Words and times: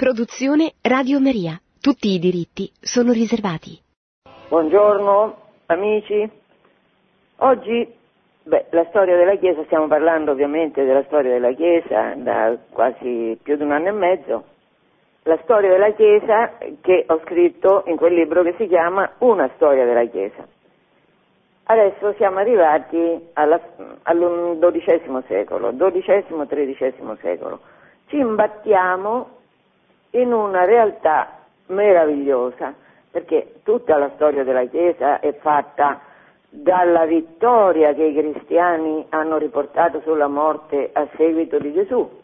Produzione 0.00 0.72
Radio 0.80 1.20
Maria. 1.20 1.60
Tutti 1.78 2.08
i 2.08 2.18
diritti 2.18 2.72
sono 2.80 3.12
riservati. 3.12 3.78
Buongiorno 4.48 5.36
amici. 5.66 6.26
Oggi, 7.36 7.86
beh, 8.44 8.68
la 8.70 8.86
storia 8.88 9.14
della 9.18 9.36
Chiesa, 9.36 9.62
stiamo 9.64 9.88
parlando 9.88 10.30
ovviamente 10.30 10.84
della 10.84 11.04
storia 11.04 11.32
della 11.32 11.52
Chiesa 11.52 12.14
da 12.16 12.56
quasi 12.70 13.38
più 13.42 13.56
di 13.56 13.62
un 13.62 13.72
anno 13.72 13.88
e 13.88 13.92
mezzo. 13.92 14.44
La 15.24 15.38
storia 15.42 15.68
della 15.68 15.92
Chiesa 15.92 16.56
che 16.80 17.04
ho 17.06 17.20
scritto 17.26 17.82
in 17.84 17.96
quel 17.96 18.14
libro 18.14 18.42
che 18.42 18.54
si 18.56 18.68
chiama 18.68 19.16
Una 19.18 19.50
storia 19.56 19.84
della 19.84 20.06
Chiesa. 20.06 20.48
Adesso 21.64 22.14
siamo 22.14 22.38
arrivati 22.38 23.28
alla, 23.34 23.60
al 24.04 24.56
XII 24.58 25.24
secolo, 25.26 25.76
XII-XIII 25.76 27.18
secolo. 27.20 27.60
Ci 28.06 28.16
imbattiamo 28.16 29.39
in 30.10 30.32
una 30.32 30.64
realtà 30.64 31.38
meravigliosa, 31.66 32.74
perché 33.10 33.54
tutta 33.62 33.96
la 33.96 34.10
storia 34.14 34.44
della 34.44 34.64
Chiesa 34.64 35.20
è 35.20 35.32
fatta 35.34 36.00
dalla 36.48 37.04
vittoria 37.06 37.94
che 37.94 38.04
i 38.04 38.14
cristiani 38.14 39.06
hanno 39.10 39.38
riportato 39.38 40.00
sulla 40.00 40.26
morte 40.26 40.90
a 40.92 41.06
seguito 41.16 41.58
di 41.58 41.72
Gesù. 41.72 42.18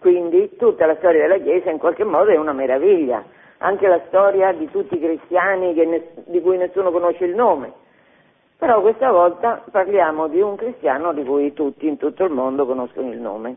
Quindi 0.00 0.56
tutta 0.56 0.86
la 0.86 0.96
storia 0.96 1.22
della 1.22 1.42
Chiesa 1.42 1.70
in 1.70 1.78
qualche 1.78 2.04
modo 2.04 2.30
è 2.30 2.36
una 2.36 2.52
meraviglia, 2.52 3.24
anche 3.58 3.86
la 3.86 4.00
storia 4.08 4.52
di 4.52 4.68
tutti 4.70 4.94
i 4.94 5.00
cristiani 5.00 5.74
ne, 5.74 6.08
di 6.26 6.40
cui 6.40 6.56
nessuno 6.56 6.90
conosce 6.90 7.24
il 7.24 7.34
nome. 7.34 7.72
Però 8.58 8.80
questa 8.80 9.10
volta 9.12 9.62
parliamo 9.70 10.26
di 10.26 10.40
un 10.40 10.56
cristiano 10.56 11.12
di 11.12 11.22
cui 11.22 11.52
tutti 11.52 11.86
in 11.86 11.96
tutto 11.96 12.24
il 12.24 12.32
mondo 12.32 12.66
conoscono 12.66 13.10
il 13.10 13.20
nome. 13.20 13.56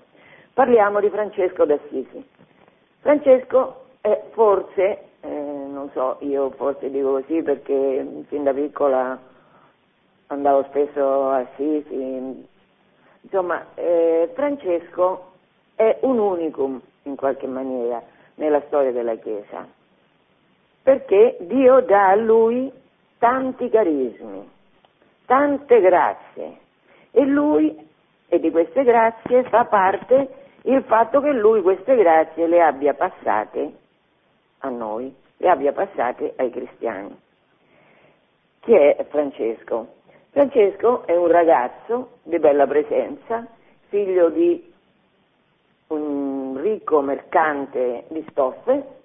Parliamo 0.54 1.00
di 1.00 1.10
Francesco 1.10 1.66
d'Assisi. 1.66 2.24
Francesco 3.02 3.86
è 4.02 4.26
forse, 4.32 5.06
eh, 5.22 5.28
non 5.28 5.90
so, 5.92 6.18
io 6.20 6.52
forse 6.52 6.92
dico 6.92 7.12
così 7.12 7.42
perché 7.42 8.24
fin 8.28 8.44
da 8.44 8.54
piccola 8.54 9.20
andavo 10.28 10.64
spesso 10.70 11.30
a 11.30 11.38
Assisi, 11.38 12.48
insomma, 13.22 13.66
eh, 13.74 14.30
Francesco 14.36 15.32
è 15.76 15.98
un 16.02 16.20
unicum 16.20 16.80
in 17.04 17.16
qualche 17.16 17.48
maniera 17.48 18.02
nella 18.36 18.62
storia 18.68 18.92
della 18.92 19.16
Chiesa, 19.16 19.68
perché 20.84 21.38
Dio 21.40 21.82
dà 21.82 22.10
a 22.10 22.16
lui 22.16 22.72
tanti 23.18 23.68
carismi, 23.70 24.48
tante 25.26 25.82
grazie 25.82 26.58
e 27.10 27.26
lui, 27.26 27.90
e 28.28 28.40
di 28.40 28.52
queste 28.52 28.84
grazie 28.84 29.44
fa 29.46 29.66
parte 29.66 30.41
il 30.64 30.84
fatto 30.84 31.22
che 31.22 31.32
lui 31.32 31.62
queste 31.62 31.96
grazie 31.96 32.48
le 32.48 32.62
abbia 32.62 32.94
passate 32.94 33.72
a 34.60 34.70
noi, 34.70 35.14
le 35.38 35.50
abbia 35.50 35.72
passate 35.72 36.34
ai 36.36 36.50
cristiani. 36.50 37.18
Chi 38.60 38.74
è 38.74 39.06
Francesco? 39.10 39.88
Francesco 40.30 41.06
è 41.08 41.16
un 41.16 41.28
ragazzo 41.28 42.18
di 42.24 42.38
bella 42.38 42.68
presenza, 42.68 43.46
figlio 43.90 44.30
di 44.30 44.72
un 45.88 46.58
ricco 46.62 47.02
mercante 47.02 48.06
di 48.10 48.26
stoffe, 48.30 49.00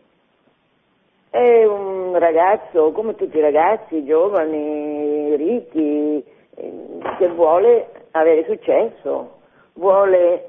è 1.30 1.64
un 1.64 2.18
ragazzo 2.18 2.92
come 2.92 3.14
tutti 3.14 3.36
i 3.36 3.40
ragazzi 3.40 4.04
giovani, 4.04 5.34
ricchi, 5.36 6.24
eh, 6.54 6.72
che 7.18 7.28
vuole 7.28 8.06
avere 8.12 8.44
successo, 8.44 9.35
vuole, 9.76 10.46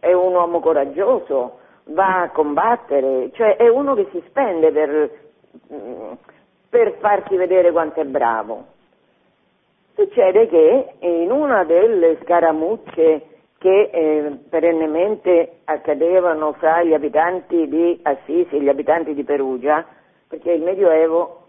è 0.00 0.12
un 0.12 0.34
uomo 0.34 0.60
coraggioso, 0.60 1.58
va 1.86 2.22
a 2.22 2.30
combattere, 2.30 3.30
cioè 3.32 3.56
è 3.56 3.68
uno 3.68 3.94
che 3.94 4.08
si 4.10 4.22
spende 4.26 4.70
per, 4.72 5.10
per 6.68 6.96
farsi 6.98 7.36
vedere 7.36 7.72
quanto 7.72 8.00
è 8.00 8.04
bravo. 8.04 8.72
Succede 9.94 10.48
che 10.48 10.94
in 11.00 11.30
una 11.30 11.64
delle 11.64 12.18
scaramucce 12.22 13.28
che 13.58 13.90
eh, 13.92 14.38
perennemente 14.50 15.60
accadevano 15.64 16.52
fra 16.54 16.82
gli 16.82 16.92
abitanti 16.92 17.68
di 17.68 17.98
Assisi 18.02 18.56
e 18.56 18.60
gli 18.60 18.68
abitanti 18.68 19.14
di 19.14 19.24
Perugia, 19.24 19.86
perché 20.28 20.52
il 20.52 20.62
Medioevo 20.62 21.46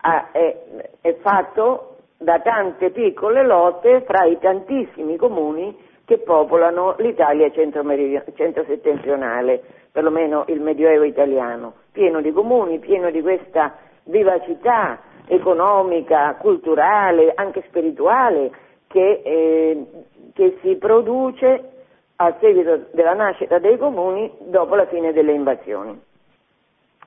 ha, 0.00 0.30
è, 0.32 0.56
è 1.00 1.14
fatto 1.20 1.96
da 2.18 2.40
tante 2.40 2.90
piccole 2.90 3.44
lotte 3.44 4.02
fra 4.02 4.24
i 4.24 4.38
tantissimi 4.38 5.16
comuni 5.16 5.74
che 6.04 6.18
popolano 6.18 6.96
l'Italia 6.98 7.50
centro-settentrionale, 7.50 9.62
perlomeno 9.90 10.44
il 10.48 10.60
Medioevo 10.60 11.04
italiano, 11.04 11.76
pieno 11.92 12.20
di 12.20 12.30
comuni, 12.32 12.78
pieno 12.78 13.10
di 13.10 13.22
questa 13.22 13.74
vivacità 14.04 15.00
economica, 15.26 16.34
culturale, 16.34 17.32
anche 17.34 17.64
spirituale 17.68 18.50
che, 18.86 19.22
eh, 19.24 19.86
che 20.34 20.58
si 20.60 20.76
produce 20.76 21.70
a 22.16 22.36
seguito 22.38 22.88
della 22.92 23.14
nascita 23.14 23.58
dei 23.58 23.78
comuni 23.78 24.30
dopo 24.40 24.74
la 24.74 24.84
fine 24.86 25.12
delle 25.12 25.32
invasioni. 25.32 25.98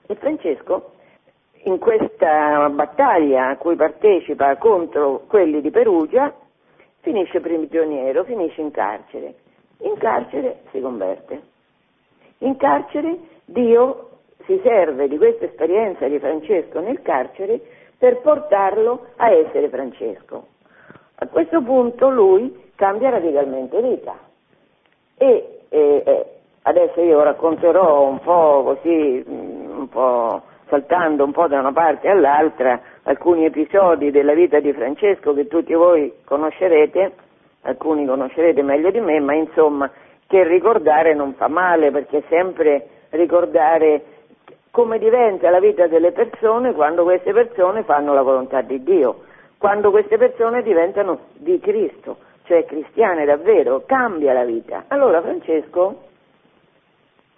E 0.07 0.15
Francesco, 0.15 0.93
in 1.63 1.79
questa 1.79 2.69
battaglia 2.69 3.49
a 3.49 3.57
cui 3.57 3.75
partecipa 3.75 4.55
contro 4.57 5.23
quelli 5.27 5.61
di 5.61 5.69
Perugia, 5.69 6.33
finisce 7.07 7.39
prigioniero, 7.39 8.25
finisce 8.25 8.59
in 8.59 8.71
carcere. 8.71 9.35
In 9.79 9.95
carcere 9.97 10.63
si 10.71 10.81
converte. 10.81 11.41
In 12.39 12.57
carcere 12.57 13.17
Dio 13.45 14.09
si 14.43 14.59
serve 14.61 15.07
di 15.07 15.15
questa 15.15 15.45
esperienza 15.45 16.05
di 16.05 16.19
Francesco 16.19 16.81
nel 16.81 17.01
carcere 17.01 17.61
per 17.97 18.19
portarlo 18.19 19.05
a 19.15 19.31
essere 19.31 19.69
Francesco. 19.69 20.47
A 21.15 21.27
questo 21.27 21.61
punto 21.61 22.09
lui 22.09 22.71
cambia 22.75 23.09
radicalmente 23.09 23.81
vita 23.81 24.17
e 25.17 25.59
eh, 25.69 26.25
adesso 26.63 26.99
io 26.99 27.23
racconterò 27.23 28.05
un 28.05 28.19
po' 28.19 28.63
così, 28.63 29.23
mm, 29.25 29.79
un 29.79 29.87
po' 29.87 30.41
saltando 30.67 31.23
un 31.23 31.31
po' 31.31 31.47
da 31.47 31.59
una 31.59 31.71
parte 31.71 32.07
all'altra 32.09 32.79
alcuni 33.03 33.45
episodi 33.45 34.11
della 34.11 34.33
vita 34.33 34.59
di 34.59 34.73
Francesco 34.73 35.33
che 35.33 35.47
tutti 35.47 35.73
voi 35.73 36.13
conoscerete, 36.23 37.13
alcuni 37.61 38.05
conoscerete 38.05 38.61
meglio 38.61 38.91
di 38.91 38.99
me, 38.99 39.19
ma 39.19 39.33
insomma 39.33 39.89
che 40.27 40.43
ricordare 40.43 41.13
non 41.13 41.33
fa 41.33 41.47
male 41.47 41.91
perché 41.91 42.23
sempre 42.27 42.87
ricordare 43.11 44.03
come 44.71 44.99
diventa 44.99 45.49
la 45.49 45.59
vita 45.59 45.87
delle 45.87 46.11
persone 46.11 46.73
quando 46.73 47.03
queste 47.03 47.31
persone 47.33 47.83
fanno 47.83 48.13
la 48.13 48.21
volontà 48.21 48.61
di 48.61 48.83
Dio, 48.83 49.23
quando 49.57 49.89
queste 49.89 50.17
persone 50.17 50.61
diventano 50.61 51.19
di 51.33 51.59
Cristo, 51.59 52.17
cioè 52.43 52.65
cristiane 52.65 53.25
davvero, 53.25 53.83
cambia 53.85 54.33
la 54.33 54.43
vita. 54.43 54.83
Allora 54.89 55.21
Francesco 55.21 56.01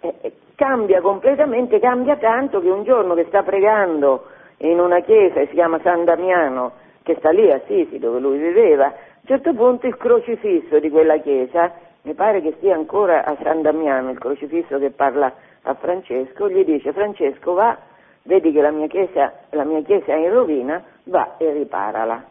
eh, 0.00 0.14
eh 0.20 0.32
cambia 0.60 1.00
completamente, 1.00 1.80
cambia 1.80 2.18
tanto 2.18 2.60
che 2.60 2.68
un 2.68 2.84
giorno 2.84 3.14
che 3.14 3.24
sta 3.28 3.42
pregando 3.42 4.26
in 4.58 4.78
una 4.78 5.00
chiesa 5.00 5.36
che 5.36 5.46
si 5.46 5.54
chiama 5.54 5.80
San 5.82 6.04
Damiano, 6.04 6.72
che 7.02 7.14
sta 7.16 7.30
lì 7.30 7.50
a 7.50 7.62
Sisi 7.66 7.98
dove 7.98 8.20
lui 8.20 8.36
viveva, 8.36 8.84
a 8.88 8.92
un 9.22 9.26
certo 9.26 9.54
punto 9.54 9.86
il 9.86 9.96
crocifisso 9.96 10.78
di 10.78 10.90
quella 10.90 11.16
chiesa, 11.16 11.72
mi 12.02 12.12
pare 12.12 12.42
che 12.42 12.56
sia 12.60 12.74
ancora 12.74 13.24
a 13.24 13.38
San 13.42 13.62
Damiano 13.62 14.10
il 14.10 14.18
crocifisso 14.18 14.78
che 14.78 14.90
parla 14.90 15.32
a 15.62 15.74
Francesco, 15.76 16.50
gli 16.50 16.62
dice 16.62 16.92
Francesco 16.92 17.54
va, 17.54 17.78
vedi 18.24 18.52
che 18.52 18.60
la 18.60 18.70
mia 18.70 18.86
chiesa, 18.86 19.32
la 19.52 19.64
mia 19.64 19.80
chiesa 19.80 20.12
è 20.12 20.16
in 20.16 20.30
rovina, 20.30 20.84
va 21.04 21.36
e 21.38 21.52
riparala. 21.52 22.22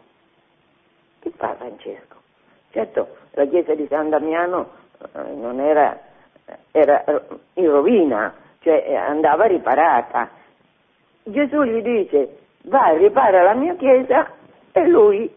Che 1.18 1.32
fa 1.34 1.56
Francesco? 1.58 2.14
Certo, 2.70 3.08
la 3.32 3.46
chiesa 3.46 3.74
di 3.74 3.88
San 3.88 4.08
Damiano 4.08 4.70
eh, 5.00 5.32
non 5.34 5.58
era, 5.58 5.98
era 6.70 7.04
in 7.54 7.70
rovina, 7.70 8.34
cioè 8.60 8.94
andava 8.94 9.44
riparata 9.44 10.38
Gesù 11.24 11.62
gli 11.62 11.82
dice 11.82 12.36
vai, 12.64 12.98
ripara 12.98 13.42
la 13.42 13.54
mia 13.54 13.74
chiesa 13.74 14.30
e 14.72 14.86
lui 14.86 15.30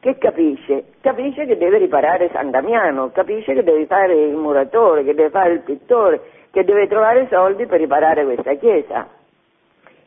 che 0.00 0.18
capisce? 0.18 0.84
Capisce 1.00 1.46
che 1.46 1.56
deve 1.56 1.78
riparare 1.78 2.28
San 2.30 2.50
Damiano, 2.50 3.10
capisce 3.10 3.54
che 3.54 3.62
deve 3.62 3.86
fare 3.86 4.14
il 4.14 4.34
muratore, 4.34 5.02
che 5.02 5.14
deve 5.14 5.30
fare 5.30 5.52
il 5.52 5.60
pittore, 5.60 6.20
che 6.50 6.62
deve 6.62 6.86
trovare 6.88 7.26
soldi 7.30 7.64
per 7.64 7.80
riparare 7.80 8.24
questa 8.24 8.52
chiesa. 8.54 9.08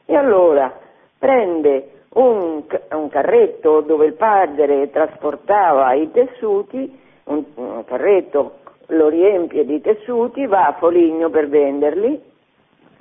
E 0.05 0.15
allora 0.15 0.71
prende 1.17 2.03
un, 2.09 2.63
un 2.91 3.09
carretto 3.09 3.81
dove 3.81 4.05
il 4.05 4.13
padre 4.13 4.91
trasportava 4.91 5.91
i 5.93 6.11
tessuti, 6.11 6.99
un, 7.23 7.43
un 7.55 7.83
carretto 7.83 8.59
lo 8.87 9.09
riempie 9.09 9.65
di 9.65 9.81
tessuti, 9.81 10.45
va 10.45 10.67
a 10.67 10.73
Foligno 10.73 11.29
per 11.29 11.47
venderli, 11.49 12.21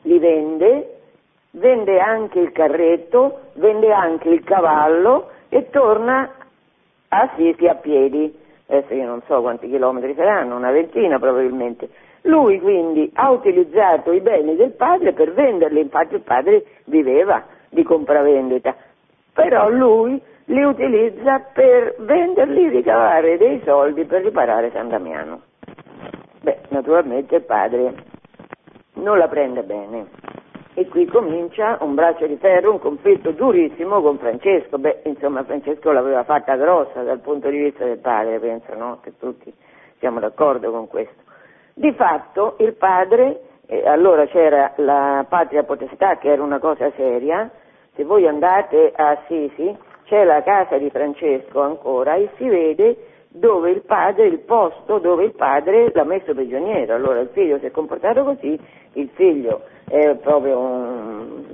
li 0.02 0.18
vende 0.18 0.96
vende 1.56 1.98
anche 1.98 2.38
il 2.38 2.52
carretto, 2.52 3.40
vende 3.54 3.92
anche 3.92 4.28
il 4.28 4.42
cavallo 4.44 5.30
e 5.48 5.70
torna 5.70 6.30
a 7.08 7.30
Sisi 7.36 7.66
a 7.66 7.74
piedi. 7.74 8.34
Adesso 8.66 8.94
io 8.94 9.06
non 9.06 9.22
so 9.26 9.40
quanti 9.40 9.68
chilometri 9.68 10.14
saranno, 10.14 10.56
una 10.56 10.70
ventina 10.70 11.18
probabilmente. 11.18 11.88
Lui 12.22 12.60
quindi 12.60 13.10
ha 13.14 13.30
utilizzato 13.30 14.10
i 14.10 14.20
beni 14.20 14.56
del 14.56 14.72
padre 14.72 15.12
per 15.12 15.32
venderli, 15.32 15.80
infatti 15.80 16.14
il 16.14 16.22
padre 16.22 16.64
viveva 16.84 17.44
di 17.68 17.84
compravendita, 17.84 18.74
però 19.32 19.68
lui 19.68 20.20
li 20.46 20.62
utilizza 20.62 21.38
per 21.52 21.94
venderli 21.98 22.66
e 22.66 22.70
ricavare 22.70 23.36
dei 23.38 23.60
soldi 23.64 24.04
per 24.04 24.22
riparare 24.22 24.70
San 24.72 24.88
Damiano. 24.88 25.45
Naturalmente 26.76 27.36
il 27.36 27.42
padre 27.42 27.94
non 28.96 29.16
la 29.16 29.28
prende 29.28 29.62
bene 29.62 30.08
e 30.74 30.86
qui 30.88 31.06
comincia 31.06 31.78
un 31.80 31.94
braccio 31.94 32.26
di 32.26 32.36
ferro, 32.36 32.72
un 32.72 32.78
conflitto 32.78 33.30
durissimo 33.30 34.02
con 34.02 34.18
Francesco. 34.18 34.76
Beh, 34.76 35.00
insomma, 35.04 35.42
Francesco 35.44 35.90
l'aveva 35.90 36.22
fatta 36.24 36.54
grossa 36.56 37.02
dal 37.02 37.20
punto 37.20 37.48
di 37.48 37.56
vista 37.56 37.86
del 37.86 37.96
padre, 37.96 38.38
penso, 38.40 38.74
no? 38.74 38.98
Che 39.02 39.16
tutti 39.18 39.50
siamo 40.00 40.20
d'accordo 40.20 40.70
con 40.70 40.86
questo. 40.86 41.22
Di 41.72 41.92
fatto 41.94 42.56
il 42.58 42.74
padre, 42.74 43.40
eh, 43.64 43.88
allora 43.88 44.26
c'era 44.26 44.72
la 44.76 45.24
patria 45.26 45.62
potestà 45.62 46.18
che 46.18 46.30
era 46.30 46.42
una 46.42 46.58
cosa 46.58 46.92
seria, 46.94 47.50
se 47.94 48.04
voi 48.04 48.28
andate 48.28 48.92
a 48.94 49.12
Assisi 49.12 49.74
c'è 50.04 50.24
la 50.24 50.42
casa 50.42 50.76
di 50.76 50.90
Francesco 50.90 51.62
ancora 51.62 52.16
e 52.16 52.28
si 52.36 52.46
vede 52.46 52.96
dove 53.38 53.70
il 53.70 53.82
padre, 53.82 54.26
il 54.26 54.40
posto 54.40 54.98
dove 54.98 55.24
il 55.24 55.34
padre 55.34 55.90
l'ha 55.92 56.04
messo 56.04 56.34
prigioniero. 56.34 56.94
Allora 56.94 57.20
il 57.20 57.28
figlio 57.28 57.58
si 57.58 57.66
è 57.66 57.70
comportato 57.70 58.24
così, 58.24 58.58
il 58.92 59.08
figlio 59.14 59.62
è 59.88 60.14
proprio 60.16 60.58
un, 60.58 61.44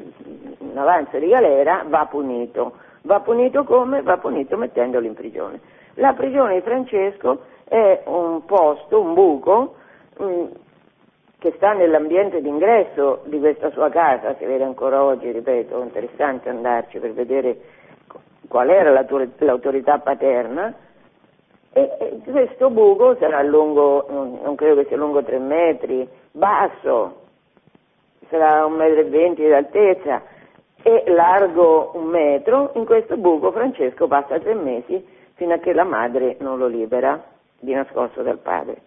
un 0.58 0.79
avanzo 0.79 1.19
di 1.19 1.29
galera, 1.29 1.84
va 1.88 2.06
punito. 2.06 2.75
Va 3.02 3.20
punito 3.20 3.64
come? 3.64 4.02
Va 4.02 4.19
punito 4.19 4.56
mettendolo 4.56 5.06
in 5.06 5.14
prigione. 5.14 5.61
La 5.94 6.12
prigione 6.12 6.55
di 6.55 6.61
Francesco 6.61 7.40
è 7.69 8.02
un 8.06 8.44
posto, 8.44 9.00
un 9.00 9.14
buco, 9.14 9.75
mm, 10.23 10.44
che 11.38 11.52
sta 11.56 11.73
nell'ambiente 11.73 12.40
d'ingresso 12.40 13.23
di 13.25 13.40
questa 13.40 13.70
sua 13.70 13.88
casa, 13.88 14.37
si 14.37 14.44
vede 14.44 14.62
ancora 14.62 15.02
oggi, 15.02 15.32
ripeto, 15.32 15.81
è 15.81 15.82
interessante 15.82 16.49
andarci 16.49 17.00
per 17.00 17.12
vedere 17.12 17.56
qual 18.46 18.70
era 18.70 18.93
l'autorità 18.93 19.99
paterna, 19.99 20.73
e, 21.72 21.96
e 21.98 22.20
questo 22.30 22.70
buco 22.70 23.16
sarà 23.16 23.42
lungo, 23.42 24.06
non 24.08 24.54
credo 24.56 24.82
che 24.82 24.88
sia 24.88 24.96
lungo 24.96 25.22
tre 25.22 25.38
metri, 25.38 26.06
basso, 26.30 27.20
sarà 28.28 28.64
un 28.64 28.74
metro 28.74 29.00
e 29.00 29.04
venti 29.04 29.42
di 29.42 29.52
altezza 29.52 30.22
e 30.82 31.04
largo 31.06 31.92
un 31.94 32.04
metro, 32.04 32.72
in 32.74 32.84
questo 32.84 33.16
buco 33.16 33.52
Francesco 33.52 34.06
passa 34.06 34.38
tre 34.38 34.54
mesi 34.54 35.04
fino 35.34 35.54
a 35.54 35.58
che 35.58 35.72
la 35.72 35.84
madre 35.84 36.36
non 36.40 36.58
lo 36.58 36.66
libera 36.66 37.22
di 37.58 37.72
nascosto 37.72 38.22
dal 38.22 38.38
padre. 38.38 38.82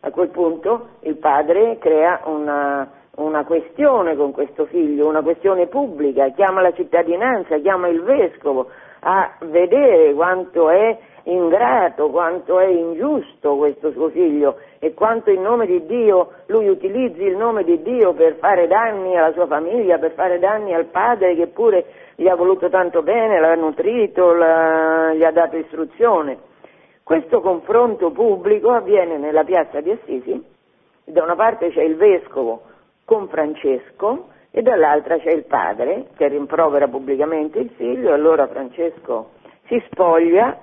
A 0.00 0.10
quel 0.10 0.28
punto 0.28 0.88
il 1.00 1.16
padre 1.16 1.76
crea 1.78 2.22
una, 2.24 2.90
una 3.16 3.44
questione 3.44 4.16
con 4.16 4.32
questo 4.32 4.64
figlio, 4.66 5.08
una 5.08 5.22
questione 5.22 5.66
pubblica, 5.66 6.30
chiama 6.30 6.62
la 6.62 6.72
cittadinanza, 6.72 7.58
chiama 7.58 7.88
il 7.88 8.00
vescovo, 8.02 8.68
a 9.00 9.32
vedere 9.40 10.14
quanto 10.14 10.70
è 10.70 10.98
ingrato, 11.24 12.10
quanto 12.10 12.58
è 12.58 12.66
ingiusto 12.66 13.56
questo 13.56 13.90
suo 13.92 14.08
figlio 14.08 14.58
e 14.78 14.94
quanto 14.94 15.30
in 15.30 15.42
nome 15.42 15.66
di 15.66 15.84
Dio 15.86 16.32
lui 16.46 16.68
utilizzi 16.68 17.22
il 17.22 17.36
nome 17.36 17.64
di 17.64 17.82
Dio 17.82 18.12
per 18.14 18.36
fare 18.36 18.66
danni 18.66 19.16
alla 19.16 19.32
sua 19.32 19.46
famiglia, 19.46 19.98
per 19.98 20.12
fare 20.12 20.38
danni 20.38 20.74
al 20.74 20.86
padre 20.86 21.34
che 21.34 21.48
pure 21.48 21.84
gli 22.16 22.28
ha 22.28 22.34
voluto 22.34 22.68
tanto 22.68 23.02
bene, 23.02 23.40
l'ha 23.40 23.54
nutrito, 23.54 24.32
l'ha, 24.32 25.12
gli 25.14 25.24
ha 25.24 25.30
dato 25.30 25.56
istruzione. 25.56 26.38
Questo 27.02 27.40
confronto 27.40 28.10
pubblico 28.10 28.70
avviene 28.70 29.18
nella 29.18 29.44
piazza 29.44 29.80
di 29.80 29.90
Assisi, 29.90 30.44
da 31.04 31.22
una 31.22 31.34
parte 31.34 31.70
c'è 31.70 31.82
il 31.82 31.96
vescovo 31.96 32.62
con 33.04 33.28
Francesco 33.28 34.28
e 34.52 34.62
dall'altra 34.62 35.18
c'è 35.18 35.32
il 35.32 35.44
padre 35.44 36.06
che 36.16 36.28
rimprovera 36.28 36.88
pubblicamente 36.88 37.58
il 37.58 37.70
figlio, 37.70 38.12
allora 38.12 38.46
Francesco 38.46 39.30
si 39.66 39.82
spoglia, 39.90 40.58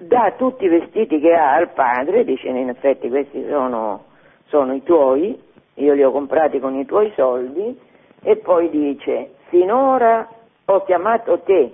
dà 0.00 0.32
tutti 0.36 0.64
i 0.64 0.68
vestiti 0.68 1.20
che 1.20 1.34
ha 1.34 1.54
al 1.54 1.70
padre, 1.70 2.24
dice 2.24 2.48
in 2.48 2.70
effetti 2.70 3.10
questi 3.10 3.44
sono, 3.48 4.04
sono 4.46 4.72
i 4.72 4.82
tuoi, 4.82 5.38
io 5.74 5.92
li 5.92 6.02
ho 6.02 6.10
comprati 6.10 6.58
con 6.58 6.74
i 6.74 6.86
tuoi 6.86 7.12
soldi, 7.14 7.78
e 8.22 8.36
poi 8.36 8.70
dice, 8.70 9.34
finora 9.48 10.26
ho 10.64 10.84
chiamato 10.84 11.40
te, 11.40 11.72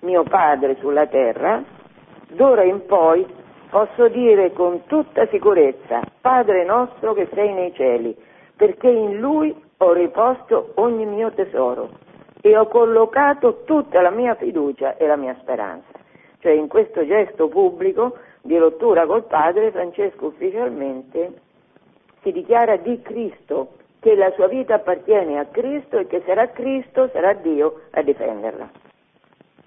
mio 0.00 0.22
padre 0.22 0.76
sulla 0.78 1.06
terra, 1.06 1.62
d'ora 2.28 2.62
in 2.62 2.86
poi 2.86 3.26
posso 3.68 4.08
dire 4.08 4.52
con 4.52 4.84
tutta 4.86 5.26
sicurezza, 5.26 6.02
Padre 6.20 6.64
nostro 6.64 7.14
che 7.14 7.28
sei 7.32 7.52
nei 7.52 7.72
cieli, 7.74 8.16
perché 8.56 8.88
in 8.88 9.18
lui 9.18 9.54
ho 9.76 9.92
riposto 9.92 10.72
ogni 10.74 11.06
mio 11.06 11.32
tesoro 11.32 11.90
e 12.40 12.56
ho 12.56 12.66
collocato 12.66 13.62
tutta 13.64 14.00
la 14.00 14.10
mia 14.10 14.34
fiducia 14.34 14.96
e 14.96 15.06
la 15.06 15.16
mia 15.16 15.36
speranza. 15.40 15.99
Cioè 16.40 16.52
in 16.52 16.68
questo 16.68 17.06
gesto 17.06 17.48
pubblico 17.48 18.16
di 18.42 18.56
rottura 18.56 19.06
col 19.06 19.24
Padre, 19.24 19.70
Francesco 19.70 20.26
ufficialmente 20.26 21.32
si 22.22 22.32
dichiara 22.32 22.76
di 22.76 23.00
Cristo, 23.02 23.74
che 24.00 24.14
la 24.14 24.30
sua 24.32 24.48
vita 24.48 24.74
appartiene 24.74 25.38
a 25.38 25.46
Cristo 25.46 25.98
e 25.98 26.06
che 26.06 26.22
sarà 26.24 26.48
Cristo, 26.48 27.08
sarà 27.12 27.34
Dio 27.34 27.82
a 27.90 28.02
difenderla. 28.02 28.70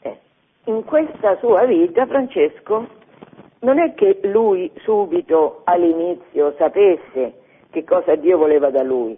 Eh. 0.02 0.18
In 0.66 0.84
questa 0.84 1.38
sua 1.38 1.66
vita 1.66 2.06
Francesco 2.08 2.88
non 3.60 3.80
è 3.80 3.94
che 3.94 4.20
lui 4.24 4.72
subito 4.78 5.62
all'inizio 5.64 6.54
sapesse 6.58 7.42
che 7.70 7.84
cosa 7.84 8.16
Dio 8.16 8.38
voleva 8.38 8.70
da 8.70 8.84
lui, 8.84 9.18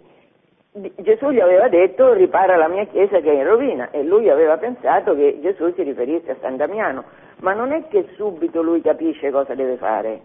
Gesù 0.96 1.30
gli 1.30 1.40
aveva 1.40 1.68
detto 1.68 2.12
ripara 2.12 2.56
la 2.56 2.68
mia 2.68 2.84
chiesa 2.84 3.20
che 3.20 3.30
è 3.30 3.34
in 3.34 3.46
rovina 3.46 3.90
e 3.90 4.02
lui 4.02 4.28
aveva 4.28 4.58
pensato 4.58 5.14
che 5.14 5.38
Gesù 5.40 5.72
si 5.72 5.82
riferisse 5.82 6.32
a 6.32 6.36
San 6.40 6.56
Damiano, 6.56 7.04
ma 7.40 7.52
non 7.52 7.72
è 7.72 7.86
che 7.88 8.08
subito 8.16 8.62
lui 8.62 8.80
capisce 8.80 9.30
cosa 9.30 9.54
deve 9.54 9.76
fare, 9.76 10.20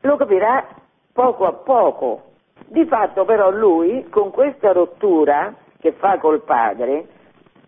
lo 0.00 0.16
capirà 0.16 0.66
poco 1.12 1.46
a 1.46 1.52
poco. 1.52 2.22
Di 2.66 2.84
fatto 2.86 3.24
però 3.24 3.50
lui 3.50 4.08
con 4.08 4.30
questa 4.30 4.72
rottura 4.72 5.54
che 5.80 5.92
fa 5.92 6.18
col 6.18 6.42
padre 6.42 7.06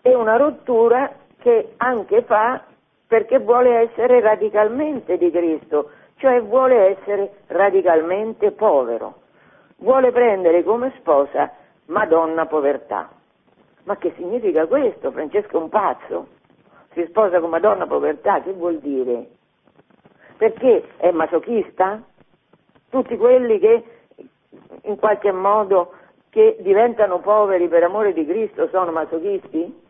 è 0.02 0.12
una 0.14 0.36
rottura 0.36 1.12
che 1.38 1.74
anche 1.76 2.22
fa 2.22 2.64
perché 3.06 3.38
vuole 3.38 3.90
essere 3.90 4.20
radicalmente 4.20 5.16
di 5.16 5.30
Cristo, 5.30 5.90
cioè 6.16 6.40
vuole 6.42 6.96
essere 6.96 7.32
radicalmente 7.46 8.52
povero, 8.52 9.22
vuole 9.78 10.12
prendere 10.12 10.62
come 10.62 10.92
sposa 10.98 11.50
Madonna 11.86 12.46
povertà. 12.46 13.08
Ma 13.84 13.96
che 13.96 14.12
significa 14.16 14.66
questo? 14.66 15.10
Francesco 15.10 15.58
è 15.58 15.62
un 15.62 15.68
pazzo. 15.68 16.26
Si 16.92 17.04
sposa 17.06 17.40
con 17.40 17.50
Madonna 17.50 17.86
povertà, 17.86 18.40
che 18.42 18.52
vuol 18.52 18.78
dire? 18.78 19.28
Perché 20.36 20.84
è 20.96 21.10
masochista? 21.10 22.02
Tutti 22.88 23.16
quelli 23.16 23.58
che 23.58 23.84
in 24.82 24.96
qualche 24.96 25.30
modo 25.30 25.92
che 26.30 26.56
diventano 26.60 27.20
poveri 27.20 27.68
per 27.68 27.84
amore 27.84 28.12
di 28.12 28.24
Cristo 28.24 28.68
sono 28.68 28.90
masochisti? 28.90 29.88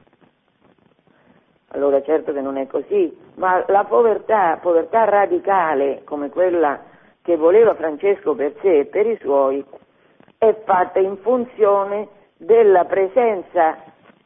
Allora 1.68 2.02
certo 2.02 2.32
che 2.32 2.40
non 2.40 2.56
è 2.56 2.66
così, 2.66 3.16
ma 3.36 3.64
la 3.68 3.84
povertà, 3.84 4.58
povertà 4.60 5.04
radicale 5.04 6.02
come 6.04 6.28
quella 6.28 6.82
che 7.22 7.36
voleva 7.36 7.74
Francesco 7.74 8.34
per 8.34 8.54
sé 8.60 8.80
e 8.80 8.84
per 8.86 9.06
i 9.06 9.16
suoi, 9.20 9.64
è 10.36 10.54
fatta 10.64 10.98
in 10.98 11.16
funzione 11.18 12.08
della 12.36 12.86
presenza 12.86 13.76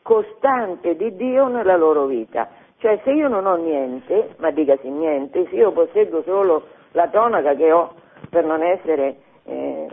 costante 0.00 0.96
di 0.96 1.14
Dio 1.16 1.48
nella 1.48 1.76
loro 1.76 2.06
vita. 2.06 2.48
Cioè 2.84 3.00
se 3.02 3.12
io 3.12 3.28
non 3.28 3.46
ho 3.46 3.54
niente, 3.54 4.34
ma 4.36 4.50
dicasi 4.50 4.90
niente, 4.90 5.46
se 5.48 5.54
io 5.54 5.72
posseggo 5.72 6.22
solo 6.22 6.66
la 6.92 7.08
tonaca 7.08 7.54
che 7.54 7.72
ho 7.72 7.94
per 8.28 8.44
non 8.44 8.62
essere, 8.62 9.16
eh, 9.46 9.88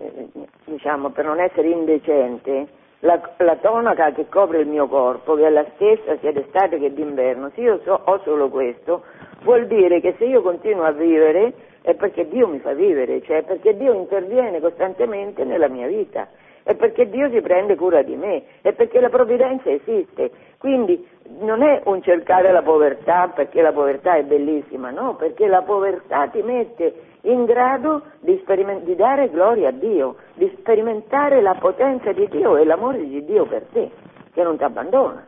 diciamo, 0.65 1.11
per 1.11 1.23
non 1.23 1.39
essere 1.39 1.69
indecente, 1.69 2.67
la, 2.99 3.17
la, 3.37 3.55
tonaca 3.55 4.11
che 4.11 4.27
copre 4.27 4.59
il 4.59 4.67
mio 4.67 4.87
corpo, 4.87 5.35
che 5.35 5.45
è 5.45 5.49
la 5.49 5.65
stessa 5.75 6.17
sia 6.17 6.33
d'estate 6.33 6.79
che 6.79 6.91
d'inverno, 6.91 7.51
se 7.55 7.61
io 7.61 7.79
so, 7.85 7.97
ho 8.03 8.19
solo 8.25 8.49
questo, 8.49 9.03
vuol 9.43 9.67
dire 9.67 10.01
che 10.01 10.15
se 10.17 10.25
io 10.25 10.41
continuo 10.41 10.83
a 10.83 10.91
vivere 10.91 11.53
è 11.83 11.95
perché 11.95 12.27
Dio 12.27 12.45
mi 12.49 12.59
fa 12.59 12.73
vivere, 12.73 13.21
cioè 13.21 13.43
perché 13.43 13.77
Dio 13.77 13.93
interviene 13.93 14.59
costantemente 14.59 15.45
nella 15.45 15.69
mia 15.69 15.87
vita, 15.87 16.27
è 16.63 16.75
perché 16.75 17.09
Dio 17.09 17.29
si 17.29 17.41
prende 17.41 17.75
cura 17.75 18.01
di 18.01 18.15
me, 18.15 18.43
è 18.61 18.73
perché 18.73 18.99
la 18.99 19.09
provvidenza 19.09 19.69
esiste. 19.69 20.31
Quindi 20.57 21.07
non 21.39 21.63
è 21.63 21.81
un 21.85 22.01
cercare 22.01 22.51
la 22.51 22.61
povertà 22.61 23.29
perché 23.29 23.61
la 23.61 23.71
povertà 23.71 24.15
è 24.15 24.23
bellissima, 24.23 24.91
no, 24.91 25.15
perché 25.15 25.47
la 25.47 25.61
povertà 25.61 26.27
ti 26.27 26.41
mette 26.41 26.93
in 27.21 27.45
grado 27.45 28.03
di, 28.19 28.37
speriment- 28.41 28.83
di 28.83 28.95
dare 28.95 29.29
gloria 29.29 29.69
a 29.69 29.71
Dio, 29.71 30.15
di 30.35 30.51
sperimentare 30.59 31.41
la 31.41 31.55
potenza 31.55 32.11
di 32.11 32.27
Dio 32.29 32.57
e 32.57 32.63
l'amore 32.63 33.07
di 33.07 33.23
Dio 33.25 33.45
per 33.45 33.63
te, 33.71 33.89
che 34.33 34.43
non 34.43 34.57
ti 34.57 34.63
abbandona. 34.63 35.27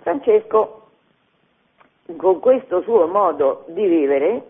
Francesco 0.00 0.86
con 2.16 2.40
questo 2.40 2.80
suo 2.82 3.06
modo 3.06 3.64
di 3.68 3.86
vivere, 3.86 4.42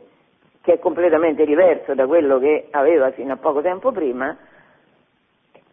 che 0.68 0.74
è 0.74 0.78
completamente 0.80 1.46
diverso 1.46 1.94
da 1.94 2.06
quello 2.06 2.38
che 2.38 2.66
aveva 2.72 3.10
fino 3.12 3.32
a 3.32 3.36
poco 3.36 3.62
tempo 3.62 3.90
prima, 3.90 4.36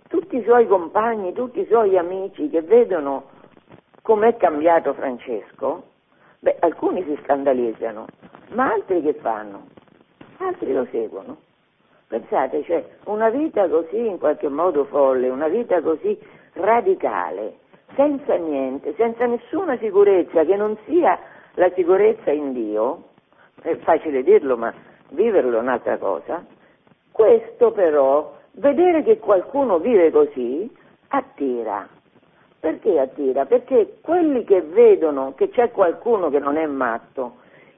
tutti 0.07 0.37
i 0.37 0.43
suoi 0.43 0.67
compagni, 0.67 1.33
tutti 1.33 1.59
i 1.59 1.65
suoi 1.65 1.97
amici 1.97 2.49
che 2.49 2.61
vedono 2.61 3.25
com'è 4.01 4.37
cambiato 4.37 4.93
Francesco, 4.93 5.83
beh, 6.39 6.55
alcuni 6.61 7.03
si 7.03 7.19
scandalizzano, 7.23 8.05
ma 8.53 8.71
altri 8.71 9.01
che 9.01 9.15
fanno? 9.15 9.67
Altri 10.37 10.71
lo 10.71 10.87
seguono. 10.89 11.39
Pensate, 12.07 12.63
cioè, 12.63 12.85
una 13.07 13.27
vita 13.29 13.67
così 13.67 13.97
in 13.97 14.17
qualche 14.17 14.47
modo 14.47 14.85
folle, 14.85 15.27
una 15.27 15.49
vita 15.49 15.81
così 15.81 16.17
radicale, 16.53 17.55
senza 17.95 18.35
niente, 18.35 18.93
senza 18.95 19.25
nessuna 19.25 19.77
sicurezza 19.77 20.45
che 20.45 20.55
non 20.55 20.77
sia 20.85 21.19
la 21.55 21.69
sicurezza 21.75 22.31
in 22.31 22.53
Dio, 22.53 23.09
è 23.65 23.77
facile 23.77 24.21
dirlo 24.23 24.57
ma 24.57 24.71
viverlo 25.09 25.57
è 25.57 25.59
un'altra 25.59 25.97
cosa, 25.97 26.45
questo 27.11 27.71
però, 27.71 28.35
vedere 28.53 29.03
che 29.03 29.17
qualcuno 29.17 29.79
vive 29.79 30.11
così, 30.11 30.69
attira. 31.07 31.87
Perché 32.59 32.99
attira? 32.99 33.45
Perché 33.45 33.97
quelli 34.01 34.43
che 34.43 34.61
vedono 34.61 35.33
che 35.35 35.49
c'è 35.49 35.71
qualcuno 35.71 36.29
che 36.29 36.39
non 36.39 36.57
è 36.57 36.65
matto, 36.65 37.37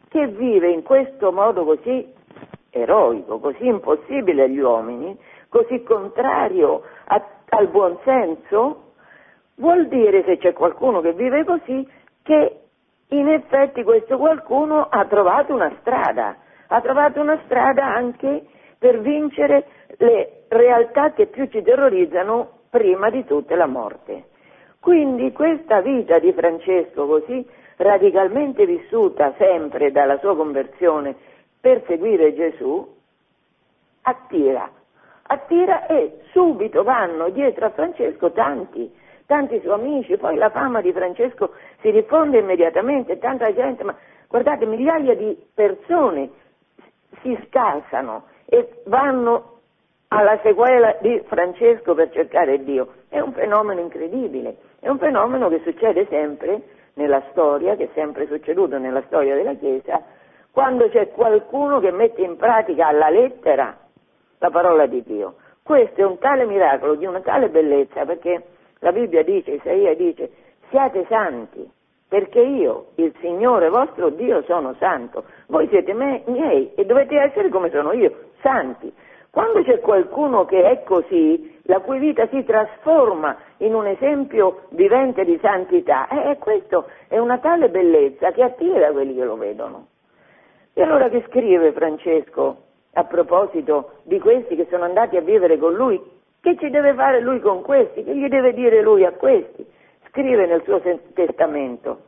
che 0.10 0.27
vive 0.27 0.70
in 0.70 0.84
questo 0.84 1.32
modo 1.32 1.65
così 1.65 2.13
eroico, 2.70 3.39
così 3.39 3.65
impossibile 3.65 4.44
agli 4.44 4.60
uomini, 4.60 5.17
così 5.50 5.84
contrario 5.84 6.84
a, 7.06 7.24
al 7.50 7.67
buon 7.67 7.98
senso, 8.03 8.94
vuol 9.56 9.88
dire 9.88 10.24
se 10.24 10.38
c'è 10.38 10.53
qualcuno 10.53 11.01
che 11.01 11.13
vive 11.13 11.44
così 11.44 11.88
che 12.24 12.67
in 13.10 13.30
effetti 13.30 13.84
questo 13.84 14.18
qualcuno 14.18 14.88
ha 14.90 15.06
trovato 15.06 15.54
una 15.54 15.72
strada, 15.80 16.36
ha 16.68 16.82
trovato 16.82 17.22
una 17.22 17.40
strada 17.46 17.86
anche 17.86 18.46
per 18.78 19.00
vincere 19.00 19.66
le 19.98 20.44
realtà 20.50 21.14
che 21.14 21.28
più 21.28 21.48
ci 21.48 21.62
terrorizzano 21.62 22.60
prima 22.70 23.10
di 23.10 23.24
tutte 23.26 23.56
la 23.56 23.66
morte. 23.66 24.26
Quindi 24.80 25.32
questa 25.32 25.82
vita 25.82 26.20
di 26.20 26.32
Francesco 26.34 27.08
così 27.08 27.46
radicalmente 27.78 28.66
vissuta 28.66 29.34
sempre 29.38 29.92
dalla 29.92 30.18
sua 30.20 30.36
conversione 30.36 31.16
per 31.60 31.84
seguire 31.88 32.34
Gesù, 32.34 32.96
attira, 34.02 34.70
attira 35.24 35.88
e 35.88 36.22
subito 36.32 36.84
vanno 36.84 37.30
dietro 37.30 37.66
a 37.66 37.72
Francesco 37.72 38.32
tanti, 38.32 38.92
tanti 39.28 39.60
suoi 39.60 39.74
amici, 39.74 40.18
poi 40.18 40.36
la 40.36 40.50
fama 40.50 40.82
di 40.82 40.92
Francesco 40.92 41.52
si 41.82 41.92
diffonde 41.92 42.40
immediatamente, 42.40 43.20
tanta 43.20 43.54
gente, 43.54 43.84
ma 43.84 43.96
guardate, 44.28 44.66
migliaia 44.66 45.16
di 45.16 45.38
persone 45.54 46.30
si 47.22 47.38
scalzano 47.46 48.24
e 48.46 48.82
vanno 48.86 49.60
alla 50.08 50.40
sequela 50.42 50.96
di 51.02 51.22
Francesco 51.28 51.94
per 51.94 52.10
cercare 52.12 52.64
Dio. 52.64 52.94
È 53.10 53.20
un 53.20 53.34
fenomeno 53.34 53.82
incredibile, 53.82 54.56
è 54.80 54.88
un 54.88 54.98
fenomeno 54.98 55.50
che 55.50 55.62
succede 55.64 56.08
sempre 56.08 56.62
nella 56.94 57.22
storia, 57.32 57.76
che 57.76 57.86
è 57.86 57.90
sempre 57.94 58.28
succeduto 58.28 58.78
nella 58.78 59.04
storia 59.08 59.36
della 59.36 59.54
Chiesa, 59.56 60.02
quando 60.52 60.90
c'è 60.90 61.10
qualcuno 61.10 61.80
che 61.80 61.92
mette 61.92 62.22
in 62.22 62.38
pratica 62.38 62.88
alla 62.88 63.10
lettera 63.10 63.78
la 64.40 64.50
parola 64.50 64.86
di 64.86 65.04
Dio. 65.04 65.36
Questo 65.62 66.00
è 66.00 66.06
un 66.06 66.18
tale 66.18 66.46
miracolo, 66.46 66.96
di 66.96 67.06
una 67.06 67.20
tale 67.20 67.50
bellezza, 67.50 68.06
perché 68.06 68.42
la 68.80 68.92
Bibbia 68.92 69.24
dice, 69.24 69.52
Isaia 69.52 69.96
dice, 69.96 70.30
siate 70.70 71.06
santi, 71.08 71.70
perché 72.08 72.40
io, 72.40 72.88
il 72.96 73.14
Signore 73.20 73.70
vostro 73.70 74.10
Dio, 74.10 74.44
sono 74.44 74.76
santo. 74.80 75.26
Voi 75.48 75.68
siete 75.68 75.94
me, 75.94 76.24
miei 76.28 76.72
e 76.76 76.86
dovete 76.86 77.18
essere 77.18 77.50
come 77.50 77.70
sono 77.70 77.92
io, 77.92 78.30
santi. 78.42 78.92
Quando 79.30 79.62
c'è 79.64 79.80
qualcuno 79.80 80.46
che 80.46 80.64
è 80.64 80.84
così, 80.84 81.60
la 81.64 81.80
cui 81.80 82.00
vita 82.00 82.28
si 82.30 82.44
trasforma 82.44 83.38
in 83.58 83.76
un 83.76 83.86
esempio 83.86 84.64
vivente 84.70 85.26
di 85.26 85.38
santità, 85.42 86.08
eh, 86.08 86.38
questo 86.38 86.88
è 87.08 87.18
una 87.18 87.38
tale 87.40 87.70
bellezza 87.70 88.32
che 88.32 88.42
attira 88.42 88.92
quelli 88.92 89.14
che 89.14 89.26
lo 89.26 89.36
vedono. 89.36 89.88
E 90.74 90.82
allora 90.82 91.10
che 91.10 91.24
scrive 91.28 91.72
Francesco 91.74 92.64
a 92.94 93.04
proposito 93.04 93.92
di 94.04 94.20
questi 94.20 94.56
che 94.56 94.68
sono 94.70 94.86
andati 94.86 95.18
a 95.18 95.22
vivere 95.22 95.58
con 95.58 95.74
lui? 95.74 96.02
Che 96.48 96.56
ci 96.60 96.70
deve 96.70 96.94
fare 96.94 97.20
lui 97.20 97.42
con 97.42 97.62
questi? 97.62 98.06
Che 98.06 98.16
gli 98.16 98.30
deve 98.30 98.54
dire 98.54 98.82
lui 98.82 99.04
a 99.04 99.12
questi? 99.12 99.66
Scrive 100.08 100.46
nel 100.46 100.63
suo 100.63 100.82
testamento. 101.13 102.04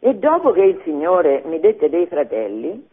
E 0.00 0.14
dopo 0.14 0.50
che 0.50 0.62
il 0.62 0.80
Signore 0.82 1.42
mi 1.44 1.60
dette 1.60 1.88
dei 1.88 2.08
fratelli, 2.08 2.84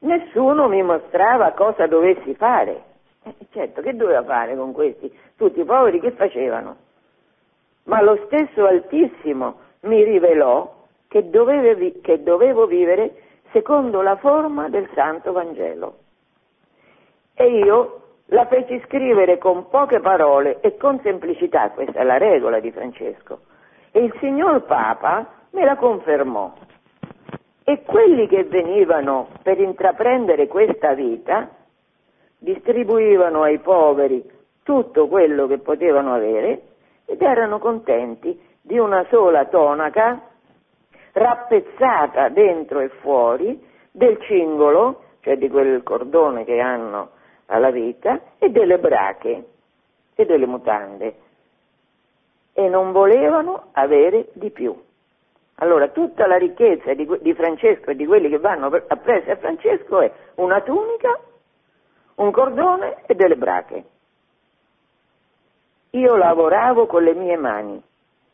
nessuno 0.00 0.66
mi 0.66 0.82
mostrava 0.82 1.52
cosa 1.52 1.86
dovessi 1.86 2.34
fare. 2.34 2.82
Eh, 3.22 3.34
certo, 3.52 3.80
che 3.80 3.94
doveva 3.94 4.24
fare 4.24 4.56
con 4.56 4.72
questi? 4.72 5.16
Tutti 5.36 5.60
i 5.60 5.64
poveri 5.64 6.00
che 6.00 6.10
facevano? 6.10 6.76
Ma 7.84 8.02
lo 8.02 8.18
stesso 8.26 8.66
Altissimo 8.66 9.60
mi 9.82 10.02
rivelò 10.02 10.74
che, 11.06 11.30
dovevo, 11.30 12.00
che 12.02 12.20
dovevo 12.24 12.66
vivere 12.66 13.12
secondo 13.52 14.02
la 14.02 14.16
forma 14.16 14.68
del 14.70 14.90
Santo 14.92 15.30
Vangelo. 15.30 15.98
E 17.34 17.58
io 17.58 18.06
la 18.30 18.46
feci 18.46 18.80
scrivere 18.84 19.38
con 19.38 19.68
poche 19.68 20.00
parole 20.00 20.60
e 20.60 20.76
con 20.76 21.00
semplicità, 21.00 21.70
questa 21.70 22.00
è 22.00 22.04
la 22.04 22.18
regola 22.18 22.60
di 22.60 22.70
Francesco, 22.70 23.40
e 23.90 24.00
il 24.02 24.14
signor 24.20 24.64
Papa 24.64 25.26
me 25.50 25.64
la 25.64 25.76
confermò. 25.76 26.52
E 27.64 27.82
quelli 27.82 28.26
che 28.26 28.44
venivano 28.44 29.28
per 29.42 29.60
intraprendere 29.60 30.46
questa 30.46 30.94
vita 30.94 31.50
distribuivano 32.38 33.42
ai 33.42 33.58
poveri 33.58 34.24
tutto 34.62 35.06
quello 35.08 35.46
che 35.46 35.58
potevano 35.58 36.14
avere 36.14 36.62
ed 37.04 37.20
erano 37.22 37.58
contenti 37.58 38.38
di 38.60 38.78
una 38.78 39.06
sola 39.10 39.46
tonaca 39.46 40.20
rappezzata 41.12 42.28
dentro 42.28 42.80
e 42.80 42.88
fuori 43.00 43.62
del 43.90 44.18
cingolo, 44.20 45.02
cioè 45.20 45.36
di 45.36 45.48
quel 45.48 45.82
cordone 45.82 46.44
che 46.44 46.60
hanno 46.60 47.16
alla 47.48 47.70
vita, 47.70 48.20
e 48.38 48.50
delle 48.50 48.78
brache 48.78 49.44
e 50.14 50.24
delle 50.24 50.46
mutande. 50.46 51.14
E 52.52 52.68
non 52.68 52.92
volevano 52.92 53.68
avere 53.72 54.28
di 54.32 54.50
più. 54.50 54.76
Allora 55.60 55.88
tutta 55.88 56.26
la 56.26 56.36
ricchezza 56.36 56.94
di, 56.94 57.08
di 57.20 57.34
Francesco 57.34 57.90
e 57.90 57.96
di 57.96 58.06
quelli 58.06 58.28
che 58.28 58.38
vanno 58.38 58.66
appresso 58.66 59.30
a 59.30 59.36
Francesco 59.36 60.00
è 60.00 60.12
una 60.36 60.60
tunica, 60.60 61.18
un 62.16 62.30
cordone 62.30 63.02
e 63.06 63.14
delle 63.14 63.36
brache. 63.36 63.84
Io 65.90 66.16
lavoravo 66.16 66.86
con 66.86 67.02
le 67.02 67.14
mie 67.14 67.36
mani 67.36 67.82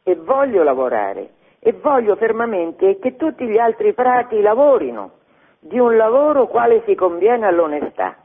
e 0.02 0.16
voglio 0.16 0.62
lavorare 0.62 1.30
e 1.60 1.72
voglio 1.72 2.16
fermamente 2.16 2.98
che 2.98 3.16
tutti 3.16 3.46
gli 3.46 3.58
altri 3.58 3.92
frati 3.92 4.40
lavorino 4.40 5.12
di 5.60 5.78
un 5.78 5.96
lavoro 5.96 6.46
quale 6.46 6.82
si 6.84 6.94
conviene 6.94 7.46
all'onestà 7.46 8.23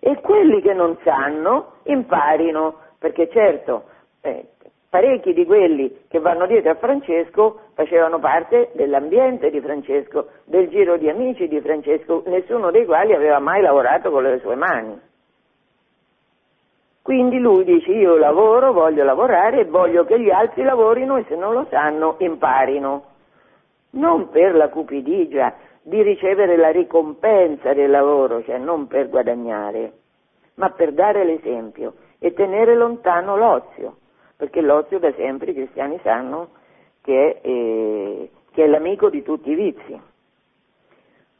e 0.00 0.20
quelli 0.20 0.60
che 0.60 0.72
non 0.72 0.96
sanno 1.02 1.72
imparino, 1.84 2.76
perché 2.98 3.28
certo 3.30 3.84
eh, 4.20 4.46
parecchi 4.88 5.32
di 5.32 5.44
quelli 5.44 6.04
che 6.08 6.18
vanno 6.18 6.46
dietro 6.46 6.70
a 6.70 6.76
Francesco 6.76 7.60
facevano 7.74 8.18
parte 8.18 8.70
dell'ambiente 8.74 9.50
di 9.50 9.60
Francesco, 9.60 10.28
del 10.44 10.68
giro 10.68 10.96
di 10.96 11.08
amici 11.08 11.46
di 11.48 11.60
Francesco, 11.60 12.22
nessuno 12.26 12.70
dei 12.70 12.86
quali 12.86 13.14
aveva 13.14 13.38
mai 13.38 13.60
lavorato 13.60 14.10
con 14.10 14.22
le 14.22 14.38
sue 14.40 14.54
mani. 14.54 15.00
Quindi 17.02 17.38
lui 17.38 17.64
dice 17.64 17.90
io 17.90 18.16
lavoro, 18.16 18.72
voglio 18.72 19.02
lavorare 19.02 19.60
e 19.60 19.64
voglio 19.64 20.04
che 20.04 20.20
gli 20.20 20.30
altri 20.30 20.62
lavorino 20.62 21.16
e 21.16 21.24
se 21.26 21.36
non 21.36 21.54
lo 21.54 21.66
sanno 21.70 22.16
imparino. 22.18 23.04
Non 23.90 24.28
per 24.28 24.54
la 24.54 24.68
cupidigia 24.68 25.54
di 25.88 26.02
ricevere 26.02 26.58
la 26.58 26.68
ricompensa 26.68 27.72
del 27.72 27.90
lavoro, 27.90 28.42
cioè 28.44 28.58
non 28.58 28.86
per 28.88 29.08
guadagnare, 29.08 29.92
ma 30.56 30.68
per 30.70 30.92
dare 30.92 31.24
l'esempio 31.24 31.94
e 32.18 32.34
tenere 32.34 32.74
lontano 32.74 33.38
l'ozio, 33.38 33.96
perché 34.36 34.60
l'ozio 34.60 34.98
da 34.98 35.10
sempre 35.14 35.52
i 35.52 35.54
cristiani 35.54 35.98
sanno 36.02 36.50
che 37.00 37.40
è, 37.40 37.48
eh, 37.48 38.30
che 38.52 38.64
è 38.64 38.66
l'amico 38.66 39.08
di 39.08 39.22
tutti 39.22 39.50
i 39.50 39.54
vizi. 39.54 40.00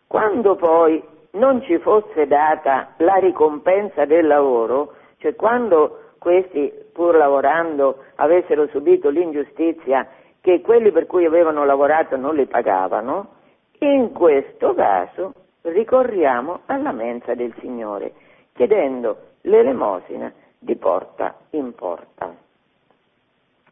Quando 0.07 0.57
poi 0.57 1.03
non 1.33 1.61
ci 1.65 1.77
fosse 1.79 2.27
data 2.27 2.95
la 2.99 3.17
ricompensa 3.17 4.07
del 4.07 4.27
lavoro, 4.27 4.95
cioè 5.19 5.35
quando 5.35 6.13
questi, 6.19 6.73
pur 6.91 7.15
lavorando, 7.17 8.03
avessero 8.15 8.67
subito 8.69 9.11
l'ingiustizia 9.11 10.09
che 10.41 10.63
quelli 10.63 10.91
per 10.91 11.05
cui 11.05 11.27
avevano 11.27 11.67
lavorato 11.67 12.17
non 12.17 12.35
li 12.35 12.47
pagavano, 12.47 13.37
in 13.81 14.13
questo 14.13 14.75
caso 14.75 15.33
ricorriamo 15.63 16.61
alla 16.67 16.93
mensa 16.93 17.35
del 17.35 17.55
Signore, 17.61 18.13
chiedendo 18.53 19.35
l'elemosina 19.43 20.33
di 20.59 20.77
porta 20.77 21.37
in 21.51 21.75
porta. 21.75 22.35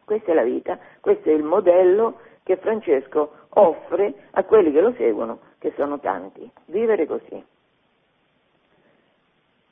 Questa 0.05 0.31
è 0.31 0.35
la 0.35 0.45
vita, 0.45 0.79
questo 1.01 1.31
è 1.31 1.33
il 1.33 1.43
modello 1.43 2.19
che 2.45 2.57
Francesco 2.57 3.33
offre 3.51 4.15
a 4.31 4.45
quelli 4.45 4.71
che 4.71 4.81
lo 4.81 4.93
seguono, 4.97 5.41
che 5.59 5.73
sono 5.77 5.99
tanti. 5.99 6.49
Vivere 6.67 7.07
così. 7.07 7.45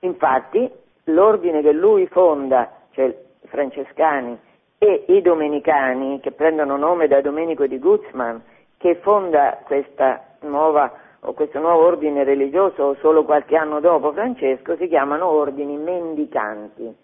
Infatti 0.00 0.70
l'ordine 1.04 1.62
che 1.62 1.72
lui 1.72 2.06
fonda, 2.08 2.80
cioè 2.90 3.06
i 3.06 3.46
francescani 3.46 4.36
e 4.78 5.04
i 5.08 5.22
domenicani, 5.22 6.18
che 6.20 6.32
prendono 6.32 6.76
nome 6.76 7.06
da 7.06 7.20
Domenico 7.20 7.66
di 7.66 7.78
Guzman, 7.78 8.42
che 8.84 8.96
fonda 8.96 9.60
nuova, 10.40 10.92
questo 11.34 11.58
nuovo 11.58 11.86
ordine 11.86 12.22
religioso 12.22 12.96
solo 13.00 13.24
qualche 13.24 13.56
anno 13.56 13.80
dopo 13.80 14.12
Francesco, 14.12 14.76
si 14.76 14.88
chiamano 14.88 15.26
ordini 15.26 15.78
mendicanti. 15.78 16.94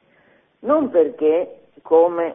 Non 0.59 0.91
perché, 0.91 1.61
come 1.81 2.35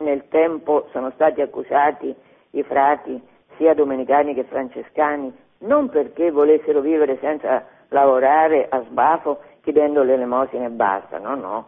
nel 0.00 0.28
tempo 0.28 0.88
sono 0.90 1.10
stati 1.12 1.40
accusati 1.40 2.14
i 2.50 2.62
frati, 2.62 3.18
sia 3.56 3.72
domenicani 3.72 4.34
che 4.34 4.44
francescani, 4.44 5.34
non 5.60 5.88
perché 5.88 6.30
volessero 6.30 6.82
vivere 6.82 7.16
senza 7.22 7.64
lavorare 7.88 8.66
a 8.68 8.82
sbafo 8.82 9.40
chiedendo 9.62 10.02
l'elemosina 10.02 10.66
e 10.66 10.70
basta, 10.70 11.18
no, 11.18 11.34
no, 11.36 11.66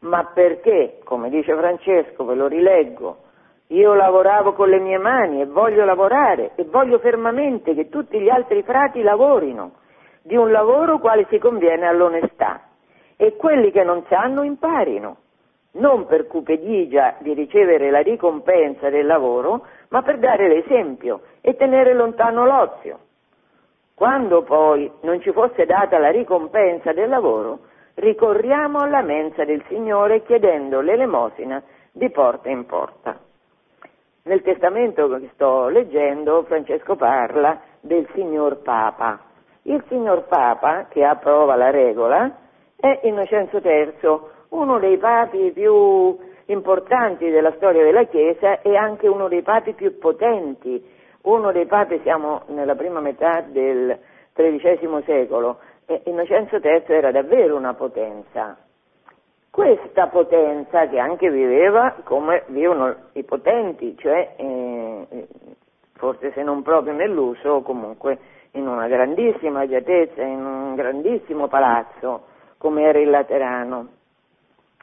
ma 0.00 0.24
perché, 0.34 0.98
come 1.04 1.30
dice 1.30 1.56
Francesco, 1.56 2.26
ve 2.26 2.34
lo 2.34 2.48
rileggo, 2.48 3.28
io 3.70 3.94
lavoravo 3.94 4.52
con 4.52 4.68
le 4.68 4.80
mie 4.80 4.98
mani 4.98 5.40
e 5.40 5.46
voglio 5.46 5.84
lavorare 5.84 6.52
e 6.56 6.64
voglio 6.64 6.98
fermamente 6.98 7.74
che 7.74 7.88
tutti 7.88 8.18
gli 8.18 8.28
altri 8.28 8.62
frati 8.62 9.02
lavorino, 9.02 9.72
di 10.22 10.36
un 10.36 10.50
lavoro 10.50 10.98
quale 10.98 11.26
si 11.30 11.38
conviene 11.38 11.86
all'onestà, 11.86 12.62
e 13.16 13.36
quelli 13.36 13.70
che 13.70 13.84
non 13.84 14.04
sanno 14.08 14.42
imparino, 14.42 15.16
non 15.72 16.06
per 16.06 16.26
cupedigia 16.26 17.14
di 17.20 17.32
ricevere 17.32 17.90
la 17.90 18.00
ricompensa 18.00 18.90
del 18.90 19.06
lavoro, 19.06 19.64
ma 19.90 20.02
per 20.02 20.18
dare 20.18 20.48
l'esempio 20.48 21.20
e 21.40 21.54
tenere 21.54 21.94
lontano 21.94 22.44
l'ozio. 22.44 22.98
Quando 23.94 24.42
poi 24.42 24.90
non 25.02 25.20
ci 25.20 25.30
fosse 25.30 25.64
data 25.66 25.98
la 25.98 26.10
ricompensa 26.10 26.92
del 26.92 27.08
lavoro, 27.08 27.60
ricorriamo 27.94 28.78
alla 28.78 29.02
mensa 29.02 29.44
del 29.44 29.62
Signore 29.68 30.24
chiedendo 30.24 30.80
l'elemosina 30.80 31.62
di 31.92 32.10
porta 32.10 32.48
in 32.48 32.66
porta. 32.66 33.28
Nel 34.30 34.42
testamento 34.42 35.08
che 35.08 35.30
sto 35.34 35.66
leggendo 35.66 36.44
Francesco 36.44 36.94
parla 36.94 37.62
del 37.80 38.08
Signor 38.14 38.62
Papa. 38.62 39.18
Il 39.62 39.82
Signor 39.88 40.28
Papa, 40.28 40.86
che 40.88 41.02
approva 41.02 41.56
la 41.56 41.70
regola, 41.70 42.32
è 42.76 43.00
Innocenzo 43.02 43.56
III, 43.56 44.20
uno 44.50 44.78
dei 44.78 44.98
papi 44.98 45.50
più 45.50 46.16
importanti 46.44 47.28
della 47.28 47.50
storia 47.56 47.82
della 47.82 48.04
Chiesa 48.04 48.60
e 48.60 48.76
anche 48.76 49.08
uno 49.08 49.26
dei 49.26 49.42
papi 49.42 49.72
più 49.72 49.98
potenti 49.98 50.80
uno 51.22 51.50
dei 51.50 51.66
papi, 51.66 51.98
siamo 52.04 52.42
nella 52.46 52.76
prima 52.76 53.00
metà 53.00 53.40
del 53.40 53.98
XIII 54.32 55.02
secolo, 55.06 55.58
e 55.86 56.02
Innocenzo 56.04 56.58
III 56.62 56.84
era 56.86 57.10
davvero 57.10 57.56
una 57.56 57.74
potenza. 57.74 58.56
Questa 59.50 60.06
potenza 60.06 60.86
che 60.86 60.98
anche 60.98 61.28
viveva 61.28 61.96
come 62.04 62.44
vivono 62.46 62.94
i 63.12 63.24
potenti, 63.24 63.96
cioè 63.98 64.34
eh, 64.36 65.26
forse 65.94 66.32
se 66.32 66.42
non 66.44 66.62
proprio 66.62 66.92
nell'uso, 66.92 67.60
comunque 67.62 68.18
in 68.52 68.68
una 68.68 68.86
grandissima 68.86 69.60
agiatezza, 69.60 70.22
in 70.22 70.44
un 70.44 70.74
grandissimo 70.76 71.48
palazzo 71.48 72.26
come 72.58 72.82
era 72.82 73.00
il 73.00 73.10
Laterano. 73.10 73.88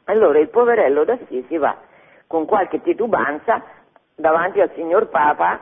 Allora 0.04 0.38
il 0.38 0.48
poverello 0.48 1.04
d'Assisi 1.04 1.56
va 1.56 1.76
con 2.26 2.44
qualche 2.44 2.82
titubanza 2.82 3.62
davanti 4.14 4.60
al 4.60 4.70
signor 4.74 5.08
Papa 5.08 5.60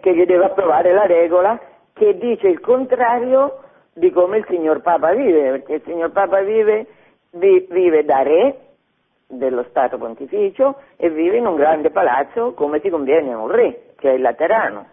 che 0.00 0.14
gli 0.14 0.26
deve 0.26 0.44
approvare 0.44 0.92
la 0.92 1.06
regola 1.06 1.58
che 1.94 2.18
dice 2.18 2.48
il 2.48 2.60
contrario 2.60 3.60
di 3.92 4.10
come 4.10 4.38
il 4.38 4.46
signor 4.48 4.80
Papa 4.82 5.12
vive, 5.12 5.50
perché 5.50 5.74
il 5.74 5.82
signor 5.84 6.10
Papa 6.10 6.40
vive, 6.40 6.86
vi, 6.86 6.86
vive 7.30 8.04
da 8.04 8.22
re 8.22 8.56
dello 9.26 9.64
Stato 9.68 9.96
Pontificio 9.98 10.80
e 10.96 11.08
vive 11.10 11.36
in 11.36 11.46
un 11.46 11.56
grande 11.56 11.90
palazzo 11.90 12.52
come 12.52 12.80
si 12.80 12.90
conviene 12.90 13.32
a 13.32 13.38
un 13.38 13.48
re, 13.48 13.92
che 13.96 14.10
è 14.10 14.14
il 14.14 14.22
Laterano. 14.22 14.86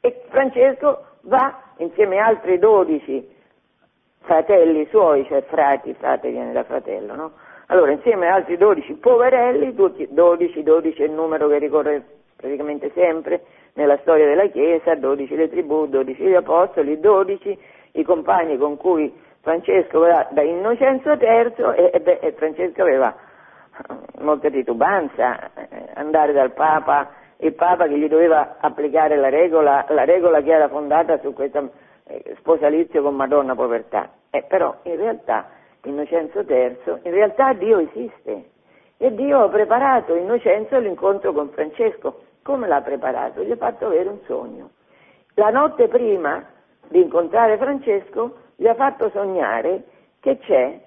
E 0.00 0.22
Francesco 0.28 1.04
va 1.22 1.60
insieme 1.78 2.18
a 2.18 2.26
altri 2.26 2.58
dodici 2.58 3.28
fratelli 4.20 4.86
suoi, 4.86 5.24
cioè 5.26 5.42
frati, 5.42 5.94
frate 5.94 6.30
viene 6.30 6.52
da 6.52 6.64
fratello, 6.64 7.14
no? 7.14 7.32
Allora, 7.66 7.92
insieme 7.92 8.28
a 8.28 8.34
altri 8.34 8.56
dodici 8.56 8.94
poverelli, 8.94 9.74
tutti, 9.74 10.06
12, 10.10 10.62
12 10.62 11.02
è 11.02 11.04
il 11.04 11.12
numero 11.12 11.48
che 11.48 11.58
ricorre 11.58 12.04
praticamente 12.36 12.90
sempre, 12.94 13.44
nella 13.74 13.96
storia 13.98 14.26
della 14.26 14.46
Chiesa, 14.48 14.94
12 14.94 15.34
le 15.36 15.48
tribù, 15.48 15.86
12 15.86 16.22
gli 16.22 16.34
apostoli, 16.34 17.00
12 17.00 17.58
i 17.92 18.02
compagni 18.02 18.58
con 18.58 18.76
cui 18.76 19.12
Francesco 19.42 19.98
va 19.98 20.28
da 20.30 20.42
Innocenzo 20.42 21.10
III 21.10 21.54
e, 21.74 21.90
e, 21.92 22.18
e 22.20 22.32
Francesco 22.32 22.82
aveva 22.82 23.14
molta 24.20 24.48
titubanza 24.50 25.52
eh, 25.54 25.68
andare 25.94 26.32
dal 26.32 26.52
Papa, 26.52 27.10
il 27.38 27.52
Papa 27.54 27.88
che 27.88 27.98
gli 27.98 28.08
doveva 28.08 28.56
applicare 28.60 29.16
la 29.16 29.28
regola, 29.28 29.84
la 29.88 30.04
regola 30.04 30.40
che 30.42 30.52
era 30.52 30.68
fondata 30.68 31.18
su 31.18 31.32
questo 31.32 31.72
eh, 32.04 32.36
sposalizio 32.38 33.02
con 33.02 33.16
Madonna 33.16 33.56
Povertà. 33.56 34.10
Eh, 34.30 34.44
però 34.44 34.76
in 34.84 34.96
realtà 34.96 35.48
Innocenzo 35.84 36.44
III, 36.46 37.00
in 37.02 37.10
realtà 37.10 37.52
Dio 37.54 37.78
esiste 37.78 38.50
e 38.96 39.14
Dio 39.14 39.42
ha 39.42 39.48
preparato 39.48 40.14
Innocenzo 40.14 40.76
all'incontro 40.76 41.32
con 41.32 41.50
Francesco 41.50 42.20
come 42.42 42.68
l'ha 42.68 42.80
preparato? 42.80 43.42
Gli 43.42 43.50
ha 43.50 43.56
fatto 43.56 43.86
avere 43.86 44.08
un 44.08 44.18
sogno. 44.26 44.70
La 45.34 45.50
notte 45.50 45.88
prima 45.88 46.44
di 46.88 47.00
incontrare 47.00 47.56
Francesco 47.56 48.36
gli 48.62 48.68
ha 48.68 48.74
fatto 48.74 49.10
sognare 49.10 49.82
che 50.20 50.38
c'è 50.38 50.78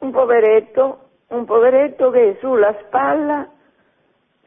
un 0.00 0.10
poveretto, 0.10 0.98
un 1.28 1.46
poveretto 1.46 2.10
che 2.10 2.36
sulla 2.40 2.76
spalla 2.84 3.48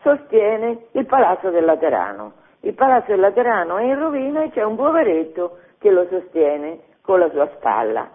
sostiene 0.03 0.85
il 0.91 1.07
palazzo 1.07 1.49
del 1.49 1.65
Laterano. 1.65 2.33
Il 2.59 2.75
palazzo 2.75 3.07
del 3.07 3.21
Laterano 3.21 3.77
è 3.77 3.85
in 3.85 3.97
rovina 3.97 4.43
e 4.43 4.51
c'è 4.51 4.61
un 4.61 4.75
poveretto 4.75 5.57
che 5.79 5.89
lo 5.89 6.05
sostiene 6.11 6.81
con 7.01 7.17
la 7.17 7.31
sua 7.31 7.49
spalla. 7.55 8.07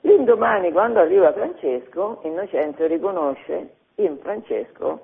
L'indomani, 0.00 0.72
quando 0.72 0.98
arriva 0.98 1.32
Francesco, 1.32 2.18
Innocenzo 2.22 2.84
riconosce 2.86 3.74
in 3.96 4.18
Francesco 4.18 5.02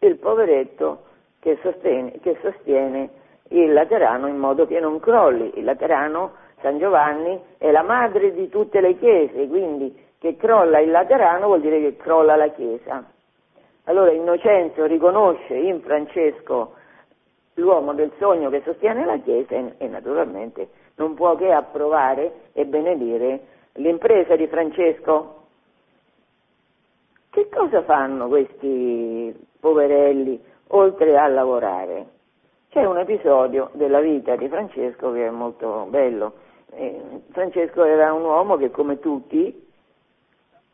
il 0.00 0.18
poveretto 0.18 1.04
che 1.40 1.58
sostiene, 1.62 2.18
che 2.20 2.36
sostiene 2.42 3.08
il 3.48 3.72
Laterano 3.72 4.26
in 4.26 4.36
modo 4.36 4.66
che 4.66 4.78
non 4.78 5.00
crolli. 5.00 5.52
Il 5.54 5.64
Laterano, 5.64 6.32
San 6.60 6.78
Giovanni, 6.78 7.40
è 7.58 7.70
la 7.70 7.82
madre 7.82 8.32
di 8.32 8.48
tutte 8.48 8.80
le 8.80 8.96
chiese, 8.98 9.46
quindi 9.48 10.06
che 10.18 10.36
crolla 10.36 10.80
il 10.80 10.90
Laterano 10.90 11.46
vuol 11.46 11.60
dire 11.60 11.80
che 11.80 11.96
crolla 11.96 12.36
la 12.36 12.48
Chiesa. 12.48 13.04
Allora 13.84 14.10
Innocenzo 14.10 14.84
riconosce 14.84 15.54
in 15.54 15.80
Francesco 15.80 16.74
l'uomo 17.54 17.94
del 17.94 18.12
sogno 18.18 18.50
che 18.50 18.62
sostiene 18.64 19.04
la 19.04 19.18
Chiesa 19.18 19.54
e, 19.54 19.74
e 19.78 19.88
naturalmente 19.88 20.68
non 20.96 21.14
può 21.14 21.36
che 21.36 21.52
approvare 21.52 22.50
e 22.52 22.66
benedire 22.66 23.40
l'impresa 23.74 24.36
di 24.36 24.46
Francesco. 24.48 25.34
Che 27.30 27.48
cosa 27.48 27.82
fanno 27.82 28.26
questi 28.26 29.34
poverelli 29.60 30.42
oltre 30.68 31.16
a 31.16 31.28
lavorare. 31.28 32.06
C'è 32.70 32.84
un 32.84 32.98
episodio 32.98 33.70
della 33.72 34.00
vita 34.00 34.36
di 34.36 34.48
Francesco 34.48 35.12
che 35.12 35.26
è 35.26 35.30
molto 35.30 35.86
bello. 35.88 36.46
Eh, 36.72 37.00
Francesco 37.30 37.84
era 37.84 38.12
un 38.12 38.22
uomo 38.22 38.56
che 38.56 38.70
come 38.70 38.98
tutti 38.98 39.66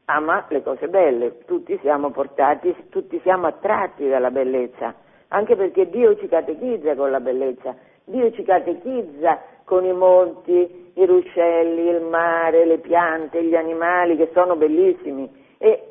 ama 0.07 0.45
le 0.49 0.63
cose 0.63 0.89
belle, 0.89 1.45
tutti 1.45 1.79
siamo 1.81 2.11
portati, 2.11 2.75
tutti 2.91 3.19
siamo 3.21 3.47
attratti 3.47 4.09
dalla 4.09 4.31
bellezza, 4.31 4.95
anche 5.29 5.57
perché 5.57 5.89
Dio 5.89 6.17
ci 6.17 6.29
catechizza 6.29 6.95
con 6.95 7.11
la 7.11 7.21
bellezza, 7.21 7.75
Dio 8.05 8.31
ci 8.33 8.43
catechizza 8.43 9.41
con 9.65 9.85
i 9.85 9.93
monti, 9.93 10.91
i 10.95 11.07
ruscelli, 11.07 11.89
il 11.89 12.03
mare, 12.03 12.67
le 12.67 12.79
piante, 12.79 13.43
gli 13.43 13.55
animali 13.55 14.17
che 14.17 14.31
sono 14.35 14.57
bellissimi 14.57 15.31
e 15.57 15.89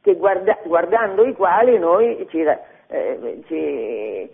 che 0.00 0.14
guarda, 0.14 0.58
guardando 0.64 1.24
i 1.24 1.34
quali 1.34 1.76
noi 1.78 2.24
ci, 2.30 2.44
eh, 2.86 3.42
ci 3.46 4.30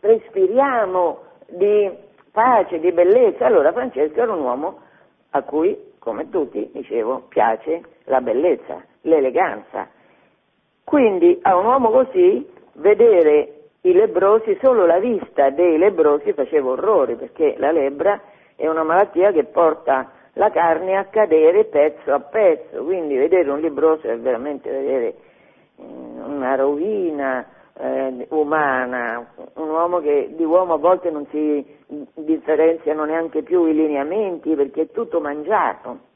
respiriamo 0.00 1.18
di 1.48 2.06
pace, 2.38 2.78
di 2.78 2.92
bellezza. 2.92 3.46
Allora 3.46 3.72
Francesco 3.72 4.20
era 4.20 4.32
un 4.32 4.42
uomo 4.42 4.78
a 5.30 5.42
cui, 5.42 5.76
come 5.98 6.30
tutti, 6.30 6.70
dicevo, 6.72 7.24
piace 7.28 7.80
la 8.04 8.20
bellezza, 8.20 8.80
l'eleganza. 9.02 9.88
Quindi 10.84 11.36
a 11.42 11.56
un 11.56 11.66
uomo 11.66 11.90
così 11.90 12.48
vedere 12.74 13.54
i 13.80 13.92
lebrosi, 13.92 14.56
solo 14.62 14.86
la 14.86 15.00
vista 15.00 15.50
dei 15.50 15.78
lebrosi 15.78 16.32
faceva 16.32 16.70
orrore, 16.70 17.16
perché 17.16 17.56
la 17.58 17.72
lebbra 17.72 18.20
è 18.54 18.68
una 18.68 18.84
malattia 18.84 19.32
che 19.32 19.42
porta 19.44 20.12
la 20.34 20.50
carne 20.50 20.96
a 20.96 21.06
cadere 21.06 21.64
pezzo 21.64 22.12
a 22.12 22.20
pezzo, 22.20 22.84
quindi 22.84 23.16
vedere 23.16 23.50
un 23.50 23.60
lebroso 23.60 24.06
è 24.06 24.16
veramente 24.16 24.70
vedere 24.70 25.14
una 25.76 26.54
rovina 26.54 27.44
eh, 27.78 28.26
umana, 28.30 29.24
un 29.54 29.68
uomo 29.68 30.00
che 30.00 30.34
di 30.34 30.44
uomo 30.44 30.74
a 30.74 30.78
volte 30.78 31.10
non 31.10 31.26
si 31.30 31.64
differenziano 32.14 33.04
neanche 33.04 33.42
più 33.42 33.64
i 33.66 33.74
lineamenti 33.74 34.54
perché 34.54 34.82
è 34.82 34.90
tutto 34.90 35.20
mangiato. 35.20 36.06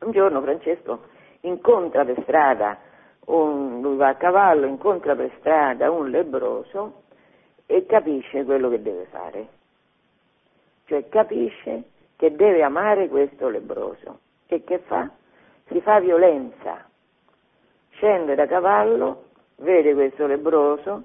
Un 0.00 0.10
giorno 0.12 0.40
Francesco 0.40 1.00
incontra 1.42 2.04
per 2.04 2.22
strada, 2.22 2.78
un, 3.26 3.80
lui 3.82 3.96
va 3.96 4.08
a 4.08 4.14
cavallo, 4.14 4.66
incontra 4.66 5.14
per 5.14 5.30
strada 5.38 5.90
un 5.90 6.08
lebroso 6.08 7.02
e 7.66 7.84
capisce 7.84 8.44
quello 8.44 8.70
che 8.70 8.80
deve 8.80 9.04
fare. 9.10 9.48
Cioè 10.86 11.08
capisce 11.08 11.84
che 12.16 12.34
deve 12.34 12.62
amare 12.62 13.08
questo 13.08 13.48
lebroso. 13.48 14.20
E 14.46 14.64
che 14.64 14.78
fa? 14.78 15.08
Si 15.68 15.80
fa 15.82 16.00
violenza. 16.00 16.88
Scende 17.90 18.34
da 18.34 18.46
cavallo, 18.46 19.29
vede 19.60 19.94
questo 19.94 20.26
lebroso, 20.26 21.02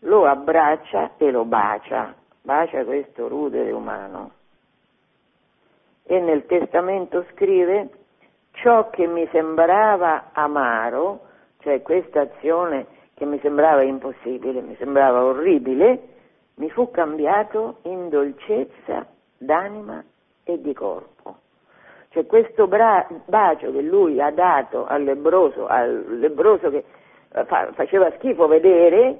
lo 0.00 0.26
abbraccia 0.26 1.12
e 1.16 1.30
lo 1.30 1.44
bacia, 1.44 2.14
bacia 2.42 2.84
questo 2.84 3.28
rudere 3.28 3.70
umano. 3.72 4.32
E 6.04 6.18
nel 6.18 6.46
testamento 6.46 7.24
scrive, 7.32 7.88
ciò 8.52 8.90
che 8.90 9.06
mi 9.06 9.28
sembrava 9.30 10.30
amaro, 10.32 11.20
cioè 11.58 11.82
questa 11.82 12.22
azione 12.22 12.86
che 13.14 13.24
mi 13.24 13.38
sembrava 13.40 13.82
impossibile, 13.82 14.62
mi 14.62 14.74
sembrava 14.76 15.22
orribile, 15.22 16.08
mi 16.54 16.70
fu 16.70 16.90
cambiato 16.90 17.78
in 17.82 18.08
dolcezza 18.08 19.06
d'anima 19.36 20.02
e 20.42 20.60
di 20.60 20.72
corpo. 20.72 21.36
Cioè 22.08 22.26
questo 22.26 22.66
bra- 22.66 23.06
bacio 23.26 23.70
che 23.70 23.82
lui 23.82 24.20
ha 24.20 24.30
dato 24.30 24.84
al 24.84 25.04
lebroso, 25.04 25.66
al 25.66 26.18
lebroso 26.18 26.70
che 26.70 26.84
faceva 27.30 28.10
schifo 28.16 28.46
vedere, 28.46 29.18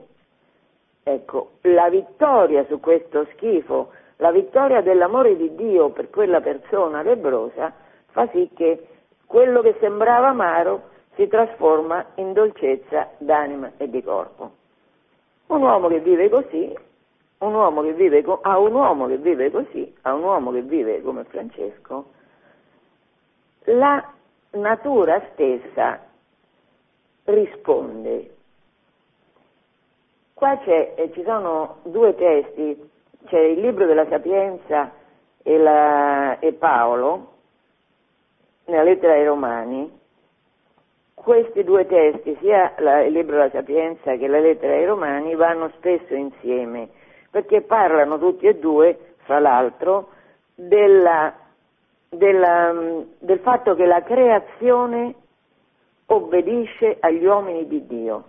ecco, 1.02 1.52
la 1.62 1.88
vittoria 1.88 2.64
su 2.66 2.80
questo 2.80 3.26
schifo, 3.32 3.92
la 4.16 4.32
vittoria 4.32 4.80
dell'amore 4.80 5.36
di 5.36 5.54
Dio 5.54 5.90
per 5.90 6.10
quella 6.10 6.40
persona 6.40 7.02
lebrosa 7.02 7.72
fa 8.10 8.28
sì 8.28 8.50
che 8.54 8.86
quello 9.26 9.62
che 9.62 9.76
sembrava 9.80 10.28
amaro 10.28 10.88
si 11.14 11.26
trasforma 11.28 12.04
in 12.16 12.32
dolcezza 12.32 13.10
d'anima 13.18 13.72
e 13.76 13.88
di 13.88 14.02
corpo. 14.02 14.50
Un 15.46 15.62
uomo 15.62 15.88
che 15.88 16.00
vive 16.00 16.28
così, 16.28 16.76
un 17.38 17.54
uomo 17.54 17.82
che 17.82 17.92
vive 17.92 18.22
co- 18.22 18.40
a 18.42 18.58
un 18.58 18.74
uomo 18.74 19.06
che 19.06 19.16
vive 19.16 19.50
così, 19.50 19.94
a 20.02 20.14
un 20.14 20.22
uomo 20.22 20.52
che 20.52 20.62
vive 20.62 21.00
come 21.02 21.24
Francesco, 21.24 22.04
la 23.64 24.12
natura 24.50 25.22
stessa 25.32 26.09
risponde. 27.24 28.30
Qua 30.34 30.62
eh, 30.64 31.10
ci 31.12 31.22
sono 31.22 31.78
due 31.82 32.14
testi, 32.14 32.90
c'è 33.26 33.40
il 33.40 33.60
libro 33.60 33.86
della 33.86 34.06
Sapienza 34.08 34.90
e, 35.42 35.58
la, 35.58 36.38
e 36.38 36.52
Paolo, 36.54 37.32
nella 38.64 38.84
lettera 38.84 39.14
ai 39.14 39.26
Romani, 39.26 39.98
questi 41.14 41.62
due 41.64 41.86
testi, 41.86 42.36
sia 42.40 42.72
la, 42.78 43.02
il 43.02 43.12
libro 43.12 43.36
della 43.36 43.50
Sapienza 43.50 44.16
che 44.16 44.26
la 44.26 44.38
lettera 44.38 44.74
ai 44.74 44.86
Romani, 44.86 45.34
vanno 45.34 45.70
spesso 45.76 46.14
insieme, 46.14 46.88
perché 47.30 47.60
parlano 47.60 48.18
tutti 48.18 48.46
e 48.46 48.58
due, 48.58 49.14
fra 49.24 49.38
l'altro, 49.38 50.08
della, 50.54 51.34
della, 52.08 52.74
del 53.18 53.38
fatto 53.40 53.74
che 53.74 53.84
la 53.84 54.02
creazione 54.02 55.14
obbedisce 56.12 56.96
agli 57.00 57.24
uomini 57.24 57.66
di 57.66 57.86
Dio. 57.86 58.24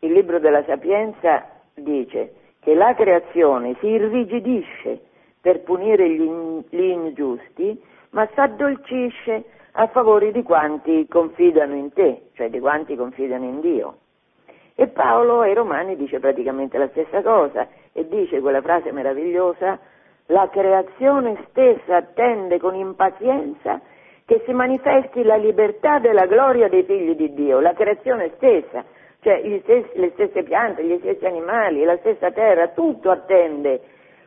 Il 0.00 0.12
libro 0.12 0.38
della 0.38 0.64
Sapienza 0.64 1.46
dice 1.74 2.34
che 2.60 2.74
la 2.74 2.94
creazione 2.94 3.76
si 3.80 3.86
irrigidisce 3.86 5.00
per 5.40 5.60
punire 5.60 6.08
gli, 6.08 6.22
gli 6.70 6.80
ingiusti, 6.80 7.78
ma 8.10 8.26
si 8.32 8.40
addolcisce 8.40 9.44
a 9.72 9.86
favore 9.88 10.32
di 10.32 10.42
quanti 10.42 11.06
confidano 11.06 11.74
in 11.74 11.92
te, 11.92 12.28
cioè 12.34 12.48
di 12.48 12.60
quanti 12.60 12.96
confidano 12.96 13.44
in 13.44 13.60
Dio. 13.60 13.96
E 14.74 14.86
Paolo 14.88 15.40
ai 15.40 15.52
Romani 15.52 15.96
dice 15.96 16.18
praticamente 16.18 16.78
la 16.78 16.88
stessa 16.88 17.20
cosa 17.22 17.68
e 17.92 18.08
dice 18.08 18.40
quella 18.40 18.62
frase 18.62 18.90
meravigliosa, 18.90 19.78
la 20.26 20.48
creazione 20.48 21.44
stessa 21.50 21.96
attende 21.96 22.58
con 22.58 22.74
impazienza 22.74 23.80
che 24.26 24.42
si 24.46 24.52
manifesti 24.52 25.22
la 25.22 25.36
libertà 25.36 25.98
della 25.98 26.26
gloria 26.26 26.68
dei 26.68 26.84
figli 26.84 27.14
di 27.14 27.34
Dio, 27.34 27.60
la 27.60 27.74
creazione 27.74 28.32
stessa, 28.36 28.84
cioè 29.20 29.60
stessi, 29.62 29.98
le 29.98 30.10
stesse 30.12 30.42
piante, 30.42 30.84
gli 30.84 30.98
stessi 30.98 31.26
animali, 31.26 31.84
la 31.84 31.98
stessa 31.98 32.30
terra, 32.30 32.68
tutto 32.68 33.10
attende 33.10 33.80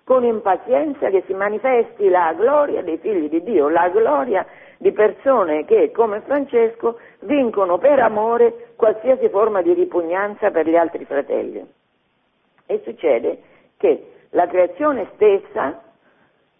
con 0.03 0.23
impazienza 0.23 1.09
che 1.09 1.23
si 1.25 1.33
manifesti 1.33 2.09
la 2.09 2.33
gloria 2.33 2.81
dei 2.81 2.97
figli 2.97 3.27
di 3.27 3.41
Dio, 3.43 3.69
la 3.69 3.89
gloria 3.89 4.45
di 4.77 4.91
persone 4.91 5.65
che, 5.65 5.91
come 5.91 6.21
Francesco, 6.21 6.99
vincono 7.21 7.77
per 7.77 7.99
amore 7.99 8.73
qualsiasi 8.75 9.27
forma 9.29 9.61
di 9.61 9.73
ripugnanza 9.73 10.51
per 10.51 10.67
gli 10.67 10.75
altri 10.75 11.03
fratelli. 11.05 11.65
E 12.67 12.81
succede 12.83 13.39
che 13.77 14.11
la 14.29 14.47
creazione 14.47 15.09
stessa 15.15 15.81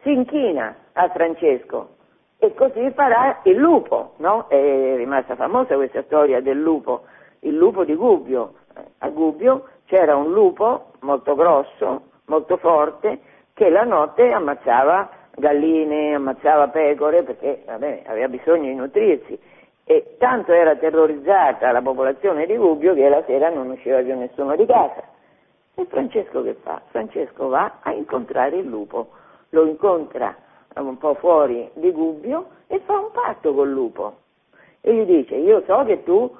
si 0.01 0.11
inchina 0.11 0.75
a 0.93 1.09
Francesco 1.09 1.95
e 2.39 2.53
così 2.53 2.91
farà 2.91 3.39
il 3.43 3.57
lupo, 3.57 4.13
no? 4.17 4.47
È 4.47 4.95
rimasta 4.95 5.35
famosa 5.35 5.75
questa 5.75 6.03
storia 6.03 6.39
del 6.41 6.59
lupo, 6.59 7.03
il 7.39 7.55
lupo 7.55 7.83
di 7.83 7.95
Gubbio. 7.95 8.53
A 8.99 9.09
Gubbio 9.09 9.67
c'era 9.85 10.15
un 10.15 10.31
lupo 10.31 10.91
molto 10.99 11.35
grosso, 11.35 12.01
molto 12.25 12.57
forte, 12.57 13.19
che 13.53 13.69
la 13.69 13.83
notte 13.83 14.31
ammazzava 14.31 15.09
galline, 15.31 16.13
ammazzava 16.13 16.67
pecore 16.67 17.23
perché 17.23 17.63
vabbè, 17.65 18.03
aveva 18.05 18.27
bisogno 18.27 18.69
di 18.69 18.75
nutrirsi 18.75 19.39
e 19.83 20.15
tanto 20.17 20.51
era 20.51 20.75
terrorizzata 20.75 21.71
la 21.71 21.81
popolazione 21.81 22.45
di 22.45 22.55
Gubbio 22.55 22.93
che 22.93 23.07
la 23.07 23.23
sera 23.25 23.49
non 23.49 23.69
usciva 23.69 24.01
più 24.01 24.15
nessuno 24.15 24.55
di 24.55 24.65
casa. 24.65 25.03
E 25.73 25.85
Francesco 25.85 26.43
che 26.43 26.55
fa? 26.61 26.81
Francesco 26.89 27.47
va 27.47 27.77
a 27.81 27.93
incontrare 27.93 28.57
il 28.57 28.67
lupo, 28.67 29.09
lo 29.49 29.65
incontra 29.65 30.35
un 30.79 30.97
po' 30.97 31.15
fuori 31.15 31.69
di 31.73 31.91
Gubbio 31.91 32.47
e 32.67 32.79
fa 32.85 32.99
un 32.99 33.11
patto 33.11 33.53
col 33.53 33.71
lupo 33.71 34.17
e 34.81 34.93
gli 34.93 35.05
dice 35.05 35.35
io 35.35 35.63
so 35.65 35.83
che 35.83 36.03
tu 36.03 36.33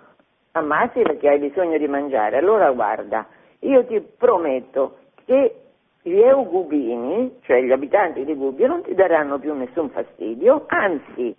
ammazzi 0.58 1.02
perché 1.02 1.30
hai 1.30 1.40
bisogno 1.40 1.78
di 1.78 1.88
mangiare, 1.88 2.38
allora 2.38 2.72
guarda, 2.72 3.28
io 3.60 3.86
ti 3.86 4.02
prometto 4.18 4.98
che 5.26 5.56
gli 6.02 6.20
eugubini, 6.20 7.38
cioè 7.42 7.62
gli 7.62 7.72
abitanti 7.72 8.24
di 8.24 8.34
Gubbio, 8.34 8.68
non 8.68 8.82
ti 8.82 8.94
daranno 8.94 9.40
più 9.40 9.54
nessun 9.54 9.90
fastidio, 9.90 10.64
anzi 10.68 11.36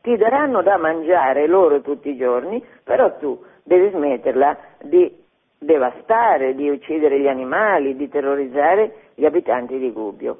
ti 0.00 0.16
daranno 0.16 0.62
da 0.62 0.76
mangiare 0.76 1.46
loro 1.46 1.80
tutti 1.80 2.10
i 2.10 2.16
giorni, 2.16 2.62
però 2.82 3.16
tu 3.18 3.40
devi 3.62 3.90
smetterla 3.90 4.58
di 4.82 5.14
devastare, 5.58 6.54
di 6.54 6.68
uccidere 6.68 7.20
gli 7.20 7.28
animali, 7.28 7.96
di 7.96 8.08
terrorizzare 8.08 9.10
gli 9.14 9.24
abitanti 9.24 9.78
di 9.78 9.90
Gubbio. 9.92 10.38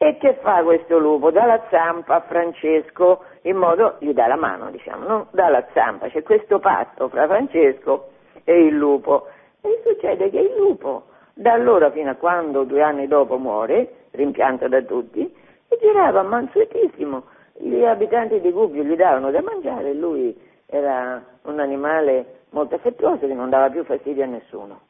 E 0.00 0.16
che 0.18 0.34
fa 0.42 0.62
questo 0.62 0.96
lupo? 0.98 1.32
Dà 1.32 1.44
la 1.44 1.60
zampa 1.70 2.14
a 2.14 2.20
Francesco 2.20 3.24
in 3.42 3.56
modo, 3.56 3.96
gli 3.98 4.12
dà 4.12 4.28
la 4.28 4.36
mano, 4.36 4.70
diciamo, 4.70 5.04
non 5.04 5.26
dà 5.32 5.48
la 5.48 5.66
zampa, 5.72 6.08
c'è 6.08 6.22
questo 6.22 6.60
patto 6.60 7.08
fra 7.08 7.26
Francesco 7.26 8.10
e 8.44 8.66
il 8.66 8.76
lupo. 8.76 9.26
E 9.60 9.82
succede 9.84 10.30
che 10.30 10.38
il 10.38 10.54
lupo, 10.56 11.06
da 11.34 11.54
allora 11.54 11.90
fino 11.90 12.10
a 12.10 12.14
quando 12.14 12.62
due 12.62 12.80
anni 12.80 13.08
dopo 13.08 13.38
muore, 13.38 14.06
rimpianto 14.12 14.68
da 14.68 14.80
tutti, 14.82 15.34
girava 15.80 16.22
mansuetissimo. 16.22 17.24
Gli 17.54 17.84
abitanti 17.84 18.40
di 18.40 18.52
Gubbio 18.52 18.84
gli 18.84 18.94
davano 18.94 19.32
da 19.32 19.42
mangiare 19.42 19.90
e 19.90 19.94
lui 19.94 20.38
era 20.66 21.20
un 21.42 21.58
animale 21.58 22.42
molto 22.50 22.76
affettuoso 22.76 23.26
che 23.26 23.34
non 23.34 23.50
dava 23.50 23.68
più 23.68 23.82
fastidio 23.82 24.22
a 24.22 24.26
nessuno. 24.26 24.80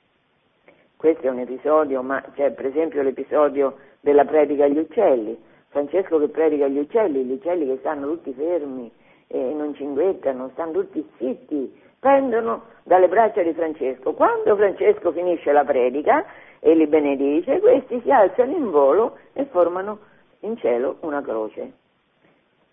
Questo 0.97 1.27
è 1.27 1.31
un 1.31 1.38
episodio, 1.38 2.03
ma 2.03 2.23
c'è 2.35 2.51
per 2.51 2.66
esempio 2.66 3.03
l'episodio 3.03 3.77
della 4.01 4.25
predica 4.25 4.65
agli 4.65 4.79
uccelli. 4.79 5.37
Francesco 5.69 6.19
che 6.19 6.29
predica 6.29 6.65
agli 6.65 6.79
uccelli, 6.79 7.25
gli 7.25 7.33
uccelli 7.33 7.67
che 7.67 7.77
stanno 7.79 8.07
tutti 8.07 8.33
fermi 8.33 8.91
e 9.27 9.39
non 9.39 9.75
cinguettano, 9.75 10.51
stanno 10.55 10.73
tutti 10.73 11.07
zitti, 11.19 11.73
pendono 11.99 12.63
dalle 12.85 13.09
braccia 13.09 13.43
di 13.43 13.53
Francesco. 13.53 14.15
Quando 14.15 14.57
Francesco 14.57 15.13
finisce 15.13 15.53
la 15.53 15.65
predica 15.65 16.25
e 16.61 16.75
li 16.75 16.87
benedice, 16.87 17.61
questi 17.61 18.01
si 18.03 18.11
alzano 18.11 18.53
in 18.53 18.71
volo 18.71 19.19
e 19.35 19.45
formano 19.47 19.99
in 20.41 20.57
cielo 20.57 20.97
una 21.01 21.23
croce. 21.23 21.73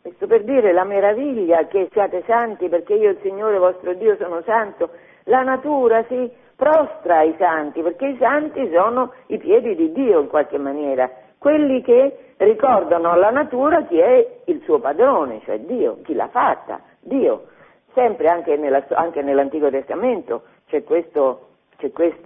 Questo 0.01 0.27
per 0.27 0.43
dire 0.43 0.71
la 0.71 0.83
meraviglia 0.83 1.65
che 1.65 1.89
siate 1.91 2.23
santi 2.27 2.69
perché 2.69 2.93
io 2.93 3.09
il 3.09 3.17
Signore 3.21 3.57
vostro 3.57 3.93
Dio 3.95 4.15
sono 4.17 4.41
santo. 4.43 4.91
La 5.23 5.41
natura 5.41 6.03
si 6.03 6.31
prostra 6.55 7.19
ai 7.19 7.35
santi, 7.37 7.81
perché 7.81 8.07
i 8.07 8.17
santi 8.17 8.69
sono 8.71 9.13
i 9.27 9.37
piedi 9.37 9.75
di 9.75 9.91
Dio 9.91 10.19
in 10.19 10.27
qualche 10.27 10.57
maniera, 10.57 11.09
quelli 11.37 11.81
che 11.81 12.33
ricordano 12.37 13.11
alla 13.11 13.29
natura 13.29 13.83
chi 13.83 13.99
è 13.99 14.41
il 14.45 14.61
suo 14.63 14.79
padrone, 14.79 15.41
cioè 15.43 15.59
Dio, 15.59 15.99
chi 16.03 16.13
l'ha 16.13 16.29
fatta, 16.29 16.81
Dio. 16.99 17.47
Sempre 17.93 18.27
anche, 18.27 18.57
nella, 18.57 18.83
anche 18.89 19.21
nell'Antico 19.21 19.69
Testamento 19.69 20.43
c'è 20.67 20.83
questo 20.83 21.53
c'è 21.77 21.91
questo 21.91 22.21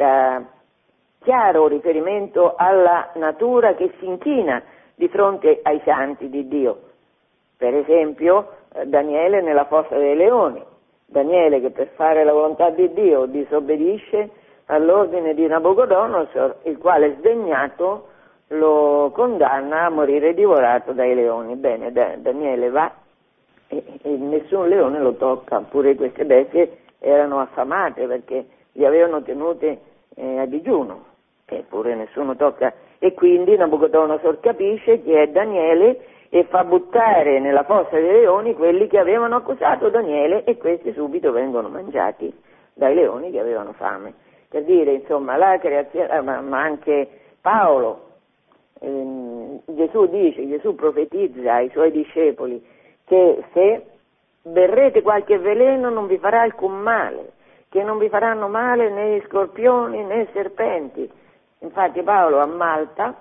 chiaro 1.19 1.67
riferimento 1.67 2.55
alla 2.55 3.11
natura 3.15 3.73
che 3.73 3.91
si 3.99 4.05
inchina 4.05 4.61
di 4.95 5.07
fronte 5.09 5.59
ai 5.63 5.81
santi 5.83 6.29
di 6.29 6.47
Dio. 6.47 6.81
Per 7.57 7.73
esempio, 7.73 8.51
eh, 8.73 8.85
Daniele 8.85 9.41
nella 9.41 9.65
fossa 9.65 9.97
dei 9.97 10.15
leoni. 10.15 10.63
Daniele 11.09 11.59
che 11.59 11.71
per 11.71 11.87
fare 11.95 12.23
la 12.23 12.33
volontà 12.33 12.69
di 12.69 12.91
Dio 12.93 13.25
disobbedisce 13.25 14.29
all'ordine 14.65 15.33
di 15.33 15.47
Nabucodonosor, 15.47 16.57
il 16.63 16.77
quale 16.77 17.15
sdegnato 17.17 18.07
lo 18.49 19.11
condanna 19.13 19.85
a 19.85 19.89
morire 19.89 20.33
divorato 20.33 20.93
dai 20.93 21.15
leoni. 21.15 21.55
Bene, 21.55 21.91
Daniele 21.91 22.69
va 22.69 22.91
e, 23.67 23.83
e 24.01 24.09
nessun 24.17 24.67
leone 24.67 24.99
lo 24.99 25.13
tocca, 25.13 25.59
pure 25.61 25.95
queste 25.95 26.25
bestie 26.25 26.77
erano 26.99 27.39
affamate 27.39 28.05
perché 28.05 28.45
li 28.73 28.85
avevano 28.85 29.21
tenute 29.23 29.79
eh, 30.15 30.39
a 30.39 30.45
digiuno, 30.45 31.05
eppure 31.45 31.95
nessuno 31.95 32.35
tocca. 32.35 32.73
E 32.99 33.13
quindi 33.13 33.55
Nabucodonosor 33.55 34.39
capisce 34.39 35.01
che 35.01 35.23
è 35.23 35.27
Daniele 35.29 35.99
e 36.29 36.43
fa 36.45 36.63
buttare 36.63 37.39
nella 37.39 37.63
fossa 37.63 37.95
dei 37.95 38.11
leoni 38.11 38.53
quelli 38.53 38.87
che 38.87 38.99
avevano 38.99 39.37
accusato 39.37 39.89
Daniele 39.89 40.43
e 40.43 40.57
questi 40.57 40.93
subito 40.93 41.31
vengono 41.31 41.69
mangiati 41.69 42.31
dai 42.73 42.93
leoni 42.93 43.31
che 43.31 43.39
avevano 43.39 43.73
fame. 43.73 44.13
Per 44.47 44.63
dire, 44.63 44.93
insomma, 44.93 45.37
la 45.37 45.57
creazione, 45.59 46.09
eh, 46.09 46.21
ma, 46.21 46.61
anche 46.61 47.07
Paolo, 47.41 48.07
ehm, 48.79 49.61
Gesù 49.65 50.07
dice, 50.07 50.47
Gesù 50.47 50.75
profetizza 50.75 51.55
ai 51.55 51.69
suoi 51.69 51.91
discepoli 51.91 52.63
che 53.05 53.43
se 53.53 53.85
berrete 54.43 55.01
qualche 55.01 55.37
veleno 55.39 55.89
non 55.89 56.07
vi 56.07 56.17
farà 56.17 56.41
alcun 56.41 56.79
male, 56.79 57.33
che 57.69 57.83
non 57.83 57.97
vi 57.97 58.09
faranno 58.09 58.47
male 58.47 58.89
né 58.89 59.21
scorpioni 59.27 60.03
né 60.03 60.27
serpenti. 60.31 61.09
Infatti 61.59 62.01
Paolo 62.03 62.39
a 62.39 62.45
Malta 62.45 63.15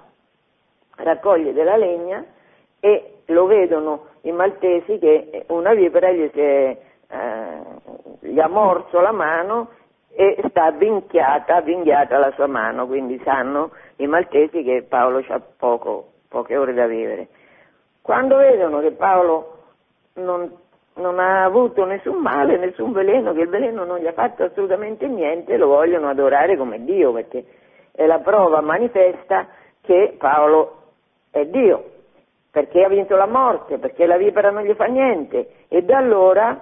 raccoglie 0.96 1.52
della 1.52 1.76
legna 1.76 2.24
e 2.80 3.14
lo 3.26 3.46
vedono 3.46 4.06
i 4.22 4.32
maltesi 4.32 4.98
che 4.98 5.44
una 5.48 5.74
vipera 5.74 6.10
gli, 6.10 6.30
è, 6.30 6.76
eh, 7.08 7.60
gli 8.20 8.38
ha 8.38 8.48
morso 8.48 9.00
la 9.00 9.12
mano 9.12 9.70
e 10.10 10.36
sta 10.48 10.64
avvinghiata, 10.66 11.56
avvinghiata 11.56 12.18
la 12.18 12.32
sua 12.32 12.46
mano, 12.46 12.86
quindi 12.86 13.20
sanno 13.24 13.70
i 13.96 14.06
maltesi 14.06 14.62
che 14.62 14.84
Paolo 14.88 15.22
ha 15.28 15.40
poco, 15.56 16.12
poche 16.28 16.56
ore 16.56 16.74
da 16.74 16.86
vivere. 16.86 17.28
Quando 18.02 18.36
vedono 18.36 18.80
che 18.80 18.92
Paolo 18.92 19.58
non, 20.14 20.50
non, 20.94 21.18
ha 21.18 21.44
avuto 21.44 21.84
nessun 21.84 22.16
male, 22.16 22.56
nessun 22.56 22.92
veleno, 22.92 23.32
che 23.32 23.42
il 23.42 23.48
veleno 23.48 23.84
non 23.84 23.98
gli 23.98 24.06
ha 24.06 24.12
fatto 24.12 24.44
assolutamente 24.44 25.06
niente, 25.06 25.56
lo 25.56 25.68
vogliono 25.68 26.08
adorare 26.08 26.56
come 26.56 26.82
Dio, 26.82 27.12
perché 27.12 27.44
è 27.92 28.06
la 28.06 28.18
prova 28.18 28.60
manifesta 28.60 29.46
che 29.82 30.16
Paolo 30.18 30.76
è 31.30 31.44
Dio 31.44 31.96
perché 32.50 32.84
ha 32.84 32.88
vinto 32.88 33.16
la 33.16 33.26
morte, 33.26 33.78
perché 33.78 34.06
la 34.06 34.16
vipera 34.16 34.50
non 34.50 34.64
gli 34.64 34.74
fa 34.74 34.86
niente 34.86 35.50
e 35.68 35.82
da 35.82 35.98
allora 35.98 36.60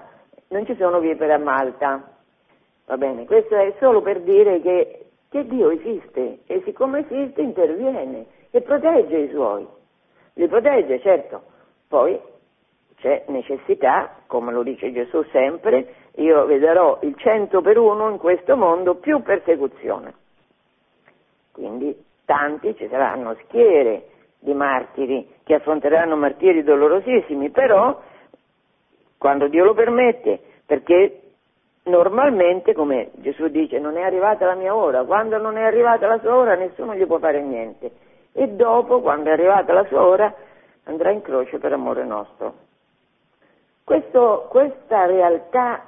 non 0.48 0.66
ci 0.66 0.74
sono 0.76 1.00
vipere 1.00 1.32
a 1.32 1.38
Malta. 1.38 2.12
Va 2.86 2.96
bene, 2.96 3.26
questo 3.26 3.56
è 3.56 3.74
solo 3.78 4.00
per 4.02 4.20
dire 4.20 4.60
che, 4.60 5.06
che 5.28 5.46
Dio 5.46 5.70
esiste 5.70 6.40
e 6.46 6.62
siccome 6.64 7.00
esiste 7.00 7.40
interviene 7.40 8.26
e 8.50 8.60
protegge 8.62 9.16
i 9.16 9.30
suoi. 9.30 9.66
Li 10.34 10.48
protegge, 10.48 11.00
certo. 11.00 11.42
Poi 11.88 12.18
c'è 12.96 13.24
necessità, 13.28 14.22
come 14.26 14.52
lo 14.52 14.62
dice 14.62 14.92
Gesù 14.92 15.22
sempre, 15.30 15.94
io 16.16 16.46
vedrò 16.46 16.98
il 17.02 17.14
cento 17.16 17.60
per 17.60 17.78
uno 17.78 18.10
in 18.10 18.18
questo 18.18 18.56
mondo 18.56 18.96
più 18.96 19.22
persecuzione. 19.22 20.14
Quindi 21.52 21.96
tanti 22.24 22.74
ci 22.76 22.86
saranno 22.88 23.34
schiere 23.44 24.08
di 24.38 24.52
martiri 24.52 25.26
che 25.46 25.54
affronteranno 25.54 26.16
martiri 26.16 26.64
dolorosissimi, 26.64 27.50
però 27.50 28.02
quando 29.16 29.46
Dio 29.46 29.62
lo 29.62 29.74
permette, 29.74 30.40
perché 30.66 31.20
normalmente, 31.84 32.74
come 32.74 33.10
Gesù 33.14 33.46
dice, 33.46 33.78
non 33.78 33.96
è 33.96 34.02
arrivata 34.02 34.44
la 34.44 34.56
mia 34.56 34.74
ora, 34.74 35.04
quando 35.04 35.38
non 35.38 35.56
è 35.56 35.62
arrivata 35.62 36.08
la 36.08 36.18
sua 36.18 36.34
ora 36.34 36.56
nessuno 36.56 36.96
gli 36.96 37.06
può 37.06 37.20
fare 37.20 37.40
niente 37.42 37.92
e 38.32 38.48
dopo, 38.48 39.00
quando 39.00 39.30
è 39.30 39.34
arrivata 39.34 39.72
la 39.72 39.84
sua 39.84 40.04
ora, 40.04 40.34
andrà 40.86 41.12
in 41.12 41.22
croce 41.22 41.58
per 41.58 41.72
amore 41.72 42.04
nostro. 42.04 42.54
Questo, 43.84 44.48
questa 44.50 45.06
realtà 45.06 45.84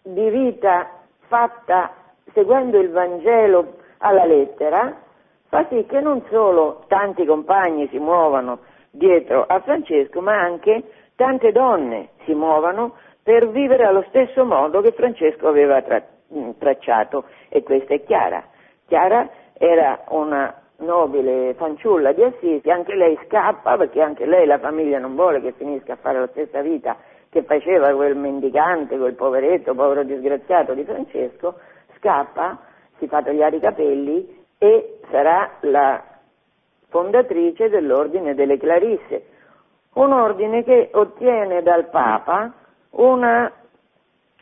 di 0.00 0.30
vita 0.30 0.88
fatta 1.26 1.92
seguendo 2.32 2.78
il 2.78 2.88
Vangelo 2.90 3.74
alla 3.98 4.24
lettera 4.24 5.02
fa 5.54 5.66
sì 5.68 5.86
che 5.86 6.00
non 6.00 6.20
solo 6.30 6.82
tanti 6.88 7.24
compagni 7.24 7.86
si 7.90 7.98
muovano 7.98 8.58
dietro 8.90 9.44
a 9.46 9.60
Francesco, 9.60 10.20
ma 10.20 10.36
anche 10.36 10.82
tante 11.14 11.52
donne 11.52 12.08
si 12.24 12.34
muovano 12.34 12.94
per 13.22 13.48
vivere 13.50 13.84
allo 13.84 14.04
stesso 14.08 14.44
modo 14.44 14.80
che 14.80 14.90
Francesco 14.90 15.46
aveva 15.46 15.80
tra- 15.82 16.02
mm, 16.34 16.50
tracciato 16.58 17.26
e 17.48 17.62
questa 17.62 17.94
è 17.94 18.02
Chiara. 18.02 18.42
Chiara 18.86 19.30
era 19.56 20.02
una 20.08 20.60
nobile 20.78 21.54
fanciulla 21.54 22.10
di 22.10 22.24
Assisi, 22.24 22.68
anche 22.68 22.96
lei 22.96 23.16
scappa 23.26 23.76
perché 23.76 24.02
anche 24.02 24.26
lei 24.26 24.46
la 24.46 24.58
famiglia 24.58 24.98
non 24.98 25.14
vuole 25.14 25.40
che 25.40 25.52
finisca 25.52 25.92
a 25.92 25.98
fare 26.00 26.18
la 26.18 26.28
stessa 26.32 26.62
vita 26.62 26.96
che 27.30 27.44
faceva 27.44 27.94
quel 27.94 28.16
mendicante, 28.16 28.98
quel 28.98 29.14
poveretto, 29.14 29.72
povero 29.72 30.02
disgraziato 30.02 30.74
di 30.74 30.82
Francesco, 30.82 31.60
scappa, 31.98 32.58
si 32.98 33.06
fa 33.06 33.22
tagliare 33.22 33.56
i 33.56 33.60
capelli 33.60 34.42
e 34.58 34.98
sarà 35.10 35.56
la 35.60 36.02
fondatrice 36.88 37.68
dell'ordine 37.68 38.34
delle 38.34 38.56
Clarisse, 38.56 39.26
un 39.94 40.12
ordine 40.12 40.64
che 40.64 40.90
ottiene 40.92 41.62
dal 41.62 41.88
Papa 41.88 42.52
una 42.90 43.50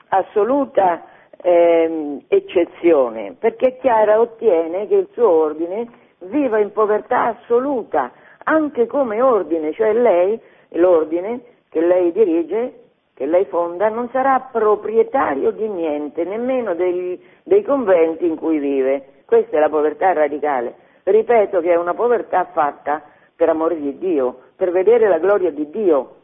assoluta 0.09 1.05
eh, 1.43 2.23
eccezione, 2.29 3.37
perché 3.39 3.79
Chiara 3.79 4.21
ottiene 4.21 4.87
che 4.87 4.95
il 4.95 5.09
suo 5.13 5.29
ordine 5.29 5.89
viva 6.21 6.59
in 6.59 6.73
povertà 6.73 7.37
assoluta, 7.37 8.13
anche 8.45 8.87
come 8.87 9.21
ordine, 9.21 9.73
cioè 9.73 9.93
lei, 9.93 10.41
l'ordine 10.71 11.41
che 11.69 11.81
lei 11.81 12.13
dirige, 12.13 12.81
che 13.15 13.27
lei 13.27 13.45
fonda, 13.47 13.89
non 13.89 14.09
sarà 14.11 14.49
proprietario 14.53 15.51
di 15.51 15.69
niente, 15.69 16.25
nemmeno 16.25 16.75
dei, 16.75 17.21
dei 17.43 17.63
conventi 17.63 18.27
in 18.27 18.37
cui 18.37 18.59
vive. 18.59 19.22
Questa 19.33 19.57
è 19.57 19.61
la 19.61 19.71
povertà 19.71 20.13
radicale. 20.13 20.75
Ripeto 21.05 21.61
che 21.61 21.73
è 21.73 21.77
una 21.77 21.95
povertà 21.95 22.45
fatta 22.53 23.01
per 23.35 23.49
amore 23.49 23.81
di 23.81 23.97
Dio, 23.97 24.41
per 24.57 24.71
vedere 24.71 25.09
la 25.09 25.17
gloria 25.17 25.51
di 25.51 25.71
Dio, 25.71 26.17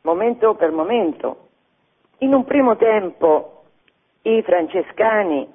momento 0.00 0.54
per 0.54 0.70
momento. 0.70 1.48
In 2.20 2.32
un 2.32 2.42
primo 2.44 2.76
tempo 2.76 3.64
i 4.22 4.40
francescani 4.40 5.46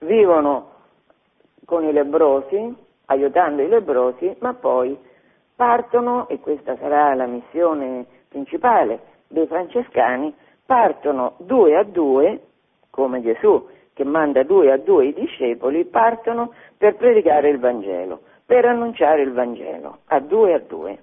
vivono 0.00 0.70
con 1.64 1.84
i 1.84 1.92
lebrosi, 1.92 2.74
aiutando 3.04 3.62
i 3.62 3.68
lebrosi, 3.68 4.34
ma 4.40 4.52
poi 4.54 4.98
partono, 5.54 6.26
e 6.26 6.40
questa 6.40 6.76
sarà 6.78 7.14
la 7.14 7.26
missione 7.26 8.04
principale 8.26 8.98
dei 9.28 9.46
francescani, 9.46 10.34
partono 10.66 11.34
due 11.36 11.76
a 11.76 11.84
due, 11.84 12.40
come 12.90 13.22
Gesù 13.22 13.76
che 13.98 14.04
manda 14.04 14.44
due 14.44 14.70
a 14.70 14.76
due 14.76 15.06
i 15.06 15.12
discepoli, 15.12 15.84
partono 15.84 16.52
per 16.76 16.94
predicare 16.94 17.48
il 17.48 17.58
Vangelo, 17.58 18.20
per 18.46 18.64
annunciare 18.64 19.22
il 19.22 19.32
Vangelo, 19.32 19.98
a 20.06 20.20
due 20.20 20.54
a 20.54 20.60
due. 20.60 20.98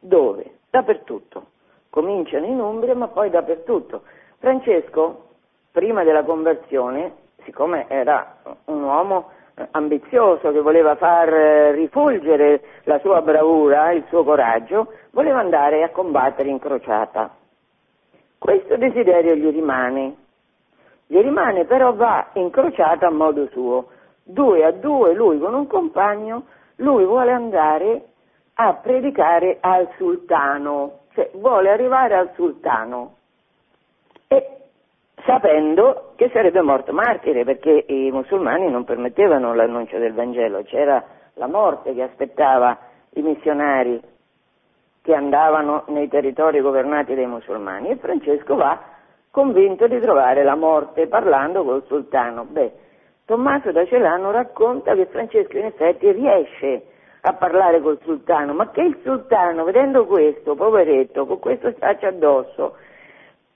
Dove? 0.00 0.52
Dappertutto. 0.70 1.48
Cominciano 1.90 2.46
in 2.46 2.58
Umbria, 2.58 2.94
ma 2.94 3.08
poi 3.08 3.28
dappertutto. 3.28 4.04
Francesco, 4.38 5.26
prima 5.70 6.02
della 6.02 6.22
conversione, 6.22 7.12
siccome 7.44 7.84
era 7.88 8.38
un 8.64 8.82
uomo 8.82 9.28
ambizioso 9.72 10.50
che 10.50 10.60
voleva 10.62 10.96
far 10.96 11.28
rifulgere 11.74 12.62
la 12.84 12.98
sua 13.00 13.20
bravura, 13.20 13.92
il 13.92 14.04
suo 14.08 14.24
coraggio, 14.24 14.94
voleva 15.10 15.40
andare 15.40 15.82
a 15.82 15.90
combattere 15.90 16.48
in 16.48 16.58
crociata. 16.58 17.36
Questo 18.38 18.78
desiderio 18.78 19.34
gli 19.34 19.50
rimane, 19.50 20.22
gli 21.14 21.20
rimane 21.20 21.64
però 21.64 21.94
va 21.94 22.30
incrociato 22.32 23.06
a 23.06 23.10
modo 23.10 23.46
suo. 23.52 23.86
Due 24.24 24.64
a 24.64 24.72
due, 24.72 25.14
lui 25.14 25.38
con 25.38 25.54
un 25.54 25.68
compagno, 25.68 26.46
lui 26.76 27.04
vuole 27.04 27.30
andare 27.30 28.06
a 28.54 28.72
predicare 28.74 29.58
al 29.60 29.90
sultano, 29.96 31.02
cioè 31.12 31.30
vuole 31.34 31.70
arrivare 31.70 32.16
al 32.16 32.32
sultano 32.34 33.14
e 34.26 34.56
sapendo 35.24 36.14
che 36.16 36.30
sarebbe 36.32 36.62
morto 36.62 36.92
martire 36.92 37.44
perché 37.44 37.84
i 37.86 38.10
musulmani 38.10 38.68
non 38.68 38.82
permettevano 38.82 39.54
l'annuncio 39.54 39.98
del 39.98 40.14
Vangelo, 40.14 40.64
c'era 40.64 41.00
la 41.34 41.46
morte 41.46 41.94
che 41.94 42.02
aspettava 42.02 42.76
i 43.10 43.22
missionari 43.22 44.02
che 45.00 45.14
andavano 45.14 45.84
nei 45.88 46.08
territori 46.08 46.60
governati 46.60 47.14
dai 47.14 47.26
musulmani 47.26 47.90
e 47.90 47.96
Francesco 47.98 48.56
va 48.56 48.93
convinto 49.34 49.88
di 49.88 49.98
trovare 49.98 50.44
la 50.44 50.54
morte 50.54 51.08
parlando 51.08 51.64
col 51.64 51.82
sultano. 51.88 52.44
Beh, 52.44 52.70
Tommaso 53.24 53.72
da 53.72 53.84
Celano 53.84 54.30
racconta 54.30 54.94
che 54.94 55.06
Francesco 55.06 55.58
in 55.58 55.64
effetti 55.64 56.08
riesce 56.12 56.84
a 57.20 57.32
parlare 57.32 57.80
col 57.80 57.98
sultano, 58.04 58.52
ma 58.52 58.70
che 58.70 58.82
il 58.82 59.00
sultano, 59.02 59.64
vedendo 59.64 60.06
questo, 60.06 60.54
poveretto, 60.54 61.26
con 61.26 61.40
questo 61.40 61.72
straccio 61.72 62.06
addosso, 62.06 62.76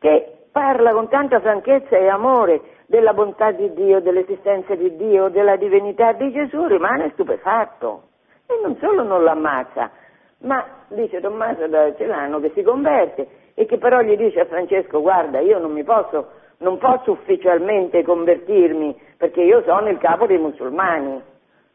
che 0.00 0.48
parla 0.50 0.90
con 0.90 1.06
tanta 1.06 1.38
franchezza 1.38 1.96
e 1.96 2.08
amore 2.08 2.60
della 2.86 3.14
bontà 3.14 3.52
di 3.52 3.72
Dio, 3.72 4.00
dell'esistenza 4.00 4.74
di 4.74 4.96
Dio, 4.96 5.28
della 5.28 5.54
divinità 5.54 6.10
di 6.10 6.32
Gesù, 6.32 6.66
rimane 6.66 7.10
stupefatto. 7.12 8.02
E 8.48 8.58
non 8.64 8.76
solo 8.80 9.04
non 9.04 9.22
l'ammazza, 9.22 9.92
ma 10.38 10.64
dice 10.88 11.20
Tommaso 11.20 11.68
da 11.68 11.94
Celano 11.94 12.40
che 12.40 12.50
si 12.52 12.62
converte 12.62 13.28
e 13.58 13.66
che 13.66 13.76
però 13.76 14.02
gli 14.02 14.16
dice 14.16 14.38
a 14.38 14.44
Francesco 14.44 15.00
guarda 15.00 15.40
io 15.40 15.58
non 15.58 15.72
mi 15.72 15.82
posso, 15.82 16.28
non 16.58 16.78
posso 16.78 17.10
ufficialmente 17.10 18.04
convertirmi 18.04 18.96
perché 19.16 19.42
io 19.42 19.64
sono 19.64 19.88
il 19.88 19.98
capo 19.98 20.26
dei 20.26 20.38
musulmani, 20.38 21.20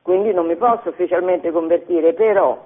quindi 0.02 0.32
non 0.32 0.46
mi 0.46 0.56
posso 0.56 0.88
ufficialmente 0.88 1.52
convertire, 1.52 2.14
però 2.14 2.58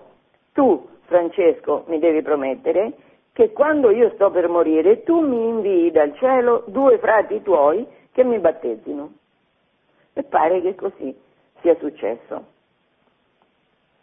tu 0.54 0.88
Francesco 1.06 1.86
mi 1.88 1.98
devi 1.98 2.22
promettere 2.22 2.94
che 3.34 3.54
quando 3.54 3.90
io 3.90 4.12
sto 4.12 4.30
per 4.30 4.48
morire 4.50 5.02
tu 5.02 5.20
mi 5.20 5.48
invii 5.48 5.90
dal 5.90 6.16
cielo 6.18 6.64
due 6.68 7.00
frati 7.00 7.42
tuoi 7.42 7.88
che 8.12 8.24
mi 8.24 8.38
battezzino. 8.38 9.14
E 10.14 10.24
pare 10.24 10.62
che 10.62 10.76
così 10.76 11.16
sia 11.62 11.76
successo. 11.78 12.46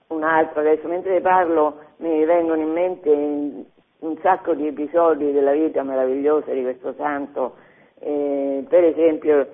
Un 0.09 0.25
altro, 0.25 0.59
adesso 0.59 0.89
mentre 0.89 1.21
parlo 1.21 1.79
mi 1.99 2.25
vengono 2.25 2.61
in 2.61 2.73
mente 2.73 3.73
un 4.01 4.17
sacco 4.21 4.55
di 4.55 4.67
episodi 4.67 5.33
della 5.33 5.53
vita 5.53 5.83
meravigliosa 5.83 6.53
di 6.53 6.63
questo 6.63 6.95
santo, 6.95 7.57
eh, 8.01 8.65
per 8.69 8.85
esempio, 8.85 9.49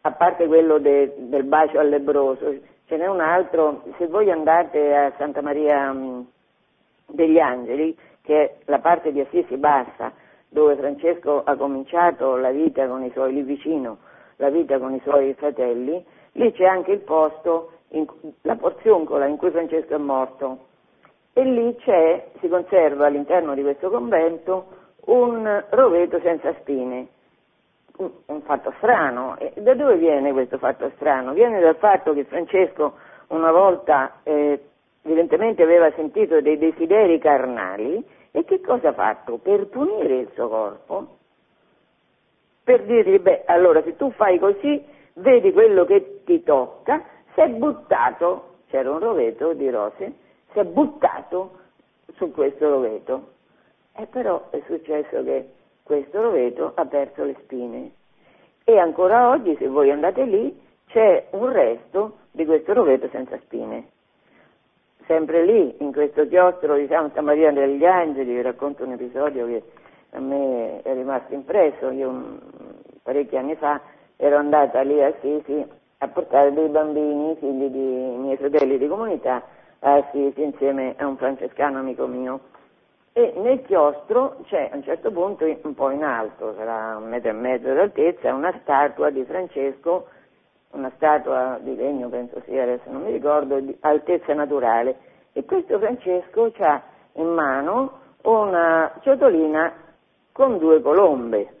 a 0.00 0.12
parte 0.12 0.46
quello 0.46 0.78
de, 0.78 1.14
del 1.16 1.44
bacio 1.44 1.78
al 1.78 1.88
lebroso, 1.88 2.54
ce 2.86 2.96
n'è 2.96 3.06
un 3.06 3.20
altro, 3.20 3.82
se 3.98 4.06
voi 4.06 4.30
andate 4.30 4.94
a 4.94 5.12
Santa 5.16 5.42
Maria 5.42 5.92
mh, 5.92 6.26
degli 7.06 7.38
Angeli, 7.38 7.96
che 8.22 8.42
è 8.42 8.54
la 8.66 8.78
parte 8.78 9.12
di 9.12 9.20
Assisi 9.20 9.56
Bassa, 9.56 10.12
dove 10.48 10.76
Francesco 10.76 11.42
ha 11.44 11.56
cominciato 11.56 12.36
la 12.36 12.50
vita 12.50 12.86
con 12.86 13.02
i 13.02 13.10
suoi, 13.10 13.34
lì 13.34 13.42
vicino, 13.42 13.98
la 14.36 14.50
vita 14.50 14.78
con 14.78 14.94
i 14.94 15.00
suoi 15.02 15.34
fratelli, 15.34 16.04
lì 16.32 16.52
c'è 16.52 16.64
anche 16.64 16.92
il 16.92 17.00
posto, 17.00 17.72
in, 17.88 18.06
la 18.42 18.56
porzioncola 18.56 19.26
in 19.26 19.36
cui 19.36 19.50
Francesco 19.50 19.94
è 19.94 19.98
morto. 19.98 20.72
E 21.36 21.42
lì 21.44 21.74
c'è, 21.76 22.28
si 22.38 22.48
conserva 22.48 23.06
all'interno 23.06 23.54
di 23.54 23.62
questo 23.62 23.90
convento 23.90 24.66
un 25.06 25.64
roveto 25.70 26.20
senza 26.20 26.54
spine, 26.60 27.08
un, 27.96 28.10
un 28.26 28.40
fatto 28.42 28.72
strano. 28.78 29.36
E 29.38 29.52
da 29.56 29.74
dove 29.74 29.96
viene 29.96 30.32
questo 30.32 30.58
fatto 30.58 30.90
strano? 30.94 31.32
Viene 31.32 31.60
dal 31.60 31.76
fatto 31.76 32.14
che 32.14 32.24
Francesco 32.24 32.94
una 33.28 33.50
volta 33.50 34.20
eh, 34.22 34.60
evidentemente 35.02 35.62
aveva 35.62 35.90
sentito 35.92 36.40
dei 36.40 36.56
desideri 36.56 37.18
carnali 37.18 38.02
e 38.30 38.44
che 38.44 38.60
cosa 38.60 38.90
ha 38.90 38.92
fatto? 38.92 39.38
Per 39.38 39.66
punire 39.66 40.18
il 40.18 40.30
suo 40.34 40.48
corpo, 40.48 41.06
per 42.62 42.82
dirgli, 42.84 43.18
beh, 43.18 43.42
allora 43.46 43.82
se 43.82 43.96
tu 43.96 44.10
fai 44.12 44.38
così, 44.38 44.84
vedi 45.14 45.52
quello 45.52 45.84
che 45.84 46.22
ti 46.24 46.42
tocca, 46.42 47.04
si 47.34 47.40
è 47.40 47.48
buttato, 47.48 48.58
c'era 48.68 48.90
un 48.90 48.98
roveto 49.00 49.52
di 49.52 49.68
rose, 49.68 50.12
si 50.54 50.60
è 50.60 50.64
buttato 50.64 51.58
su 52.14 52.30
questo 52.30 52.70
roveto. 52.70 53.32
E 53.94 54.06
però 54.06 54.48
è 54.48 54.62
successo 54.66 55.22
che 55.22 55.50
questo 55.82 56.22
roveto 56.22 56.72
ha 56.74 56.86
perso 56.86 57.24
le 57.24 57.36
spine. 57.42 57.92
E 58.64 58.78
ancora 58.78 59.28
oggi, 59.28 59.54
se 59.58 59.68
voi 59.68 59.90
andate 59.90 60.24
lì, 60.24 60.58
c'è 60.86 61.26
un 61.32 61.52
resto 61.52 62.16
di 62.30 62.46
questo 62.46 62.72
roveto 62.72 63.08
senza 63.10 63.38
spine 63.40 63.92
sempre 65.06 65.44
lì, 65.44 65.74
in 65.78 65.92
questo 65.92 66.26
chiostro 66.26 66.76
di 66.76 66.86
Santa 66.86 67.20
Maria 67.20 67.52
degli 67.52 67.84
Angeli, 67.84 68.34
vi 68.34 68.42
racconto 68.42 68.84
un 68.84 68.92
episodio 68.92 69.46
che 69.46 69.62
a 70.10 70.20
me 70.20 70.82
è 70.82 70.92
rimasto 70.94 71.34
impresso, 71.34 71.90
io 71.90 72.38
parecchi 73.02 73.36
anni 73.36 73.54
fa 73.56 73.80
ero 74.16 74.36
andata 74.36 74.80
lì 74.82 75.02
a 75.02 75.08
Assisi 75.08 75.64
a 75.98 76.08
portare 76.08 76.52
dei 76.52 76.68
bambini, 76.68 77.36
figli 77.36 77.68
di 77.68 78.16
miei 78.18 78.36
fratelli 78.36 78.78
di 78.78 78.88
comunità, 78.88 79.42
a 79.84 79.94
Assisi 79.94 80.42
insieme 80.42 80.94
a 80.98 81.06
un 81.06 81.16
francescano 81.16 81.78
amico 81.78 82.06
mio. 82.06 82.40
E 83.12 83.32
nel 83.36 83.62
chiostro 83.62 84.38
c'è 84.46 84.70
a 84.72 84.76
un 84.76 84.82
certo 84.82 85.10
punto, 85.12 85.44
un 85.44 85.74
po' 85.74 85.90
in 85.90 86.02
alto, 86.02 86.54
sarà 86.56 86.96
un 86.96 87.08
metro 87.08 87.30
e 87.30 87.32
mezzo 87.32 87.72
d'altezza, 87.72 88.34
una 88.34 88.52
statua 88.62 89.10
di 89.10 89.24
Francesco 89.24 90.08
una 90.74 90.90
statua 90.96 91.58
di 91.62 91.74
legno, 91.74 92.08
penso 92.08 92.42
sia, 92.44 92.62
adesso 92.62 92.90
non 92.90 93.02
mi 93.02 93.12
ricordo, 93.12 93.58
di 93.60 93.76
altezza 93.80 94.34
naturale. 94.34 94.96
E 95.32 95.44
questo 95.44 95.78
Francesco 95.78 96.52
ha 96.58 96.82
in 97.14 97.28
mano 97.28 98.00
una 98.22 98.92
ciotolina 99.02 99.72
con 100.32 100.58
due 100.58 100.80
colombe. 100.80 101.60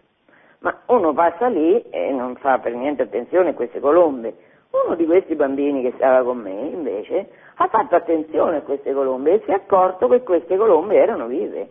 Ma 0.58 0.80
uno 0.86 1.12
passa 1.12 1.46
lì 1.46 1.80
e 1.90 2.10
non 2.10 2.36
fa 2.36 2.58
per 2.58 2.74
niente 2.74 3.02
attenzione 3.02 3.50
a 3.50 3.54
queste 3.54 3.80
colombe. 3.80 4.34
Uno 4.70 4.96
di 4.96 5.06
questi 5.06 5.34
bambini 5.36 5.82
che 5.82 5.92
stava 5.94 6.24
con 6.24 6.38
me, 6.38 6.50
invece, 6.50 7.28
ha 7.56 7.68
fatto 7.68 7.94
attenzione 7.94 8.58
a 8.58 8.62
queste 8.62 8.92
colombe 8.92 9.34
e 9.34 9.42
si 9.44 9.50
è 9.50 9.54
accorto 9.54 10.08
che 10.08 10.22
queste 10.22 10.56
colombe 10.56 10.96
erano 10.96 11.26
vive, 11.26 11.68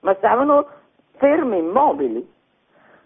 ma 0.00 0.14
stavano 0.14 0.66
ferme, 1.16 1.58
immobili. 1.58 2.30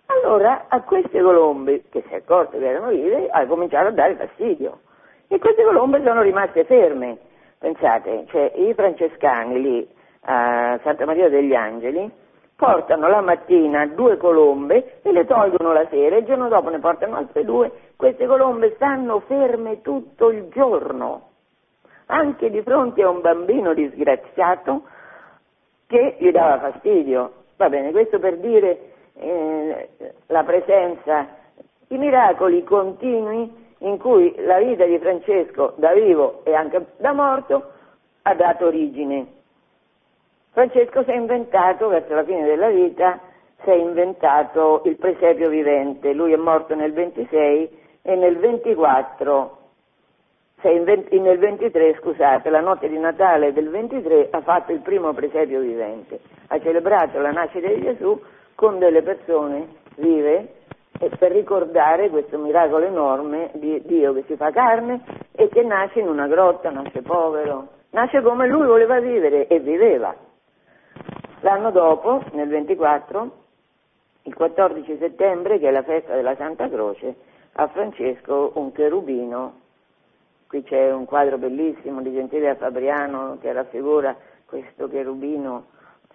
Allora 0.07 0.67
a 0.69 0.83
queste 0.83 1.21
colombe, 1.21 1.85
che 1.91 2.03
si 2.07 2.13
è 2.13 2.17
accorto 2.17 2.59
che 2.59 2.67
erano 2.67 2.89
vive, 2.89 3.29
ha 3.29 3.45
cominciato 3.47 3.89
a 3.89 3.93
dare 3.93 4.15
fastidio. 4.15 4.81
E 5.29 5.39
queste 5.39 5.65
colombe 5.65 6.03
sono 6.05 6.23
rimaste 6.23 6.65
ferme. 6.65 7.19
Pensate, 7.59 8.27
cioè 8.29 8.53
i 8.55 8.73
francescani 8.75 9.61
lì 9.61 9.89
a 10.29 10.79
Santa 10.83 11.07
Maria 11.07 11.29
degli 11.29 11.55
Angeli 11.55 12.11
portano 12.57 13.09
la 13.09 13.21
mattina 13.21 13.87
due 13.87 14.17
colombe 14.17 15.01
e 15.03 15.13
le 15.13 15.27
tolgono 15.27 15.73
la 15.73 15.87
sera, 15.89 16.17
il 16.17 16.25
giorno 16.25 16.49
dopo 16.49 16.71
ne 16.71 16.79
portano 16.79 17.17
altre 17.17 17.45
due, 17.45 17.71
queste 17.97 18.27
colombe 18.27 18.73
stanno 18.77 19.21
ferme 19.21 19.83
tutto 19.83 20.31
il 20.31 20.49
giorno, 20.49 21.29
anche 22.07 22.51
di 22.51 22.63
fronte 22.63 23.03
a 23.03 23.09
un 23.09 23.21
bambino 23.21 23.75
disgraziato 23.75 24.83
che 25.87 26.17
gli 26.19 26.31
dava 26.31 26.71
fastidio. 26.71 27.33
Va 27.57 27.69
bene, 27.69 27.91
questo 27.91 28.19
per 28.19 28.39
dire 28.39 28.93
eh, 29.15 29.89
la 30.27 30.45
presenza, 30.45 31.27
i 31.89 31.99
miracoli 31.99 32.63
continui 32.65 33.65
in 33.79 33.99
cui 33.99 34.35
la 34.39 34.59
vita 34.59 34.85
di 34.85 34.99
Francesco 34.99 35.75
da 35.77 35.93
vivo 35.93 36.45
e 36.45 36.55
anche 36.55 36.87
da 36.99 37.13
morto 37.13 37.73
ha 38.23 38.35
dato 38.35 38.67
origine. 38.67 39.35
Francesco 40.51 41.03
si 41.05 41.11
è 41.11 41.15
inventato, 41.15 41.89
verso 41.89 42.15
la 42.15 42.25
fine 42.25 42.45
della 42.45 42.69
vita, 42.69 43.21
si 43.63 43.71
è 43.71 43.75
inventato 43.75 44.83
il 44.85 44.97
presepio 44.97 45.49
vivente. 45.49 46.13
Lui 46.13 46.33
è 46.33 46.37
morto 46.37 46.75
nel 46.75 46.93
26 46.93 47.79
e 48.03 48.15
nel 48.17 48.39
24, 48.39 49.59
nel 50.73 51.39
23, 51.39 51.97
scusate, 52.01 52.51
la 52.51 52.61
notte 52.61 52.89
di 52.89 52.99
Natale 52.99 53.53
del 53.53 53.69
23 53.69 54.29
ha 54.31 54.41
fatto 54.41 54.73
il 54.73 54.81
primo 54.81 55.13
presepio 55.13 55.61
vivente. 55.61 56.21
Ha 56.49 56.61
celebrato 56.61 57.21
la 57.21 57.31
nascita 57.31 57.69
di 57.69 57.83
Gesù 57.83 58.21
con 58.55 58.79
delle 58.79 59.03
persone 59.03 59.85
vive 59.97 60.55
per 61.19 61.31
ricordare 61.31 62.09
questo 62.09 62.39
miracolo 62.39 62.87
enorme 62.87 63.51
di 63.55 63.83
Dio 63.85 64.15
che 64.15 64.25
si 64.27 64.37
fa 64.37 64.51
carne 64.51 65.03
e 65.33 65.49
che 65.49 65.63
nasce 65.63 66.01
in 66.01 66.09
una 66.09 66.27
grotta, 66.27 66.71
nasce 66.71 67.03
povero, 67.03 67.69
nasce 67.91 68.23
come 68.23 68.47
lui 68.47 68.67
voleva 68.67 68.99
vivere 68.99 69.47
e 69.47 69.61
viveva. 69.61 70.15
L'anno 71.41 71.71
dopo, 71.71 72.23
nel 72.33 72.49
24, 72.49 73.31
il 74.23 74.35
14 74.35 74.97
settembre, 74.99 75.59
che 75.59 75.69
è 75.69 75.71
la 75.71 75.83
festa 75.83 76.15
della 76.15 76.35
Santa 76.37 76.69
Croce, 76.69 77.15
a 77.53 77.69
Francesco 77.69 78.53
un 78.55 78.73
cherubino, 78.73 79.65
qui 80.47 80.63
c'è 80.63 80.93
un 80.93 81.05
quadro 81.05 81.39
bellissimo 81.39 82.03
di 82.03 82.13
Gentile 82.13 82.55
Fabriano 82.57 83.39
che 83.41 83.53
raffigura 83.53 84.17
questo 84.47 84.89
cherubino 84.89 85.67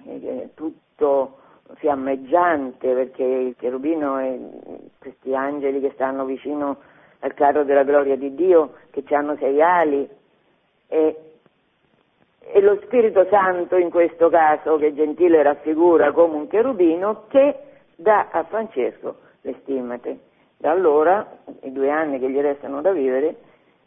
che 0.03 0.43
è 0.43 0.49
tutto 0.53 1.37
fiammeggiante 1.75 2.93
perché 2.93 3.23
il 3.23 3.55
cherubino 3.57 4.19
e 4.19 4.39
questi 4.99 5.33
angeli 5.35 5.79
che 5.79 5.91
stanno 5.93 6.25
vicino 6.25 6.77
al 7.19 7.33
carro 7.33 7.63
della 7.63 7.83
gloria 7.83 8.15
di 8.15 8.33
Dio, 8.33 8.73
che 8.89 9.03
hanno 9.13 9.35
sei 9.37 9.61
ali, 9.61 10.07
e, 10.87 11.15
e 12.39 12.61
lo 12.61 12.79
Spirito 12.83 13.25
Santo 13.29 13.77
in 13.77 13.89
questo 13.89 14.29
caso, 14.29 14.77
che 14.77 14.93
Gentile 14.93 15.43
raffigura 15.43 16.11
come 16.11 16.35
un 16.35 16.47
cherubino, 16.47 17.25
che 17.27 17.55
dà 17.95 18.29
a 18.31 18.43
Francesco 18.43 19.17
le 19.41 19.55
stimmate. 19.61 20.19
Da 20.57 20.71
allora, 20.71 21.25
i 21.61 21.71
due 21.71 21.89
anni 21.89 22.19
che 22.19 22.29
gli 22.29 22.39
restano 22.39 22.81
da 22.81 22.91
vivere, 22.91 23.35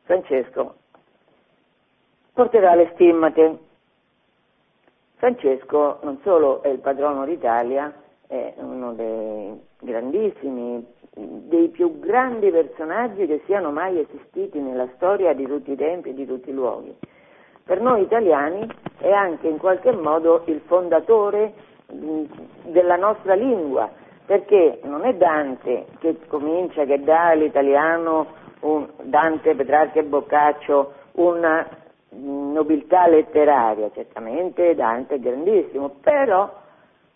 Francesco 0.04 0.74
porterà 2.32 2.74
le 2.74 2.90
stimmate 2.94 3.58
Francesco 5.16 6.00
non 6.02 6.18
solo 6.22 6.62
è 6.62 6.68
il 6.68 6.80
patrono 6.80 7.24
d'Italia, 7.24 7.90
è 8.26 8.52
uno 8.58 8.92
dei 8.92 9.58
grandissimi, 9.80 10.84
dei 11.14 11.68
più 11.68 11.98
grandi 11.98 12.50
personaggi 12.50 13.26
che 13.26 13.40
siano 13.46 13.70
mai 13.70 14.00
esistiti 14.00 14.58
nella 14.58 14.86
storia 14.96 15.32
di 15.32 15.46
tutti 15.46 15.72
i 15.72 15.76
tempi 15.76 16.10
e 16.10 16.14
di 16.14 16.26
tutti 16.26 16.50
i 16.50 16.52
luoghi. 16.52 16.94
Per 17.64 17.80
noi 17.80 18.02
italiani 18.02 18.68
è 18.98 19.10
anche 19.10 19.48
in 19.48 19.56
qualche 19.56 19.92
modo 19.92 20.42
il 20.46 20.60
fondatore 20.66 21.54
della 21.86 22.96
nostra 22.96 23.32
lingua, 23.32 23.90
perché 24.26 24.80
non 24.82 25.04
è 25.06 25.14
Dante 25.14 25.86
che 26.00 26.18
comincia, 26.26 26.84
che 26.84 27.02
dà 27.02 27.28
all'italiano, 27.28 28.26
un, 28.64 28.88
Dante, 29.02 29.54
Petrarca 29.54 30.00
e 30.00 30.04
Boccaccio, 30.04 30.92
una 31.12 31.66
nobiltà 32.10 33.06
letteraria, 33.08 33.90
certamente 33.92 34.74
Dante 34.74 35.16
è 35.16 35.20
grandissimo, 35.20 35.96
però 36.00 36.52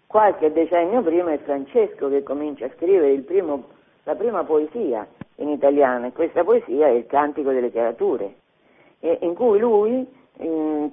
qualche 0.07 0.53
decennio 0.53 1.03
prima 1.03 1.33
è 1.33 1.39
Francesco 1.39 2.09
che 2.09 2.23
comincia 2.23 2.67
a 2.67 2.71
scrivere 2.77 3.19
primo, 3.21 3.65
la 4.05 4.15
prima 4.15 4.45
poesia 4.45 5.07
in 5.37 5.49
italiano 5.49 6.07
e 6.07 6.13
questa 6.13 6.45
poesia 6.45 6.89
è 6.89 6.91
il 6.91 7.07
Cantico 7.07 7.53
delle 7.53 7.71
Creature, 7.71 8.35
in 9.01 9.35
cui 9.35 9.59
lui, 9.59 10.07
in, 10.39 10.91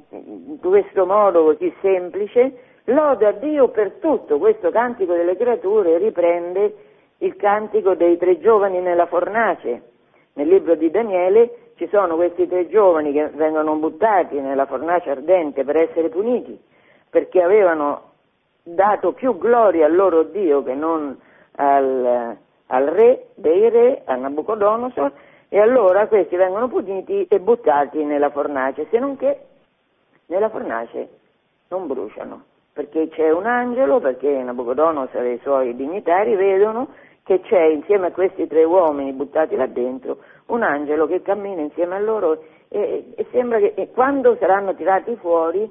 questo 0.59 1.05
modo 1.05 1.43
così 1.43 1.73
semplice, 1.81 2.57
loda 2.85 3.31
Dio 3.31 3.69
per 3.69 3.93
tutto. 3.93 4.37
Questo 4.37 4.69
Cantico 4.69 5.13
delle 5.13 5.35
Creature 5.35 5.97
riprende 5.97 6.75
il 7.19 7.35
Cantico 7.35 7.95
dei 7.95 8.17
tre 8.17 8.39
giovani 8.39 8.79
nella 8.79 9.07
fornace. 9.07 9.93
Nel 10.37 10.49
libro 10.49 10.75
di 10.75 10.91
Daniele 10.91 11.71
ci 11.75 11.87
sono 11.87 12.15
questi 12.15 12.45
tre 12.47 12.67
giovani 12.67 13.13
che 13.13 13.29
vengono 13.29 13.75
buttati 13.75 14.39
nella 14.39 14.65
fornace 14.65 15.09
ardente 15.09 15.63
per 15.63 15.77
essere 15.77 16.09
puniti, 16.09 16.59
perché 17.09 17.41
avevano 17.41 18.11
dato 18.61 19.13
più 19.13 19.37
gloria 19.37 19.85
al 19.85 19.95
loro 19.95 20.23
Dio 20.23 20.61
che 20.61 20.73
non 20.73 21.17
al, 21.55 22.35
al 22.67 22.85
re 22.85 23.27
dei 23.35 23.69
re, 23.69 24.01
a 24.03 24.15
Nabucodonosor, 24.15 25.11
e 25.47 25.59
allora 25.59 26.07
questi 26.07 26.35
vengono 26.35 26.67
puniti 26.67 27.25
e 27.29 27.39
buttati 27.39 28.03
nella 28.03 28.29
fornace, 28.29 28.87
se 28.89 28.99
non 28.99 29.15
che 29.15 29.39
nella 30.25 30.49
fornace 30.49 31.07
non 31.69 31.87
bruciano, 31.87 32.43
perché 32.73 33.07
c'è 33.07 33.31
un 33.31 33.45
angelo, 33.45 34.01
perché 34.01 34.29
Nabucodonosor 34.29 35.21
e 35.21 35.33
i 35.33 35.39
suoi 35.43 35.75
dignitari 35.77 36.35
vedono 36.35 36.89
che 37.25 37.41
c'è 37.41 37.63
insieme 37.63 38.07
a 38.07 38.11
questi 38.11 38.45
tre 38.45 38.63
uomini 38.63 39.11
buttati 39.11 39.55
là 39.55 39.65
dentro 39.65 40.19
un 40.47 40.61
angelo 40.61 41.07
che 41.07 41.23
cammina 41.23 41.61
insieme 41.61 41.95
a 41.95 41.99
loro 41.99 42.43
e, 42.67 43.13
e 43.15 43.25
sembra 43.31 43.57
che 43.57 43.73
e 43.75 43.89
quando 43.89 44.37
saranno 44.39 44.75
tirati 44.75 45.15
fuori 45.15 45.67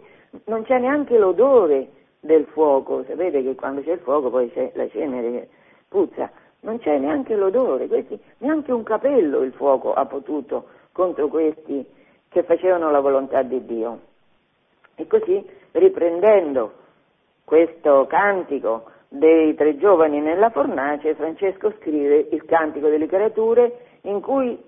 non 0.47 0.65
c'è 0.65 0.81
neanche 0.81 1.17
l'odore 1.17 1.89
del 2.19 2.47
fuoco, 2.47 3.05
sapete 3.05 3.41
che 3.45 3.55
quando 3.55 3.83
c'è 3.83 3.93
il 3.93 4.01
fuoco 4.01 4.31
poi 4.31 4.51
c'è 4.51 4.73
la 4.75 4.89
cenere 4.89 5.49
puzza, 5.87 6.29
non 6.61 6.79
c'è 6.81 6.99
neanche 6.99 7.37
l'odore, 7.37 7.87
questi, 7.87 8.19
neanche 8.39 8.73
un 8.73 8.83
capello 8.83 9.43
il 9.43 9.53
fuoco 9.53 9.93
ha 9.93 10.07
potuto 10.07 10.67
contro 10.91 11.29
questi 11.29 11.87
che 12.29 12.43
facevano 12.43 12.91
la 12.91 12.99
volontà 12.99 13.43
di 13.43 13.65
Dio. 13.65 14.01
E 14.97 15.07
così, 15.07 15.45
riprendendo 15.71 16.73
questo 17.45 18.07
cantico 18.09 18.91
dei 19.15 19.55
tre 19.55 19.77
giovani 19.77 20.21
nella 20.21 20.51
fornace, 20.51 21.15
Francesco 21.15 21.73
scrive 21.79 22.29
il 22.33 22.45
cantico 22.45 22.89
delle 22.89 23.07
creature 23.07 23.73
in 24.03 24.21
cui 24.21 24.61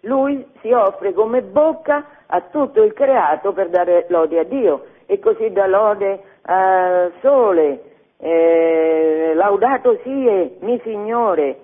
lui 0.00 0.46
si 0.60 0.70
offre 0.70 1.14
come 1.14 1.40
bocca 1.40 2.04
a 2.26 2.42
tutto 2.42 2.82
il 2.82 2.92
creato 2.92 3.52
per 3.52 3.70
dare 3.70 4.04
lode 4.08 4.38
a 4.38 4.44
Dio 4.44 4.84
e 5.06 5.18
così 5.18 5.50
dà 5.50 5.66
lode 5.66 6.22
al 6.42 7.12
sole, 7.20 7.82
eh, 8.18 9.32
laudato 9.34 9.98
sie 10.02 10.56
mi 10.60 10.78
Signore 10.82 11.58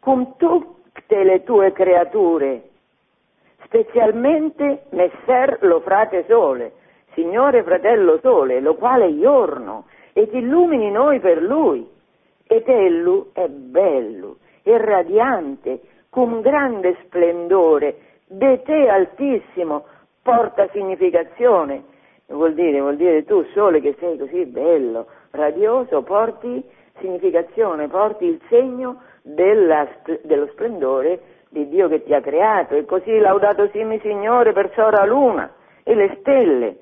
con 0.00 0.36
tutte 0.36 1.22
le 1.22 1.44
tue 1.44 1.72
creature, 1.72 2.62
specialmente 3.64 4.86
messer 4.90 5.58
lo 5.60 5.80
frate 5.80 6.24
sole, 6.26 6.72
Signore 7.14 7.62
fratello 7.62 8.18
sole, 8.20 8.58
lo 8.60 8.74
quale 8.74 9.16
giorno, 9.16 9.84
e 10.14 10.30
ti 10.30 10.38
illumini 10.38 10.90
noi 10.90 11.20
per 11.20 11.42
lui. 11.42 11.86
Ed 12.46 12.66
ellu 12.68 13.32
è 13.32 13.48
bello, 13.48 14.36
è 14.62 14.76
radiante, 14.76 15.80
con 16.08 16.40
grande 16.40 16.96
splendore, 17.02 17.96
de 18.28 18.62
te 18.62 18.88
altissimo, 18.88 19.84
porta 20.22 20.68
significazione. 20.72 21.82
Vuol 22.26 22.54
dire, 22.54 22.80
vuol 22.80 22.96
dire 22.96 23.24
tu 23.24 23.44
sole 23.52 23.80
che 23.80 23.96
sei 23.98 24.16
così 24.16 24.46
bello, 24.46 25.06
radioso, 25.32 26.02
porti 26.02 26.62
significazione, 27.00 27.88
porti 27.88 28.24
il 28.24 28.40
segno 28.48 29.02
della, 29.22 29.88
dello 30.22 30.46
splendore 30.52 31.20
di 31.50 31.68
Dio 31.68 31.88
che 31.88 32.04
ti 32.04 32.14
ha 32.14 32.20
creato. 32.20 32.76
E 32.76 32.84
così 32.84 33.18
laudato 33.18 33.68
simi 33.72 33.98
Signore 34.00 34.52
per 34.52 34.70
la 34.76 35.04
luna 35.04 35.52
e 35.82 35.94
le 35.94 36.16
stelle. 36.20 36.76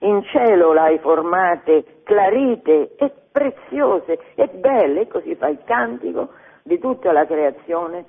In 0.00 0.22
cielo 0.24 0.72
l'hai 0.72 0.98
formate 0.98 2.00
clarite 2.02 2.94
e 2.96 3.12
preziose 3.32 4.18
e 4.34 4.48
belle, 4.48 5.02
e 5.02 5.08
così 5.08 5.34
fa 5.36 5.48
il 5.48 5.60
cantico 5.64 6.30
di 6.62 6.78
tutta 6.78 7.12
la 7.12 7.24
creazione 7.24 8.04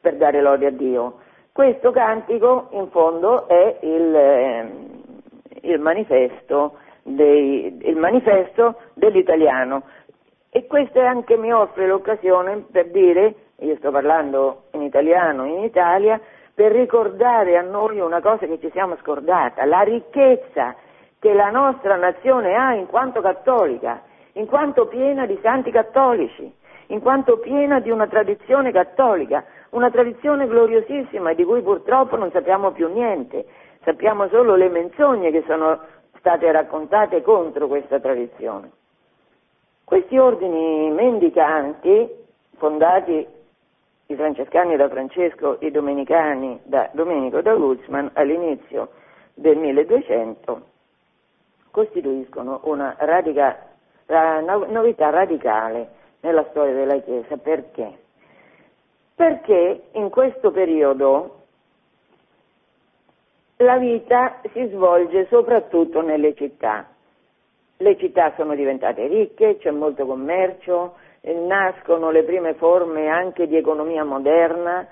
per 0.00 0.16
dare 0.16 0.42
lode 0.42 0.66
a 0.66 0.70
Dio. 0.70 1.20
Questo 1.52 1.90
cantico 1.90 2.68
in 2.72 2.88
fondo 2.88 3.46
è 3.46 3.78
il, 3.82 4.14
eh, 4.14 4.72
il, 5.62 5.78
manifesto, 5.78 6.78
dei, 7.02 7.78
il 7.82 7.96
manifesto 7.96 8.76
dell'italiano 8.94 9.82
e 10.50 10.66
questo 10.66 11.00
anche 11.00 11.36
mi 11.36 11.52
offre 11.52 11.86
l'occasione 11.86 12.64
per 12.70 12.90
dire, 12.90 13.34
io 13.60 13.76
sto 13.76 13.90
parlando 13.90 14.64
in 14.72 14.82
italiano 14.82 15.46
in 15.46 15.62
Italia, 15.62 16.20
per 16.54 16.72
ricordare 16.72 17.56
a 17.56 17.62
noi 17.62 18.00
una 18.00 18.20
cosa 18.20 18.46
che 18.46 18.58
ci 18.58 18.70
siamo 18.72 18.96
scordata, 18.96 19.64
la 19.64 19.80
ricchezza 19.80 20.74
che 21.22 21.32
la 21.34 21.50
nostra 21.50 21.94
nazione 21.94 22.56
ha 22.56 22.74
in 22.74 22.86
quanto 22.86 23.20
cattolica, 23.20 24.02
in 24.32 24.46
quanto 24.46 24.88
piena 24.88 25.24
di 25.24 25.38
santi 25.40 25.70
cattolici, 25.70 26.52
in 26.86 27.00
quanto 27.00 27.38
piena 27.38 27.78
di 27.78 27.90
una 27.90 28.08
tradizione 28.08 28.72
cattolica, 28.72 29.44
una 29.70 29.88
tradizione 29.88 30.48
gloriosissima 30.48 31.32
di 31.32 31.44
cui 31.44 31.62
purtroppo 31.62 32.16
non 32.16 32.32
sappiamo 32.32 32.72
più 32.72 32.92
niente, 32.92 33.46
sappiamo 33.84 34.26
solo 34.30 34.56
le 34.56 34.68
menzogne 34.68 35.30
che 35.30 35.44
sono 35.46 35.78
state 36.18 36.50
raccontate 36.50 37.22
contro 37.22 37.68
questa 37.68 38.00
tradizione. 38.00 38.72
Questi 39.84 40.18
ordini 40.18 40.90
mendicanti, 40.90 42.10
fondati 42.56 43.24
i 44.06 44.16
francescani 44.16 44.74
da 44.74 44.88
Francesco, 44.88 45.58
i 45.60 45.70
domenicani 45.70 46.58
da 46.64 46.90
Domenico 46.92 47.40
da 47.42 47.54
Guzman 47.54 48.10
all'inizio 48.14 48.88
del 49.34 49.56
1200, 49.56 50.70
costituiscono 51.72 52.60
una 52.64 52.94
radica, 52.98 53.70
novità 54.06 55.10
radicale 55.10 55.88
nella 56.20 56.46
storia 56.50 56.74
della 56.74 56.98
Chiesa. 56.98 57.36
Perché? 57.38 57.98
Perché 59.16 59.84
in 59.92 60.10
questo 60.10 60.52
periodo 60.52 61.40
la 63.56 63.78
vita 63.78 64.40
si 64.52 64.68
svolge 64.68 65.26
soprattutto 65.28 66.02
nelle 66.02 66.34
città. 66.34 66.86
Le 67.78 67.96
città 67.96 68.32
sono 68.36 68.54
diventate 68.54 69.06
ricche, 69.06 69.56
c'è 69.58 69.70
molto 69.70 70.06
commercio, 70.06 70.94
nascono 71.22 72.10
le 72.10 72.22
prime 72.22 72.54
forme 72.54 73.08
anche 73.08 73.46
di 73.46 73.56
economia 73.56 74.04
moderna, 74.04 74.86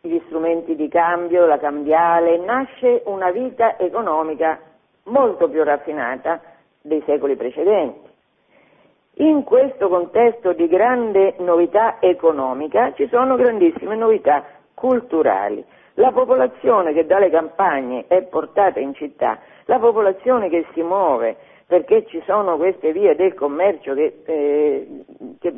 gli 0.00 0.20
strumenti 0.26 0.74
di 0.76 0.88
cambio, 0.88 1.46
la 1.46 1.58
cambiale, 1.58 2.38
nasce 2.38 3.02
una 3.06 3.30
vita 3.30 3.78
economica 3.78 4.58
molto 5.06 5.48
più 5.48 5.62
raffinata 5.64 6.40
dei 6.80 7.02
secoli 7.06 7.36
precedenti. 7.36 8.14
In 9.18 9.44
questo 9.44 9.88
contesto 9.88 10.52
di 10.52 10.68
grande 10.68 11.34
novità 11.38 11.96
economica 12.00 12.92
ci 12.94 13.08
sono 13.08 13.36
grandissime 13.36 13.96
novità 13.96 14.44
culturali. 14.74 15.64
La 15.94 16.12
popolazione 16.12 16.92
che 16.92 17.06
dalle 17.06 17.30
campagne 17.30 18.04
è 18.08 18.22
portata 18.24 18.78
in 18.78 18.92
città, 18.92 19.38
la 19.64 19.78
popolazione 19.78 20.50
che 20.50 20.66
si 20.74 20.82
muove 20.82 21.36
perché 21.66 22.04
ci 22.06 22.22
sono 22.26 22.56
queste 22.56 22.92
vie 22.92 23.16
del 23.16 23.34
commercio 23.34 23.94
che, 23.94 24.20
eh, 24.24 25.04
che 25.40 25.52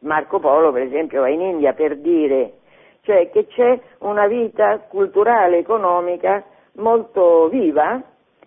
Marco 0.00 0.40
Polo 0.40 0.72
per 0.72 0.82
esempio 0.82 1.20
va 1.20 1.28
in 1.28 1.40
India 1.40 1.72
per 1.72 1.96
dire, 1.98 2.54
cioè 3.02 3.30
che 3.30 3.46
c'è 3.46 3.78
una 4.00 4.26
vita 4.26 4.80
culturale, 4.88 5.58
economica 5.58 6.44
molto 6.74 7.48
viva 7.48 8.02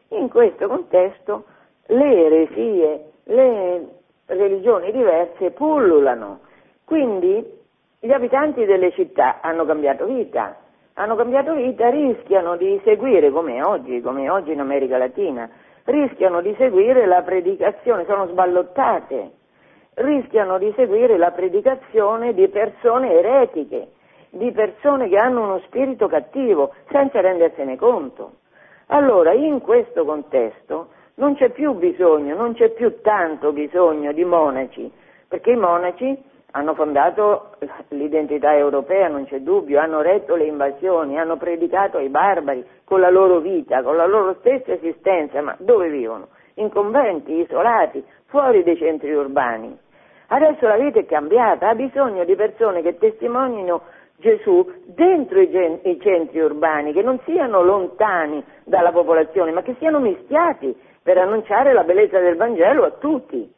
in 0.09 0.29
questo 0.29 0.67
contesto 0.67 1.45
le 1.87 2.25
eresie, 2.25 3.11
le 3.23 3.87
religioni 4.25 4.91
diverse 4.91 5.51
pullulano, 5.51 6.39
quindi 6.85 7.55
gli 7.99 8.11
abitanti 8.11 8.65
delle 8.65 8.91
città 8.91 9.39
hanno 9.41 9.65
cambiato 9.65 10.05
vita, 10.05 10.57
hanno 10.93 11.15
cambiato 11.15 11.53
vita, 11.53 11.89
rischiano 11.89 12.55
di 12.57 12.79
seguire, 12.83 13.31
come 13.31 13.63
oggi, 13.63 14.01
come 14.01 14.29
oggi 14.29 14.51
in 14.51 14.59
America 14.59 14.97
Latina, 14.97 15.49
rischiano 15.85 16.41
di 16.41 16.53
seguire 16.57 17.05
la 17.05 17.21
predicazione, 17.21 18.05
sono 18.05 18.27
sballottate, 18.27 19.31
rischiano 19.95 20.57
di 20.57 20.71
seguire 20.75 21.17
la 21.17 21.31
predicazione 21.31 22.33
di 22.33 22.47
persone 22.49 23.11
eretiche, 23.13 23.87
di 24.29 24.51
persone 24.51 25.07
che 25.07 25.17
hanno 25.17 25.43
uno 25.43 25.59
spirito 25.65 26.07
cattivo, 26.07 26.73
senza 26.89 27.21
rendersene 27.21 27.77
conto. 27.77 28.33
Allora, 28.87 29.33
in 29.33 29.59
questo 29.61 30.05
contesto, 30.05 30.89
non 31.15 31.35
c'è 31.35 31.49
più 31.49 31.73
bisogno, 31.73 32.35
non 32.35 32.53
c'è 32.53 32.69
più 32.69 33.01
tanto 33.01 33.51
bisogno 33.51 34.11
di 34.13 34.23
monaci, 34.23 34.89
perché 35.27 35.51
i 35.51 35.57
monaci 35.57 36.23
hanno 36.51 36.73
fondato 36.73 37.57
l'identità 37.89 38.55
europea, 38.55 39.09
non 39.09 39.25
c'è 39.25 39.39
dubbio, 39.39 39.79
hanno 39.79 40.01
retto 40.01 40.35
le 40.35 40.45
invasioni, 40.45 41.19
hanno 41.19 41.37
predicato 41.37 41.97
ai 41.97 42.09
barbari 42.09 42.65
con 42.83 43.01
la 43.01 43.09
loro 43.09 43.39
vita, 43.39 43.83
con 43.83 43.95
la 43.95 44.05
loro 44.05 44.35
stessa 44.39 44.71
esistenza, 44.71 45.41
ma 45.41 45.55
dove 45.59 45.89
vivono? 45.89 46.29
In 46.55 46.69
conventi, 46.69 47.33
isolati, 47.33 48.03
fuori 48.27 48.63
dai 48.63 48.77
centri 48.77 49.13
urbani. 49.13 49.77
Adesso 50.27 50.65
la 50.65 50.77
vita 50.77 50.99
è 50.99 51.05
cambiata, 51.05 51.69
ha 51.69 51.75
bisogno 51.75 52.23
di 52.23 52.35
persone 52.35 52.81
che 52.81 52.97
testimonino 52.97 53.81
Gesù 54.19 54.67
dentro 54.85 55.39
i, 55.39 55.49
gen- 55.49 55.79
i 55.83 55.99
centri 56.01 56.39
urbani, 56.39 56.91
che 56.91 57.03
non 57.03 57.19
siano 57.23 57.61
lontani 57.61 58.43
dalla 58.63 58.91
popolazione, 58.91 59.51
ma 59.51 59.61
che 59.61 59.75
siano 59.77 59.99
mischiati 59.99 60.75
per 61.03 61.19
annunciare 61.19 61.71
la 61.71 61.83
bellezza 61.83 62.19
del 62.19 62.35
Vangelo 62.35 62.83
a 62.83 62.91
tutti. 62.91 63.53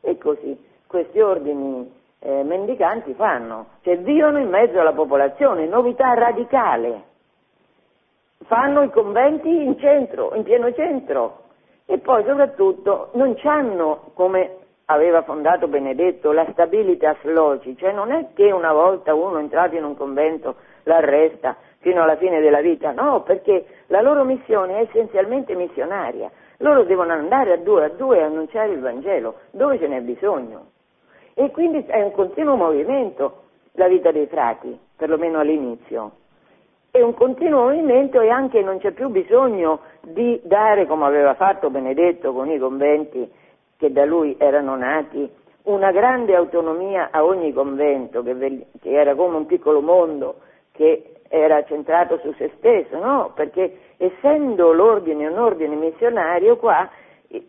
E 0.00 0.16
così 0.18 0.56
questi 0.86 1.20
ordini 1.20 1.92
eh, 2.20 2.42
mendicanti 2.44 3.12
fanno, 3.14 3.66
cioè 3.82 3.98
vivono 3.98 4.38
in 4.38 4.48
mezzo 4.48 4.78
alla 4.78 4.92
popolazione, 4.92 5.66
novità 5.66 6.14
radicale. 6.14 7.02
Fanno 8.44 8.82
i 8.82 8.90
conventi 8.90 9.48
in 9.48 9.78
centro, 9.78 10.32
in 10.34 10.44
pieno 10.44 10.72
centro 10.72 11.42
e 11.86 11.98
poi 11.98 12.24
soprattutto 12.24 13.10
non 13.14 13.36
hanno, 13.42 14.10
come 14.14 14.56
aveva 14.90 15.22
fondato 15.22 15.68
Benedetto, 15.68 16.32
la 16.32 16.46
stabilitas 16.52 17.18
loci, 17.24 17.76
cioè 17.76 17.92
non 17.92 18.10
è 18.10 18.28
che 18.34 18.50
una 18.50 18.72
volta 18.72 19.14
uno 19.14 19.38
entrato 19.38 19.76
in 19.76 19.84
un 19.84 19.94
convento 19.94 20.56
l'arresta 20.84 21.56
fino 21.80 22.02
alla 22.02 22.16
fine 22.16 22.40
della 22.40 22.60
vita, 22.60 22.92
no, 22.92 23.22
perché 23.22 23.66
la 23.88 24.00
loro 24.00 24.24
missione 24.24 24.78
è 24.78 24.82
essenzialmente 24.82 25.54
missionaria. 25.54 26.30
Loro 26.58 26.84
devono 26.84 27.12
andare 27.12 27.52
a 27.52 27.56
due 27.58 27.84
a 27.84 27.88
due 27.90 28.22
a 28.22 28.26
annunciare 28.26 28.72
il 28.72 28.80
Vangelo, 28.80 29.40
dove 29.50 29.78
ce 29.78 29.88
n'è 29.88 30.00
bisogno. 30.00 30.70
E 31.34 31.50
quindi 31.50 31.84
è 31.86 32.00
un 32.02 32.12
continuo 32.12 32.56
movimento 32.56 33.42
la 33.72 33.88
vita 33.88 34.10
dei 34.10 34.26
frati, 34.26 34.76
perlomeno 34.96 35.38
all'inizio. 35.38 36.12
È 36.90 37.02
un 37.02 37.12
continuo 37.12 37.64
movimento 37.64 38.22
e 38.22 38.30
anche 38.30 38.62
non 38.62 38.78
c'è 38.78 38.92
più 38.92 39.10
bisogno 39.10 39.80
di 40.00 40.40
dare, 40.44 40.86
come 40.86 41.04
aveva 41.04 41.34
fatto 41.34 41.68
Benedetto 41.68 42.32
con 42.32 42.50
i 42.50 42.58
conventi 42.58 43.30
che 43.78 43.92
da 43.92 44.04
lui 44.04 44.36
erano 44.38 44.76
nati, 44.76 45.30
una 45.64 45.92
grande 45.92 46.34
autonomia 46.34 47.08
a 47.10 47.24
ogni 47.24 47.52
convento, 47.52 48.22
che, 48.22 48.66
era 48.82 49.14
come 49.14 49.36
un 49.36 49.46
piccolo 49.46 49.80
mondo 49.80 50.40
che 50.72 51.14
era 51.28 51.62
centrato 51.64 52.18
su 52.18 52.32
se 52.34 52.50
stesso, 52.56 52.98
no? 52.98 53.32
Perché 53.34 53.78
essendo 53.98 54.72
l'ordine 54.72 55.26
un 55.26 55.38
ordine 55.38 55.76
missionario 55.76 56.56
qua 56.56 56.88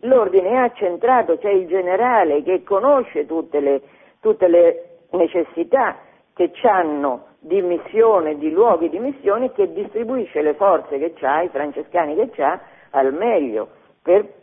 l'ordine 0.00 0.50
è 0.50 0.56
accentrato, 0.56 1.38
c'è 1.38 1.50
il 1.50 1.66
generale 1.66 2.42
che 2.42 2.62
conosce 2.62 3.26
tutte 3.26 3.60
le, 3.60 3.80
tutte 4.20 4.46
le 4.48 4.98
necessità 5.12 5.96
che 6.34 6.52
hanno 6.62 7.28
di 7.38 7.62
missione, 7.62 8.36
di 8.36 8.50
luoghi 8.50 8.90
di 8.90 8.98
missione, 8.98 9.52
che 9.52 9.72
distribuisce 9.72 10.42
le 10.42 10.54
forze 10.54 10.98
che 10.98 11.14
ha, 11.26 11.42
i 11.42 11.48
francescani 11.48 12.14
che 12.30 12.42
ha, 12.42 12.60
al 12.90 13.14
meglio, 13.14 13.68
per 14.02 14.39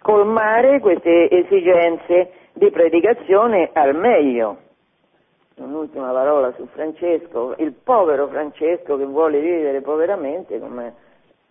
colmare 0.00 0.80
queste 0.80 1.30
esigenze 1.30 2.32
di 2.52 2.70
predicazione 2.70 3.70
al 3.72 3.94
meglio. 3.94 4.56
Un'ultima 5.56 6.12
parola 6.12 6.52
su 6.52 6.66
Francesco, 6.72 7.54
il 7.58 7.72
povero 7.72 8.28
Francesco 8.28 8.96
che 8.96 9.04
vuole 9.04 9.40
vivere 9.40 9.80
poveramente, 9.80 10.60
come 10.60 10.94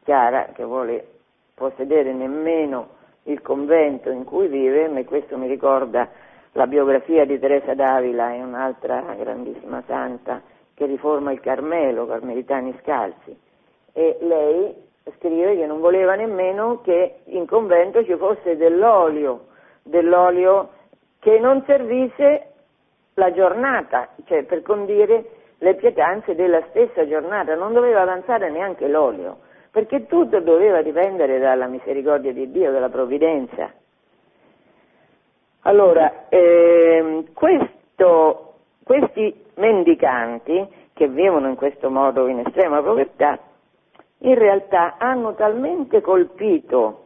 Chiara 0.03 0.51
che 0.53 0.63
vuole 0.63 1.05
possedere 1.53 2.13
nemmeno 2.13 2.95
il 3.23 3.41
convento 3.41 4.09
in 4.09 4.23
cui 4.23 4.47
vive, 4.47 4.89
e 4.89 5.03
questo 5.03 5.37
mi 5.37 5.47
ricorda 5.47 6.07
la 6.53 6.67
biografia 6.67 7.25
di 7.25 7.37
Teresa 7.39 7.73
d'Avila, 7.73 8.33
è 8.33 8.41
un'altra 8.41 9.01
grandissima 9.17 9.83
santa 9.85 10.41
che 10.73 10.85
riforma 10.85 11.31
il 11.31 11.41
Carmelo, 11.41 12.07
Carmelitani 12.07 12.73
Scalzi, 12.81 13.37
e 13.91 14.17
lei 14.21 14.73
scrive 15.17 15.55
che 15.55 15.65
non 15.65 15.79
voleva 15.79 16.15
nemmeno 16.15 16.81
che 16.81 17.19
in 17.25 17.45
convento 17.45 18.03
ci 18.03 18.15
fosse 18.15 18.57
dell'olio, 18.57 19.47
dell'olio 19.83 20.69
che 21.19 21.39
non 21.39 21.63
servisse 21.65 22.51
la 23.15 23.31
giornata, 23.31 24.09
cioè 24.25 24.43
per 24.43 24.61
condire 24.61 25.25
le 25.57 25.75
pietanze 25.75 26.35
della 26.35 26.61
stessa 26.69 27.07
giornata, 27.07 27.55
non 27.55 27.73
doveva 27.73 28.01
avanzare 28.01 28.49
neanche 28.49 28.87
l'olio 28.87 29.45
perché 29.77 30.07
tutto 30.07 30.39
doveva 30.39 30.81
dipendere 30.81 31.37
dalla 31.37 31.67
misericordia 31.67 32.33
di 32.33 32.49
Dio, 32.49 32.71
dalla 32.71 32.89
provvidenza. 32.89 33.71
Allora, 35.61 36.25
ehm, 36.29 37.31
questo, 37.33 38.55
questi 38.83 39.45
mendicanti 39.57 40.67
che 40.93 41.07
vivono 41.07 41.49
in 41.49 41.55
questo 41.55 41.91
modo 41.91 42.25
in 42.25 42.39
estrema 42.39 42.81
povertà, 42.81 43.37
in 44.19 44.35
realtà 44.35 44.95
hanno 44.97 45.33
talmente 45.35 46.01
colpito 46.01 47.05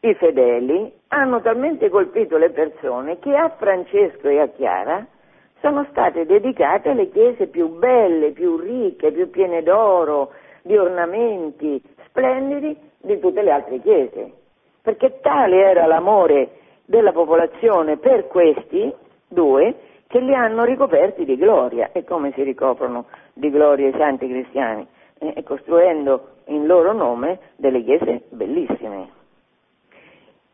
i 0.00 0.14
fedeli, 0.14 0.92
hanno 1.08 1.40
talmente 1.40 1.88
colpito 1.88 2.36
le 2.36 2.50
persone 2.50 3.18
che 3.18 3.34
a 3.36 3.50
Francesco 3.50 4.28
e 4.28 4.40
a 4.40 4.48
Chiara 4.48 5.06
sono 5.60 5.86
state 5.90 6.26
dedicate 6.26 6.92
le 6.92 7.08
chiese 7.10 7.46
più 7.46 7.68
belle, 7.68 8.32
più 8.32 8.56
ricche, 8.56 9.12
più 9.12 9.30
piene 9.30 9.62
d'oro, 9.62 10.32
di 10.62 10.76
ornamenti 10.76 11.80
splendidi 12.06 12.76
di 13.00 13.18
tutte 13.20 13.42
le 13.42 13.50
altre 13.50 13.80
chiese, 13.80 14.32
perché 14.82 15.20
tale 15.20 15.56
era 15.62 15.86
l'amore 15.86 16.50
della 16.84 17.12
popolazione 17.12 17.96
per 17.96 18.26
questi 18.26 18.92
due 19.28 19.74
che 20.08 20.20
li 20.20 20.34
hanno 20.34 20.64
ricoperti 20.64 21.24
di 21.24 21.36
gloria. 21.36 21.90
E 21.92 22.04
come 22.04 22.32
si 22.32 22.42
ricoprono 22.42 23.06
di 23.32 23.50
gloria 23.50 23.88
i 23.88 23.94
santi 23.96 24.28
cristiani? 24.28 24.86
Eh, 25.24 25.42
costruendo 25.44 26.30
in 26.46 26.66
loro 26.66 26.92
nome 26.92 27.38
delle 27.54 27.84
chiese 27.84 28.22
bellissime. 28.30 29.08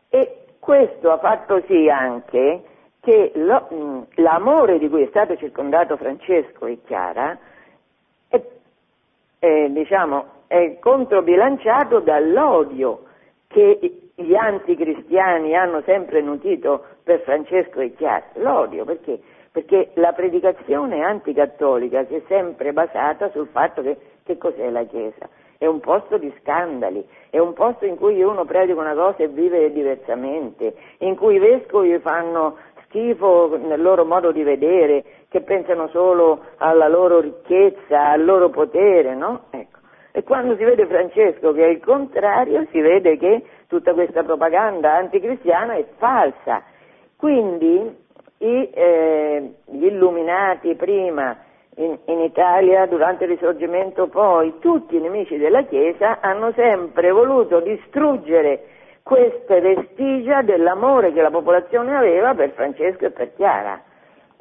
E 0.09 0.45
questo 0.59 1.09
ha 1.09 1.17
fatto 1.17 1.63
sì 1.65 1.89
anche 1.89 2.63
che 2.99 3.31
lo, 3.33 4.05
l'amore 4.15 4.77
di 4.77 4.87
cui 4.87 5.03
è 5.03 5.07
stato 5.07 5.35
circondato 5.37 5.97
Francesco 5.97 6.67
e 6.67 6.79
Chiara 6.85 7.37
eh, 9.39 9.69
diciamo, 9.71 10.25
è 10.47 10.77
controbilanciato 10.79 11.99
dall'odio 11.99 13.05
che 13.47 13.79
gli 14.13 14.35
anticristiani 14.35 15.55
hanno 15.55 15.81
sempre 15.83 16.21
nutrito 16.21 16.83
per 17.03 17.21
Francesco 17.21 17.79
e 17.79 17.95
Chiara. 17.95 18.25
L'odio 18.33 18.85
perché? 18.85 19.19
Perché 19.51 19.91
la 19.95 20.11
predicazione 20.11 21.01
anticattolica 21.01 22.05
si 22.05 22.15
è 22.15 22.21
sempre 22.27 22.73
basata 22.73 23.31
sul 23.31 23.47
fatto 23.47 23.81
che, 23.81 23.97
che 24.29 24.37
cos'è 24.37 24.69
la 24.69 24.83
Chiesa? 24.83 25.27
È 25.57 25.65
un 25.65 25.79
posto 25.79 26.17
di 26.17 26.31
scandali, 26.39 27.03
è 27.31 27.39
un 27.39 27.53
posto 27.53 27.85
in 27.85 27.97
cui 27.97 28.21
uno 28.21 28.45
predica 28.45 28.79
una 28.79 28.93
cosa 28.93 29.23
e 29.23 29.27
vive 29.27 29.71
diversamente, 29.71 30.75
in 30.99 31.15
cui 31.15 31.35
i 31.35 31.39
vescovi 31.39 31.97
fanno 31.99 32.57
schifo 32.83 33.57
nel 33.57 33.81
loro 33.81 34.05
modo 34.05 34.31
di 34.31 34.43
vedere, 34.43 35.03
che 35.29 35.41
pensano 35.41 35.87
solo 35.89 36.41
alla 36.57 36.87
loro 36.87 37.19
ricchezza, 37.19 38.09
al 38.09 38.23
loro 38.23 38.49
potere, 38.49 39.15
no? 39.15 39.45
Ecco. 39.49 39.79
E 40.11 40.23
quando 40.23 40.55
si 40.55 40.63
vede 40.63 40.85
Francesco 40.85 41.51
che 41.51 41.65
è 41.65 41.69
il 41.69 41.83
contrario, 41.83 42.65
si 42.71 42.79
vede 42.79 43.17
che 43.17 43.43
tutta 43.67 43.93
questa 43.93 44.23
propaganda 44.23 44.95
anticristiana 44.95 45.73
è 45.73 45.85
falsa. 45.97 46.63
Quindi 47.15 47.95
i, 48.37 48.69
eh, 48.73 49.53
gli 49.65 49.85
illuminati 49.85 50.75
prima 50.75 51.35
in, 51.79 51.97
in, 52.05 52.19
Italia, 52.19 52.85
durante 52.87 53.23
il 53.23 53.31
risorgimento 53.31 54.07
poi, 54.07 54.59
tutti 54.59 54.97
i 54.97 54.99
nemici 54.99 55.37
della 55.37 55.63
Chiesa 55.63 56.19
hanno 56.19 56.51
sempre 56.51 57.11
voluto 57.11 57.61
distruggere 57.61 58.65
queste 59.01 59.61
vestigia 59.61 60.41
dell'amore 60.41 61.13
che 61.13 61.21
la 61.21 61.31
popolazione 61.31 61.95
aveva 61.95 62.33
per 62.33 62.51
Francesco 62.51 63.05
e 63.05 63.11
per 63.11 63.33
Chiara. 63.33 63.81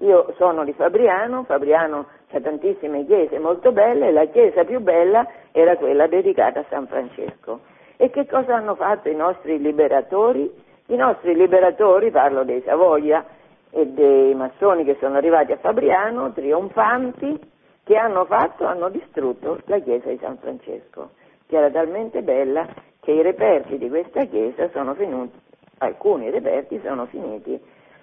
Io 0.01 0.35
sono 0.37 0.65
di 0.65 0.73
Fabriano, 0.73 1.45
Fabriano 1.45 2.07
c'è 2.29 2.41
tantissime 2.41 3.07
chiese 3.07 3.39
molto 3.39 3.73
belle, 3.73 4.13
la 4.13 4.27
chiesa 4.27 4.65
più 4.65 4.81
bella 4.81 5.27
era 5.53 5.77
quella 5.77 6.07
dedicata 6.07 6.61
a 6.61 6.65
San 6.69 6.87
Francesco. 6.87 7.61
E 7.97 8.11
che 8.11 8.27
cosa 8.27 8.57
hanno 8.57 8.75
fatto 8.75 9.09
i 9.09 9.15
nostri 9.15 9.59
liberatori? 9.61 10.51
I 10.87 10.97
nostri 10.97 11.35
liberatori, 11.35 12.11
parlo 12.11 12.45
dei 12.45 12.63
Savoia 12.63 13.25
e 13.71 13.87
dei 13.87 14.35
massoni 14.35 14.85
che 14.85 14.97
sono 15.01 15.17
arrivati 15.17 15.53
a 15.53 15.57
Fabriano, 15.59 16.33
trionfanti, 16.33 17.39
che 17.85 17.97
hanno 17.97 18.25
fatto? 18.25 18.67
Hanno 18.67 18.89
distrutto 18.89 19.61
la 19.67 19.79
chiesa 19.79 20.09
di 20.09 20.19
San 20.19 20.39
Francesco, 20.39 21.11
che 21.47 21.57
era 21.57 21.71
talmente 21.71 22.23
bella 22.23 22.67
che 23.01 23.13
i 23.13 23.23
reperti 23.23 23.79
di 23.79 23.89
questa 23.89 24.25
chiesa 24.25 24.69
sono 24.71 24.95
finiti, 24.95 25.39
alcuni 25.79 26.31
reperti 26.31 26.81
sono 26.85 27.07
finiti 27.07 27.59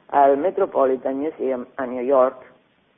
al 0.07 0.37
Metropolitan 0.37 1.17
Museum 1.17 1.65
a 1.75 1.85
New 1.85 2.01
York, 2.01 2.43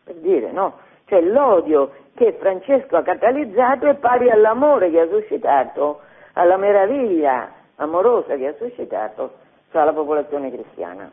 per 0.03 0.15
dire, 0.15 0.51
no? 0.51 0.77
Cioè 1.05 1.21
l'odio 1.21 1.91
che 2.15 2.33
Francesco 2.33 2.97
ha 2.97 3.01
catalizzato 3.01 3.87
è 3.87 3.95
pari 3.95 4.29
all'amore 4.29 4.89
che 4.89 5.01
ha 5.01 5.07
suscitato, 5.07 6.01
alla 6.33 6.57
meraviglia 6.57 7.51
amorosa 7.75 8.35
che 8.35 8.47
ha 8.47 8.53
suscitato 8.57 9.33
fra 9.69 9.83
la 9.83 9.93
popolazione 9.93 10.51
cristiana. 10.51 11.11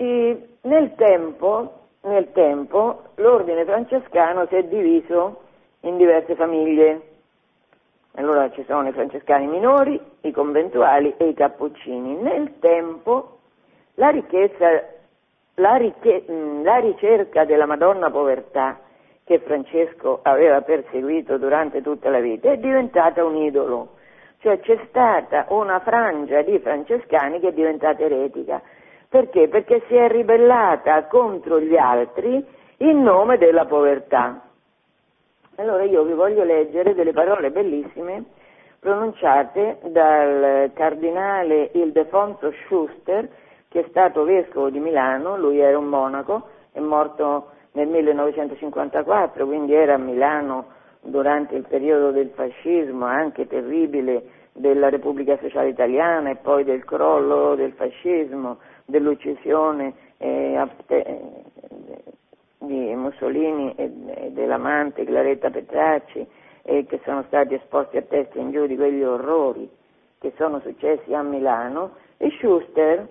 E 0.00 0.48
nel 0.60 0.94
tempo, 0.94 1.72
nel 2.02 2.30
tempo 2.30 3.02
l'ordine 3.16 3.64
francescano 3.64 4.46
si 4.46 4.54
è 4.54 4.62
diviso 4.62 5.40
in 5.80 5.96
diverse 5.96 6.36
famiglie. 6.36 7.00
Allora 8.12 8.48
ci 8.52 8.64
sono 8.68 8.86
i 8.86 8.92
francescani 8.92 9.48
minori, 9.48 10.00
i 10.20 10.30
conventuali 10.30 11.12
e 11.16 11.26
i 11.26 11.34
cappuccini. 11.34 12.14
Nel 12.14 12.60
tempo 12.60 13.38
la, 13.94 14.10
ricchezza, 14.10 14.84
la, 15.54 15.74
ricche, 15.74 16.24
la 16.62 16.76
ricerca 16.76 17.44
della 17.44 17.66
Madonna 17.66 18.08
Povertà 18.08 18.78
che 19.24 19.40
Francesco 19.40 20.20
aveva 20.22 20.62
perseguito 20.62 21.38
durante 21.38 21.82
tutta 21.82 22.08
la 22.08 22.20
vita 22.20 22.52
è 22.52 22.56
diventata 22.56 23.24
un 23.24 23.34
idolo. 23.34 23.96
Cioè 24.38 24.60
c'è 24.60 24.78
stata 24.88 25.46
una 25.48 25.80
frangia 25.80 26.42
di 26.42 26.56
francescani 26.60 27.40
che 27.40 27.48
è 27.48 27.52
diventata 27.52 28.00
eretica. 28.04 28.62
Perché? 29.08 29.48
Perché 29.48 29.82
si 29.88 29.94
è 29.94 30.08
ribellata 30.08 31.06
contro 31.06 31.60
gli 31.60 31.76
altri 31.76 32.44
in 32.78 33.02
nome 33.02 33.38
della 33.38 33.64
povertà. 33.64 34.42
Allora 35.56 35.82
io 35.84 36.04
vi 36.04 36.12
voglio 36.12 36.44
leggere 36.44 36.94
delle 36.94 37.12
parole 37.12 37.50
bellissime 37.50 38.24
pronunciate 38.78 39.78
dal 39.86 40.70
cardinale 40.74 41.70
Ildefonso 41.72 42.52
Schuster, 42.64 43.28
che 43.68 43.80
è 43.80 43.86
stato 43.88 44.24
vescovo 44.24 44.70
di 44.70 44.78
Milano, 44.78 45.36
lui 45.36 45.58
era 45.58 45.76
un 45.76 45.86
monaco, 45.86 46.48
è 46.72 46.78
morto 46.78 47.50
nel 47.72 47.88
1954, 47.88 49.46
quindi 49.46 49.74
era 49.74 49.94
a 49.94 49.98
Milano 49.98 50.76
durante 51.00 51.56
il 51.56 51.66
periodo 51.66 52.10
del 52.10 52.30
fascismo 52.34 53.06
anche 53.06 53.46
terribile 53.46 54.36
della 54.52 54.88
Repubblica 54.88 55.36
Sociale 55.38 55.68
Italiana 55.68 56.30
e 56.30 56.36
poi 56.36 56.64
del 56.64 56.84
crollo 56.84 57.54
del 57.54 57.72
fascismo, 57.72 58.58
dell'uccisione 58.88 59.92
eh, 60.16 60.66
di 62.58 62.94
Mussolini 62.94 63.74
e, 63.76 63.90
dell'amante 64.30 65.04
Claretta 65.04 65.50
Petracci 65.50 66.26
e 66.62 66.86
che 66.86 67.00
sono 67.04 67.22
stati 67.26 67.54
esposti 67.54 67.98
a 67.98 68.02
testa 68.02 68.38
in 68.38 68.50
giù 68.50 68.66
di 68.66 68.76
quegli 68.76 69.02
orrori 69.02 69.68
che 70.18 70.32
sono 70.36 70.60
successi 70.60 71.12
a 71.14 71.22
Milano 71.22 71.96
e 72.16 72.30
Schuster 72.38 73.06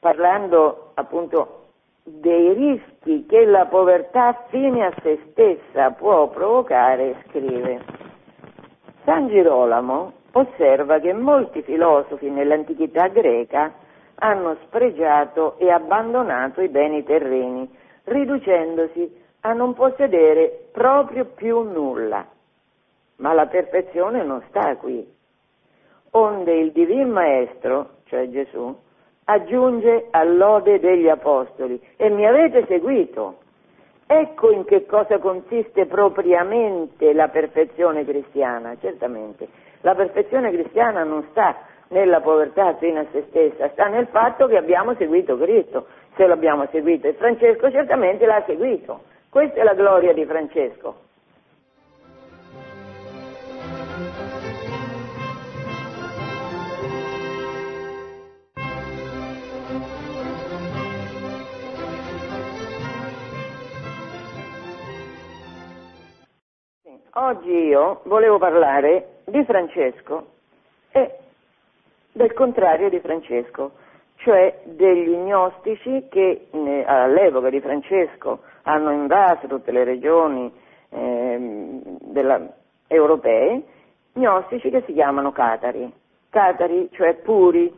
parlando 0.00 0.92
appunto 0.94 1.66
dei 2.04 2.54
rischi 2.54 3.26
che 3.26 3.44
la 3.44 3.66
povertà 3.66 4.46
fine 4.48 4.86
a 4.86 4.94
se 5.02 5.20
stessa 5.30 5.90
può 5.90 6.28
provocare 6.28 7.22
scrive. 7.28 7.80
San 9.04 9.28
Girolamo 9.28 10.12
osserva 10.32 10.98
che 10.98 11.12
molti 11.12 11.62
filosofi 11.62 12.30
nell'antichità 12.30 13.08
greca 13.08 13.72
hanno 14.22 14.56
spregiato 14.66 15.58
e 15.58 15.68
abbandonato 15.68 16.60
i 16.60 16.68
beni 16.68 17.02
terreni 17.02 17.68
riducendosi 18.04 19.20
a 19.40 19.52
non 19.52 19.74
possedere 19.74 20.68
proprio 20.70 21.24
più 21.24 21.62
nulla. 21.62 22.24
Ma 23.16 23.32
la 23.32 23.46
perfezione 23.46 24.22
non 24.22 24.40
sta 24.48 24.76
qui. 24.76 25.04
Onde 26.12 26.52
il 26.54 26.70
Divin 26.70 27.10
Maestro, 27.10 27.96
cioè 28.04 28.28
Gesù, 28.28 28.76
aggiunge 29.24 30.06
all'ode 30.10 30.78
degli 30.78 31.08
Apostoli 31.08 31.80
e 31.96 32.08
mi 32.08 32.24
avete 32.24 32.64
seguito. 32.66 33.38
Ecco 34.06 34.52
in 34.52 34.64
che 34.64 34.86
cosa 34.86 35.18
consiste 35.18 35.86
propriamente 35.86 37.12
la 37.12 37.28
perfezione 37.28 38.04
cristiana, 38.04 38.76
certamente. 38.78 39.48
La 39.80 39.96
perfezione 39.96 40.52
cristiana 40.52 41.02
non 41.02 41.26
sta 41.30 41.56
nella 41.92 42.20
povertà 42.20 42.74
fino 42.76 43.00
a 43.00 43.06
se 43.12 43.24
stessa, 43.28 43.68
sta 43.70 43.86
nel 43.86 44.06
fatto 44.08 44.46
che 44.46 44.56
abbiamo 44.56 44.94
seguito 44.94 45.36
Cristo, 45.36 45.86
se 46.16 46.26
l'abbiamo 46.26 46.66
seguito 46.70 47.06
e 47.06 47.12
Francesco 47.12 47.70
certamente 47.70 48.26
l'ha 48.26 48.42
seguito. 48.46 49.02
Questa 49.28 49.60
è 49.60 49.62
la 49.62 49.74
gloria 49.74 50.12
di 50.12 50.24
Francesco. 50.24 51.10
Oggi 67.14 67.50
io 67.50 68.00
volevo 68.04 68.38
parlare 68.38 69.20
di 69.26 69.44
Francesco 69.44 70.26
e 70.90 71.18
del 72.12 72.32
contrario 72.34 72.88
di 72.88 73.00
Francesco, 73.00 73.72
cioè 74.16 74.60
degli 74.64 75.14
gnostici 75.16 76.06
che 76.08 76.46
eh, 76.50 76.84
all'epoca 76.86 77.50
di 77.50 77.60
Francesco 77.60 78.40
hanno 78.62 78.90
invaso 78.90 79.46
tutte 79.46 79.72
le 79.72 79.84
regioni 79.84 80.52
eh, 80.90 81.80
della, 82.00 82.40
europee, 82.86 83.62
gnostici 84.12 84.70
che 84.70 84.82
si 84.86 84.92
chiamano 84.92 85.32
catari, 85.32 85.90
catari 86.28 86.88
cioè 86.92 87.14
puri, 87.14 87.72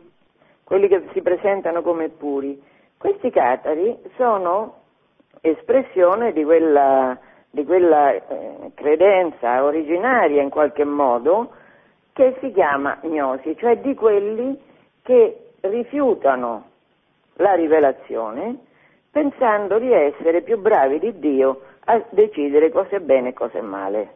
quelli 0.63 0.87
che 0.87 1.03
si 1.13 1.21
presentano 1.21 1.81
come 1.81 2.09
puri. 2.09 2.61
Questi 2.97 3.29
catari 3.29 3.97
sono 4.17 4.81
espressione 5.41 6.33
di 6.33 6.43
quella, 6.43 7.17
di 7.49 7.63
quella 7.63 8.11
eh, 8.11 8.71
credenza 8.73 9.63
originaria 9.63 10.41
in 10.41 10.49
qualche 10.49 10.83
modo 10.83 11.51
che 12.15 12.37
si 12.39 12.53
chiama 12.53 12.99
gnosi, 13.01 13.57
cioè 13.57 13.77
di 13.79 13.93
quelli 13.93 14.57
che 15.01 15.49
rifiutano 15.59 16.69
la 17.33 17.55
rivelazione 17.55 18.57
pensando 19.11 19.79
di 19.79 19.91
essere 19.91 20.41
più 20.41 20.57
bravi 20.57 20.99
di 20.99 21.19
Dio 21.19 21.59
a 21.83 22.01
decidere 22.11 22.71
cosa 22.71 22.95
è 22.95 22.99
bene 23.01 23.29
e 23.29 23.33
cosa 23.33 23.57
è 23.57 23.61
male. 23.61 24.13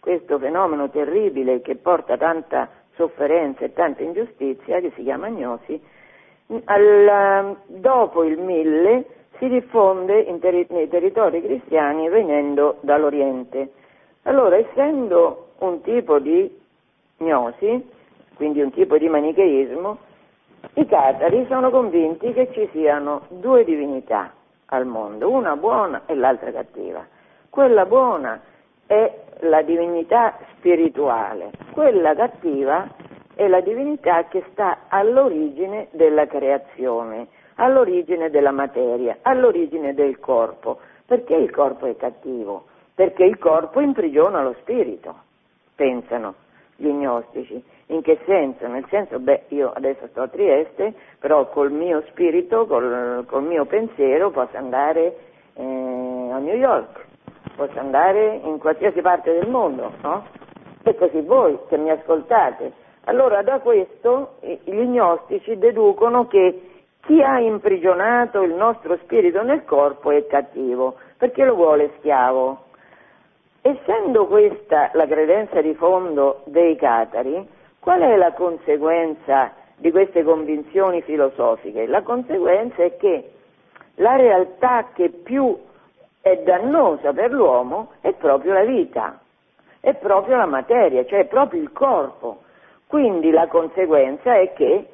Questo 0.00 0.38
fenomeno 0.38 0.88
terribile 0.88 1.60
che 1.60 1.76
porta 1.76 2.16
tanta 2.16 2.70
sofferenza 2.94 3.66
e 3.66 3.74
tanta 3.74 4.02
ingiustizia, 4.02 4.80
che 4.80 4.92
si 4.94 5.02
chiama 5.02 5.28
gnosi, 5.28 5.78
al, 6.64 7.54
dopo 7.66 8.24
il 8.24 8.38
mille 8.38 9.04
si 9.36 9.46
diffonde 9.48 10.24
ter- 10.40 10.70
nei 10.70 10.88
territori 10.88 11.42
cristiani 11.42 12.08
venendo 12.08 12.78
dall'Oriente. 12.80 13.72
Allora, 14.22 14.56
essendo 14.56 15.48
un 15.58 15.82
tipo 15.82 16.18
di 16.18 16.64
gnosi, 17.18 17.90
quindi 18.34 18.60
un 18.60 18.70
tipo 18.70 18.98
di 18.98 19.08
manicheismo, 19.08 19.98
i 20.74 20.86
catari 20.86 21.46
sono 21.48 21.70
convinti 21.70 22.32
che 22.32 22.50
ci 22.52 22.68
siano 22.72 23.22
due 23.28 23.64
divinità 23.64 24.32
al 24.66 24.84
mondo, 24.84 25.30
una 25.30 25.56
buona 25.56 26.02
e 26.06 26.14
l'altra 26.14 26.52
cattiva. 26.52 27.06
Quella 27.48 27.86
buona 27.86 28.40
è 28.86 29.24
la 29.40 29.62
divinità 29.62 30.36
spirituale, 30.56 31.50
quella 31.72 32.14
cattiva 32.14 32.88
è 33.34 33.46
la 33.48 33.60
divinità 33.60 34.24
che 34.24 34.44
sta 34.50 34.84
all'origine 34.88 35.88
della 35.92 36.26
creazione, 36.26 37.28
all'origine 37.56 38.30
della 38.30 38.50
materia, 38.50 39.18
all'origine 39.22 39.94
del 39.94 40.18
corpo. 40.18 40.78
Perché 41.06 41.34
il 41.34 41.50
corpo 41.50 41.86
è 41.86 41.96
cattivo? 41.96 42.64
Perché 42.94 43.24
il 43.24 43.38
corpo 43.38 43.80
imprigiona 43.80 44.42
lo 44.42 44.54
spirito, 44.60 45.14
pensano 45.74 46.34
gli 46.76 46.88
gnostici. 46.88 47.62
In 47.86 48.02
che 48.02 48.18
senso? 48.24 48.66
Nel 48.66 48.84
senso, 48.88 49.18
beh, 49.18 49.44
io 49.48 49.72
adesso 49.72 50.06
sto 50.08 50.22
a 50.22 50.28
Trieste, 50.28 50.94
però 51.18 51.48
col 51.50 51.70
mio 51.70 52.02
spirito, 52.08 52.66
col, 52.66 53.24
col 53.26 53.44
mio 53.44 53.64
pensiero 53.64 54.30
posso 54.30 54.56
andare 54.56 55.16
eh, 55.54 55.62
a 55.62 56.38
New 56.38 56.56
York, 56.56 57.04
posso 57.54 57.78
andare 57.78 58.40
in 58.42 58.58
qualsiasi 58.58 59.00
parte 59.00 59.32
del 59.32 59.48
mondo, 59.48 59.92
no? 60.02 60.26
E 60.82 60.94
così 60.96 61.20
voi 61.20 61.58
che 61.68 61.76
mi 61.76 61.90
ascoltate. 61.90 62.72
Allora 63.04 63.42
da 63.42 63.60
questo 63.60 64.38
gli 64.40 64.82
gnostici 64.82 65.56
deducono 65.58 66.26
che 66.26 66.60
chi 67.06 67.22
ha 67.22 67.38
imprigionato 67.38 68.42
il 68.42 68.52
nostro 68.52 68.96
spirito 69.02 69.42
nel 69.42 69.64
corpo 69.64 70.10
è 70.10 70.26
cattivo, 70.26 70.96
perché 71.16 71.44
lo 71.44 71.54
vuole 71.54 71.92
schiavo. 71.98 72.64
Essendo 73.66 74.26
questa 74.28 74.90
la 74.92 75.08
credenza 75.08 75.60
di 75.60 75.74
fondo 75.74 76.42
dei 76.44 76.76
catari, 76.76 77.44
qual 77.80 78.00
è 78.00 78.14
la 78.14 78.30
conseguenza 78.32 79.54
di 79.74 79.90
queste 79.90 80.22
convinzioni 80.22 81.02
filosofiche? 81.02 81.88
La 81.88 82.02
conseguenza 82.02 82.84
è 82.84 82.96
che 82.96 83.32
la 83.96 84.14
realtà 84.14 84.90
che 84.94 85.08
più 85.08 85.58
è 86.20 86.36
dannosa 86.44 87.12
per 87.12 87.32
l'uomo 87.32 87.90
è 88.02 88.12
proprio 88.12 88.52
la 88.52 88.62
vita, 88.62 89.18
è 89.80 89.94
proprio 89.94 90.36
la 90.36 90.46
materia, 90.46 91.04
cioè 91.04 91.22
è 91.22 91.26
proprio 91.26 91.60
il 91.60 91.72
corpo. 91.72 92.42
Quindi 92.86 93.32
la 93.32 93.48
conseguenza 93.48 94.36
è 94.36 94.52
che 94.52 94.86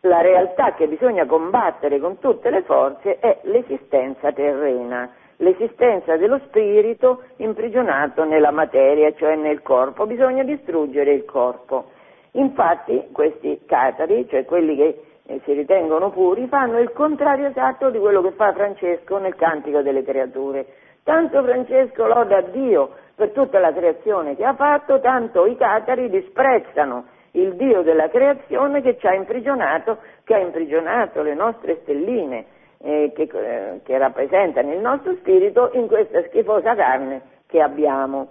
la 0.00 0.20
realtà 0.20 0.74
che 0.74 0.86
bisogna 0.86 1.24
combattere 1.24 1.98
con 1.98 2.18
tutte 2.18 2.50
le 2.50 2.60
forze 2.60 3.18
è 3.20 3.38
l'esistenza 3.44 4.32
terrena, 4.32 5.10
l'esistenza 5.36 6.16
dello 6.16 6.38
spirito 6.46 7.22
imprigionato 7.36 8.24
nella 8.24 8.50
materia, 8.50 9.12
cioè 9.14 9.36
nel 9.36 9.62
corpo, 9.62 10.06
bisogna 10.06 10.42
distruggere 10.42 11.12
il 11.12 11.24
corpo. 11.24 11.90
Infatti 12.32 13.08
questi 13.12 13.60
catari, 13.66 14.26
cioè 14.28 14.44
quelli 14.44 14.76
che 14.76 15.02
eh, 15.26 15.40
si 15.44 15.52
ritengono 15.52 16.10
puri, 16.10 16.46
fanno 16.46 16.78
il 16.78 16.92
contrario 16.92 17.48
esatto 17.48 17.90
di 17.90 17.98
quello 17.98 18.22
che 18.22 18.32
fa 18.32 18.52
Francesco 18.52 19.18
nel 19.18 19.34
Cantico 19.34 19.82
delle 19.82 20.02
Creature. 20.02 20.66
Tanto 21.04 21.42
Francesco 21.42 22.06
loda 22.06 22.40
Dio 22.42 22.90
per 23.14 23.30
tutta 23.30 23.58
la 23.58 23.72
creazione 23.72 24.36
che 24.36 24.44
ha 24.44 24.54
fatto, 24.54 25.00
tanto 25.00 25.46
i 25.46 25.56
catari 25.56 26.08
disprezzano 26.08 27.04
il 27.32 27.54
Dio 27.54 27.82
della 27.82 28.08
creazione 28.08 28.82
che 28.82 28.98
ci 28.98 29.06
ha 29.06 29.14
imprigionato, 29.14 29.98
che 30.24 30.34
ha 30.34 30.38
imprigionato 30.38 31.22
le 31.22 31.34
nostre 31.34 31.78
stelline, 31.82 32.44
eh, 32.82 33.12
che, 33.14 33.22
eh, 33.32 33.80
che 33.82 33.98
rappresentano 33.98 34.72
il 34.72 34.80
nostro 34.80 35.14
spirito 35.14 35.70
in 35.74 35.86
questa 35.86 36.22
schifosa 36.24 36.74
carne 36.74 37.22
che 37.46 37.60
abbiamo. 37.60 38.28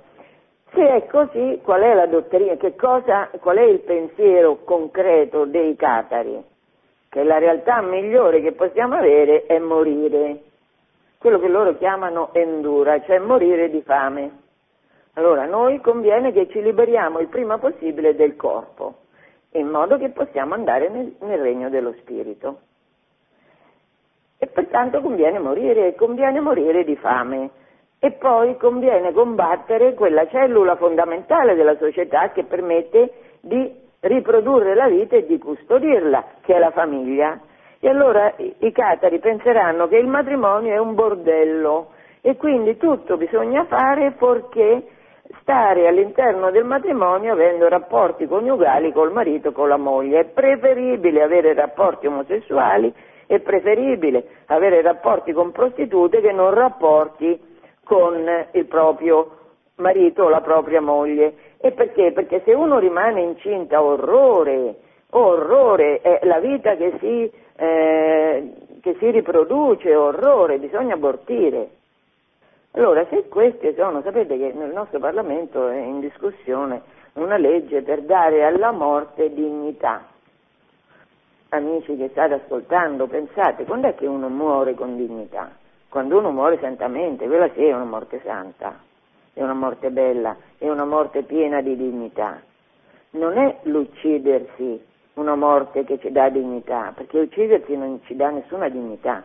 Se 0.74 0.88
è 0.88 1.06
così, 1.08 1.60
qual 1.64 1.82
è 1.82 1.94
la 1.94 2.06
dottrina, 2.06 2.56
cosa, 2.78 3.30
qual 3.40 3.58
è 3.58 3.64
il 3.64 3.80
pensiero 3.80 4.64
concreto 4.64 5.46
dei 5.46 5.76
catari? 5.76 6.42
Che 7.10 7.24
la 7.24 7.38
realtà 7.38 7.82
migliore 7.82 8.42
che 8.42 8.54
possiamo 8.54 8.96
avere 8.96 9.46
è 9.46 9.60
morire, 9.60 10.40
quello 11.18 11.40
che 11.40 11.50
loro 11.50 11.78
chiamano 11.78 12.30
endura, 12.34 13.02
cioè 13.02 13.20
morire 13.20 13.70
di 13.70 13.82
fame. 13.82 14.40
Allora, 15.16 15.46
noi 15.46 15.82
conviene 15.82 16.32
che 16.32 16.48
ci 16.48 16.62
liberiamo 16.62 17.20
il 17.20 17.28
prima 17.28 17.58
possibile 17.58 18.16
del 18.16 18.38
corpo, 18.38 18.96
in 19.52 19.68
modo 19.68 19.98
che 19.98 20.10
possiamo 20.10 20.54
andare 20.54 20.88
nel, 20.88 21.14
nel 21.20 21.42
regno 21.42 21.70
dello 21.70 21.94
spirito. 22.00 22.62
Pertanto 24.54 25.02
conviene 25.02 25.40
morire, 25.40 25.96
conviene 25.96 26.40
morire 26.40 26.84
di 26.84 26.96
fame. 26.96 27.50
E 28.00 28.12
poi 28.14 28.58
conviene 28.58 29.14
combattere 29.14 29.94
quella 29.94 30.28
cellula 30.28 30.76
fondamentale 30.76 31.56
della 31.56 31.78
società 31.78 32.32
che 32.32 32.46
permette 32.46 33.12
di 33.42 33.72
riprodurre 34.02 34.74
la 34.74 34.88
vita 34.88 35.16
e 35.16 35.26
di 35.26 35.38
custodirla, 35.38 36.26
che 36.42 36.56
è 36.56 36.60
la 36.60 36.72
famiglia. 36.72 37.40
E 37.80 37.90
allora 37.90 38.34
i 38.38 38.72
catari 38.72 39.20
penseranno 39.20 39.88
che 39.88 39.98
il 39.98 40.08
matrimonio 40.08 40.74
è 40.74 40.78
un 40.78 40.96
bordello 40.96 41.90
e 42.22 42.38
quindi 42.38 42.78
tutto 42.78 43.18
bisogna 43.18 43.66
fare 43.66 44.12
fuorché 44.18 44.84
stare 45.42 45.88
all'interno 45.88 46.52
del 46.52 46.64
matrimonio 46.64 47.34
avendo 47.34 47.68
rapporti 47.68 48.28
coniugali 48.28 48.92
col 48.92 49.12
marito 49.12 49.52
con 49.52 49.68
la 49.68 49.78
moglie. 49.78 50.20
È 50.20 50.26
preferibile 50.26 51.24
avere 51.24 51.54
rapporti 51.54 52.08
omosessuali, 52.08 52.94
è 53.36 53.40
preferibile 53.40 54.26
avere 54.48 54.82
rapporti 54.82 55.32
con 55.32 55.54
prostitute 55.54 56.20
che 56.20 56.34
non 56.34 56.54
rapporti 56.54 57.40
con 57.86 58.28
il 58.52 58.66
proprio 58.66 59.38
marito 59.76 60.24
o 60.24 60.30
la 60.30 60.42
propria 60.42 60.82
moglie. 60.82 61.34
E 61.58 61.72
perché? 61.72 62.12
Perché 62.12 62.42
se 62.44 62.54
uno 62.54 62.78
rimane 62.78 63.22
incinta, 63.22 63.82
orrore, 63.82 64.76
orrore, 65.12 66.02
è 66.02 66.20
la 66.24 66.40
vita 66.40 66.76
che 66.76 66.94
si, 67.00 67.32
eh, 67.56 68.54
che 68.82 68.96
si 69.00 69.12
riproduce, 69.12 69.96
orrore, 69.96 70.58
bisogna 70.58 70.96
abortire. 70.96 71.70
Allora, 72.72 73.06
se 73.10 73.30
queste 73.30 73.74
sono, 73.76 74.02
sapete 74.02 74.38
che 74.38 74.52
nel 74.54 74.74
nostro 74.74 75.00
Parlamento 75.00 75.70
è 75.70 75.78
in 75.78 76.02
discussione 76.02 76.82
una 77.14 77.38
legge 77.38 77.82
per 77.82 78.02
dare 78.02 78.44
alla 78.44 78.72
morte 78.72 79.34
dignità. 79.34 80.11
Amici 81.54 81.98
che 81.98 82.08
state 82.12 82.36
ascoltando, 82.36 83.08
pensate, 83.08 83.66
quando 83.66 83.90
è 83.90 83.96
che 83.96 84.08
uno 84.08 84.30
muore 84.30 84.74
con 84.74 84.96
dignità? 84.96 85.52
Quando 85.90 86.18
uno 86.18 86.32
muore 86.32 86.58
santamente, 86.62 87.28
quella 87.28 87.50
sì 87.50 87.66
è 87.66 87.74
una 87.74 87.84
morte 87.84 88.22
santa, 88.24 88.80
è 89.34 89.44
una 89.44 89.54
morte 89.54 89.90
bella, 89.90 90.38
è 90.58 90.70
una 90.70 90.86
morte 90.86 91.24
piena 91.24 91.60
di 91.60 91.76
dignità. 91.76 92.42
Non 93.12 93.38
è 93.38 93.58
l'uccidersi 93.64 94.82
una 95.16 95.36
morte 95.36 95.84
che 95.84 96.00
ci 96.00 96.10
dà 96.10 96.30
dignità, 96.30 96.94
perché 96.96 97.20
uccidersi 97.20 97.76
non 97.76 98.00
ci 98.06 98.16
dà 98.16 98.30
nessuna 98.30 98.70
dignità. 98.70 99.22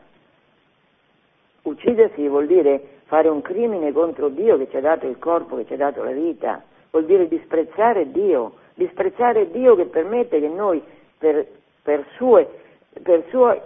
Uccidersi 1.63 2.27
vuol 2.27 2.49
dire 2.49 3.03
fare 3.05 3.29
un 3.29 3.41
crimine 3.41 3.93
contro 3.93 4.31
Dio 4.31 4.59
che 4.59 4.69
ci 4.69 4.77
ha 4.77 4.81
dato 4.81 5.07
il 5.07 5.21
corpo, 5.21 5.55
che 5.59 5.67
ci 5.67 5.75
ha 5.75 5.77
dato 5.77 6.03
la 6.03 6.11
vita, 6.11 6.61
vuol 6.91 7.05
dire 7.05 7.29
disprezzare 7.29 8.11
Dio, 8.11 8.55
disprezzare 8.75 9.49
Dio 9.53 9.77
che 9.77 9.85
permette 9.85 10.41
che 10.41 10.49
noi 10.49 10.83
per, 11.19 11.47
per, 11.87 12.05
sue, 12.17 12.49
per 13.01 13.23
suo, 13.29 13.57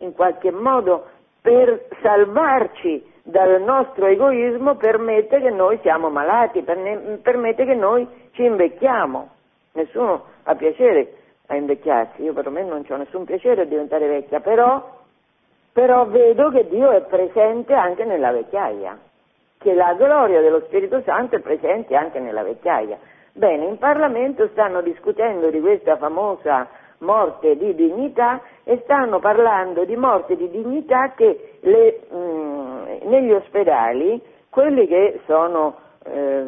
in 0.00 0.12
qualche 0.12 0.50
modo, 0.50 1.06
per 1.40 1.86
salvarci 2.02 3.12
dal 3.22 3.62
nostro 3.62 4.04
egoismo, 4.06 4.74
permette 4.76 5.40
che 5.40 5.48
noi 5.48 5.78
siamo 5.80 6.10
malati, 6.10 6.62
permette 6.62 7.64
che 7.64 7.74
noi 7.74 8.06
ci 8.32 8.44
invecchiamo. 8.44 9.30
Nessuno 9.72 10.24
ha 10.42 10.54
piacere 10.54 11.14
a 11.46 11.56
invecchiarsi, 11.56 12.22
io 12.22 12.34
perlomeno 12.34 12.74
non 12.74 12.84
ho 12.86 12.96
nessun 12.96 13.24
piacere 13.24 13.62
a 13.62 13.64
diventare 13.64 14.06
vecchia, 14.06 14.40
però 14.40 15.02
però 15.72 16.06
vedo 16.06 16.50
che 16.50 16.68
Dio 16.68 16.92
è 16.92 17.00
presente 17.00 17.74
anche 17.74 18.04
nella 18.04 18.30
vecchiaia, 18.30 18.96
che 19.58 19.74
la 19.74 19.94
gloria 19.94 20.40
dello 20.40 20.60
Spirito 20.66 21.02
Santo 21.02 21.34
è 21.34 21.40
presente 21.40 21.96
anche 21.96 22.20
nella 22.20 22.44
vecchiaia. 22.44 22.96
Bene, 23.32 23.64
in 23.64 23.78
Parlamento 23.78 24.46
stanno 24.52 24.82
discutendo 24.82 25.50
di 25.50 25.60
questa 25.60 25.96
famosa 25.96 26.68
morte 26.98 27.56
di 27.56 27.74
dignità 27.74 28.40
e 28.64 28.80
stanno 28.84 29.18
parlando 29.18 29.84
di 29.84 29.96
morte 29.96 30.36
di 30.36 30.48
dignità 30.50 31.12
che 31.14 31.58
le, 31.60 32.00
mh, 32.08 32.16
mm, 32.16 32.84
negli 33.08 33.32
ospedali, 33.32 34.20
quelli 34.50 34.86
che 34.86 35.20
sono 35.26 35.76
eh, 36.04 36.44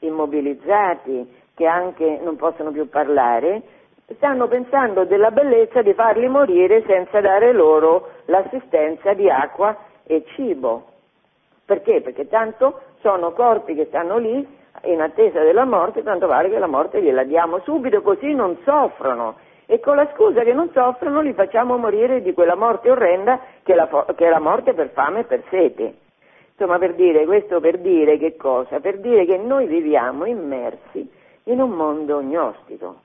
immobilizzati, 0.00 1.34
che 1.54 1.66
anche 1.66 2.20
non 2.22 2.36
possono 2.36 2.70
più 2.70 2.88
parlare, 2.88 3.62
stanno 4.14 4.46
pensando 4.46 5.04
della 5.04 5.30
bellezza 5.30 5.82
di 5.82 5.92
farli 5.94 6.28
morire 6.28 6.84
senza 6.86 7.20
dare 7.20 7.52
loro 7.52 8.08
l'assistenza 8.26 9.14
di 9.14 9.28
acqua 9.28 9.76
e 10.04 10.24
cibo. 10.34 10.84
Perché? 11.64 12.00
Perché 12.00 12.28
tanto 12.28 12.80
sono 13.00 13.32
corpi 13.32 13.74
che 13.74 13.86
stanno 13.86 14.18
lì 14.18 14.46
in 14.84 15.00
attesa 15.00 15.40
della 15.40 15.64
morte, 15.64 16.02
tanto 16.02 16.26
vale 16.26 16.48
che 16.48 16.58
la 16.58 16.68
morte 16.68 17.02
gliela 17.02 17.24
diamo 17.24 17.60
subito, 17.60 18.02
così 18.02 18.34
non 18.34 18.58
soffrono. 18.64 19.36
E 19.66 19.80
con 19.80 19.96
la 19.96 20.08
scusa 20.14 20.42
che 20.42 20.52
non 20.52 20.70
soffrono 20.72 21.20
li 21.20 21.32
facciamo 21.32 21.76
morire 21.76 22.22
di 22.22 22.32
quella 22.32 22.54
morte 22.54 22.90
orrenda 22.90 23.40
che 23.62 23.72
è 23.72 23.76
la, 23.76 23.88
che 24.14 24.26
è 24.26 24.30
la 24.30 24.40
morte 24.40 24.74
per 24.74 24.90
fame 24.90 25.20
e 25.20 25.24
per 25.24 25.42
sete. 25.50 25.94
Insomma, 26.52 26.78
per 26.78 26.94
dire 26.94 27.26
questo, 27.26 27.60
per 27.60 27.78
dire 27.78 28.16
che 28.16 28.36
cosa? 28.36 28.80
Per 28.80 28.98
dire 29.00 29.26
che 29.26 29.36
noi 29.36 29.66
viviamo 29.66 30.24
immersi 30.24 31.10
in 31.44 31.60
un 31.60 31.70
mondo 31.70 32.22
gnostico 32.22 33.04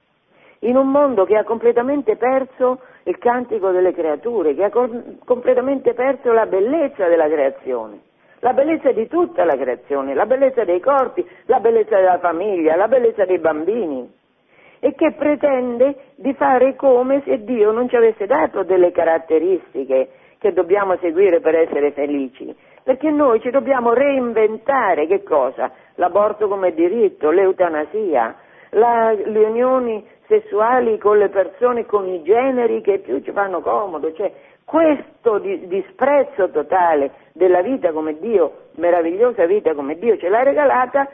in 0.64 0.76
un 0.76 0.90
mondo 0.90 1.26
che 1.26 1.38
ha 1.38 1.44
completamente 1.44 2.18
perso 2.18 2.82
il 3.04 3.18
cantico 3.18 3.72
delle 3.72 3.94
creature, 3.94 4.54
che 4.54 4.64
ha 4.64 4.70
com- 4.70 5.18
completamente 5.26 5.94
perso 5.94 6.32
la 6.32 6.46
bellezza 6.46 7.08
della 7.08 7.28
creazione, 7.28 8.02
la 8.40 8.54
bellezza 8.54 8.92
di 8.92 9.08
tutta 9.08 9.44
la 9.44 9.56
creazione, 9.56 10.14
la 10.14 10.26
bellezza 10.26 10.64
dei 10.64 10.80
corpi, 10.80 11.28
la 11.46 11.60
bellezza 11.60 11.96
della 11.96 12.20
famiglia, 12.20 12.76
la 12.76 12.88
bellezza 12.88 13.26
dei 13.26 13.40
bambini 13.40 14.20
e 14.84 14.96
che 14.96 15.12
pretende 15.12 15.96
di 16.16 16.34
fare 16.34 16.76
come 16.76 17.22
se 17.24 17.44
Dio 17.44 17.72
non 17.72 17.88
ci 17.88 17.96
avesse 17.96 18.26
dato 18.26 18.64
delle 18.64 18.92
caratteristiche 18.92 20.10
che 20.40 20.54
dobbiamo 20.54 20.98
seguire 20.98 21.40
per 21.40 21.54
essere 21.54 21.92
felici, 21.92 22.54
perché 22.84 23.12
noi 23.12 23.40
ci 23.42 23.52
dobbiamo 23.52 23.94
reinventare 23.94 25.06
che 25.06 25.22
cosa? 25.22 25.72
L'aborto 25.96 26.48
come 26.48 26.74
diritto, 26.74 27.30
l'eutanasia, 27.30 28.36
la, 28.72 29.12
le 29.12 29.44
unioni 29.46 30.04
sessuali 30.28 30.98
con 30.98 31.20
le 31.20 31.30
persone, 31.30 31.86
con 31.86 32.08
i 32.08 32.24
generi 32.24 32.82
che 32.82 32.98
più 33.00 33.22
ci 33.22 33.32
fanno 33.32 33.62
comodo, 33.62 34.12
cioè 34.14 34.32
questo 34.66 35.38
di, 35.38 35.68
disprezzo 35.68 36.50
totale 36.50 37.12
della 37.34 37.62
vita 37.62 37.92
come 37.92 38.18
Dio, 38.18 38.70
meravigliosa 38.78 39.46
vita 39.46 39.76
come 39.76 40.00
Dio 40.00 40.18
ce 40.18 40.30
l'ha 40.30 40.42
regalata, 40.42 41.08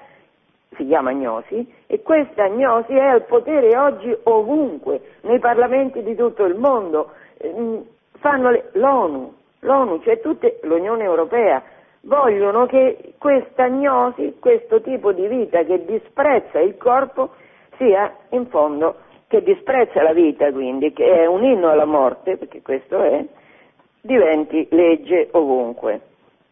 si 0.75 0.85
chiama 0.85 1.11
agnosi, 1.11 1.73
e 1.87 2.01
questa 2.01 2.43
agnosi 2.43 2.93
è 2.93 3.05
al 3.05 3.23
potere 3.23 3.77
oggi 3.77 4.15
ovunque, 4.23 5.01
nei 5.21 5.39
parlamenti 5.39 6.03
di 6.03 6.15
tutto 6.15 6.45
il 6.45 6.55
mondo, 6.55 7.11
ehm, 7.37 7.85
fanno 8.19 8.51
le, 8.51 8.69
l'ONU, 8.73 9.33
l'ONU, 9.59 10.01
cioè 10.01 10.19
tutta 10.19 10.47
l'Unione 10.63 11.03
Europea, 11.03 11.63
vogliono 12.01 12.65
che 12.65 13.13
questa 13.17 13.63
agnosi, 13.63 14.37
questo 14.39 14.81
tipo 14.81 15.11
di 15.11 15.27
vita 15.27 15.63
che 15.63 15.85
disprezza 15.85 16.59
il 16.59 16.77
corpo, 16.77 17.31
sia 17.77 18.13
in 18.29 18.47
fondo 18.47 19.05
che 19.27 19.43
disprezza 19.43 20.01
la 20.01 20.13
vita 20.13 20.51
quindi, 20.51 20.93
che 20.93 21.05
è 21.05 21.25
un 21.25 21.43
inno 21.43 21.69
alla 21.69 21.85
morte, 21.85 22.37
perché 22.37 22.61
questo 22.61 23.01
è, 23.01 23.25
diventi 24.01 24.67
legge 24.71 25.27
ovunque. 25.31 25.99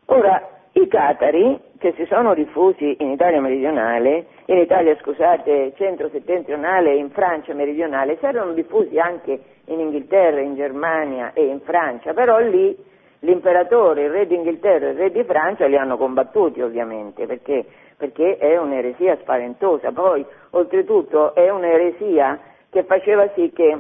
Ora, 0.08 0.55
i 0.78 0.88
catari 0.88 1.58
che 1.78 1.94
si 1.96 2.06
sono 2.06 2.34
diffusi 2.34 2.98
in 3.00 3.12
Italia 3.12 3.40
meridionale, 3.40 4.26
in 4.46 4.58
Italia 4.58 4.96
scusate, 5.00 5.74
centro-settentrionale 5.76 6.92
e 6.92 6.98
in 6.98 7.12
Francia 7.12 7.54
meridionale, 7.54 8.18
si 8.18 8.26
erano 8.26 8.52
diffusi 8.52 9.00
anche 9.00 9.40
in 9.66 9.80
Inghilterra, 9.80 10.42
in 10.42 10.56
Germania 10.56 11.32
e 11.34 11.46
in 11.46 11.62
Francia, 11.62 12.14
però 12.14 12.40
lì 12.40 12.76
l'imperatore, 13.20 14.04
il 14.04 14.10
re 14.10 14.28
d'Inghilterra 14.28 14.88
e 14.88 14.90
il 14.92 14.98
re 14.98 15.12
di 15.12 15.24
Francia 15.24 15.66
li 15.66 15.78
hanno 15.78 15.98
combattuti 15.98 16.62
ovviamente, 16.62 17.26
perché, 17.26 17.66
perché 17.96 18.38
è 18.38 18.58
un'eresia 18.58 19.18
spaventosa. 19.22 19.92
Poi, 19.92 20.26
oltretutto, 20.52 21.34
è 21.36 21.50
un'eresia 21.50 22.38
che 22.70 22.84
faceva 22.84 23.30
sì 23.34 23.52
che 23.54 23.78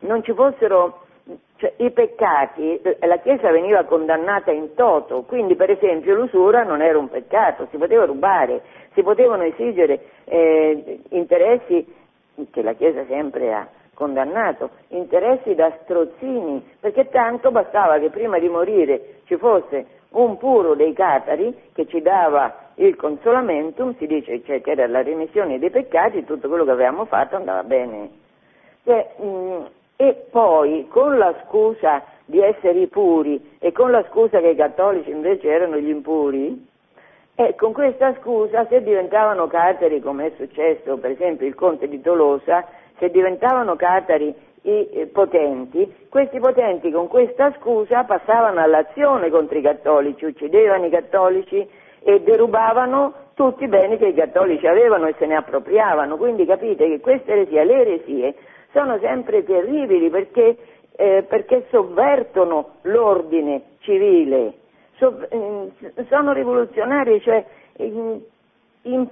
non 0.00 0.22
ci 0.22 0.32
fossero 0.32 0.99
cioè, 1.60 1.74
i 1.76 1.90
peccati, 1.90 2.80
la 3.00 3.18
Chiesa 3.18 3.50
veniva 3.50 3.84
condannata 3.84 4.50
in 4.50 4.72
toto, 4.74 5.24
quindi 5.24 5.56
per 5.56 5.68
esempio 5.68 6.14
l'usura 6.14 6.62
non 6.62 6.80
era 6.80 6.98
un 6.98 7.10
peccato, 7.10 7.68
si 7.70 7.76
poteva 7.76 8.06
rubare, 8.06 8.62
si 8.94 9.02
potevano 9.02 9.42
esigere 9.42 10.00
eh, 10.24 11.00
interessi 11.10 11.86
che 12.50 12.62
la 12.62 12.72
Chiesa 12.72 13.04
sempre 13.04 13.52
ha 13.52 13.68
condannato, 13.92 14.70
interessi 14.88 15.54
da 15.54 15.70
strozzini, 15.82 16.66
perché 16.80 17.10
tanto 17.10 17.50
bastava 17.50 17.98
che 17.98 18.08
prima 18.08 18.38
di 18.38 18.48
morire 18.48 19.20
ci 19.26 19.36
fosse 19.36 19.84
un 20.12 20.38
puro 20.38 20.74
dei 20.74 20.94
catari 20.94 21.54
che 21.74 21.86
ci 21.86 22.00
dava 22.00 22.70
il 22.76 22.96
consolamentum, 22.96 23.94
si 23.98 24.06
dice 24.06 24.42
cioè, 24.44 24.62
che 24.62 24.70
era 24.70 24.86
la 24.86 25.02
remissione 25.02 25.58
dei 25.58 25.68
peccati, 25.68 26.24
tutto 26.24 26.48
quello 26.48 26.64
che 26.64 26.70
avevamo 26.70 27.04
fatto 27.04 27.36
andava 27.36 27.62
bene. 27.64 28.08
Cioè, 28.82 29.10
mh, 29.18 29.26
mm, 29.26 29.64
e 30.00 30.28
poi 30.30 30.86
con 30.88 31.18
la 31.18 31.34
scusa 31.44 32.02
di 32.24 32.40
essere 32.40 32.86
puri 32.86 33.56
e 33.58 33.70
con 33.70 33.90
la 33.90 34.02
scusa 34.08 34.40
che 34.40 34.48
i 34.48 34.56
cattolici 34.56 35.10
invece 35.10 35.48
erano 35.48 35.76
gli 35.76 35.90
impuri, 35.90 36.68
e 37.34 37.54
con 37.54 37.74
questa 37.74 38.14
scusa 38.18 38.66
se 38.70 38.82
diventavano 38.82 39.46
catari, 39.46 40.00
come 40.00 40.28
è 40.28 40.32
successo 40.38 40.96
per 40.96 41.10
esempio 41.10 41.46
il 41.46 41.54
conte 41.54 41.86
di 41.86 42.00
Tolosa, 42.00 42.66
se 42.98 43.10
diventavano 43.10 43.76
catari 43.76 44.34
i 44.62 44.88
eh, 44.90 45.06
potenti, 45.12 46.06
questi 46.08 46.38
potenti 46.38 46.90
con 46.90 47.06
questa 47.06 47.52
scusa 47.58 48.04
passavano 48.04 48.60
all'azione 48.60 49.28
contro 49.28 49.58
i 49.58 49.62
cattolici, 49.62 50.24
uccidevano 50.24 50.86
i 50.86 50.90
cattolici 50.90 51.68
e 52.02 52.22
derubavano 52.22 53.12
tutti 53.34 53.64
i 53.64 53.68
beni 53.68 53.98
che 53.98 54.06
i 54.06 54.14
cattolici 54.14 54.66
avevano 54.66 55.08
e 55.08 55.14
se 55.18 55.26
ne 55.26 55.36
appropriavano. 55.36 56.16
Quindi 56.16 56.46
capite 56.46 56.88
che 56.88 57.00
queste 57.00 57.32
eresie, 57.32 57.64
le 57.64 57.80
eresie, 57.80 58.34
sono 58.72 58.98
sempre 58.98 59.44
terribili 59.44 60.10
perché, 60.10 60.56
eh, 60.96 61.24
perché 61.28 61.66
sovvertono 61.70 62.76
l'ordine 62.82 63.62
civile, 63.80 64.54
so, 64.96 65.26
eh, 65.28 65.70
sono 66.08 66.32
rivoluzionari, 66.32 67.20
cioè 67.20 67.44
in, 67.78 68.20
in, 68.82 69.08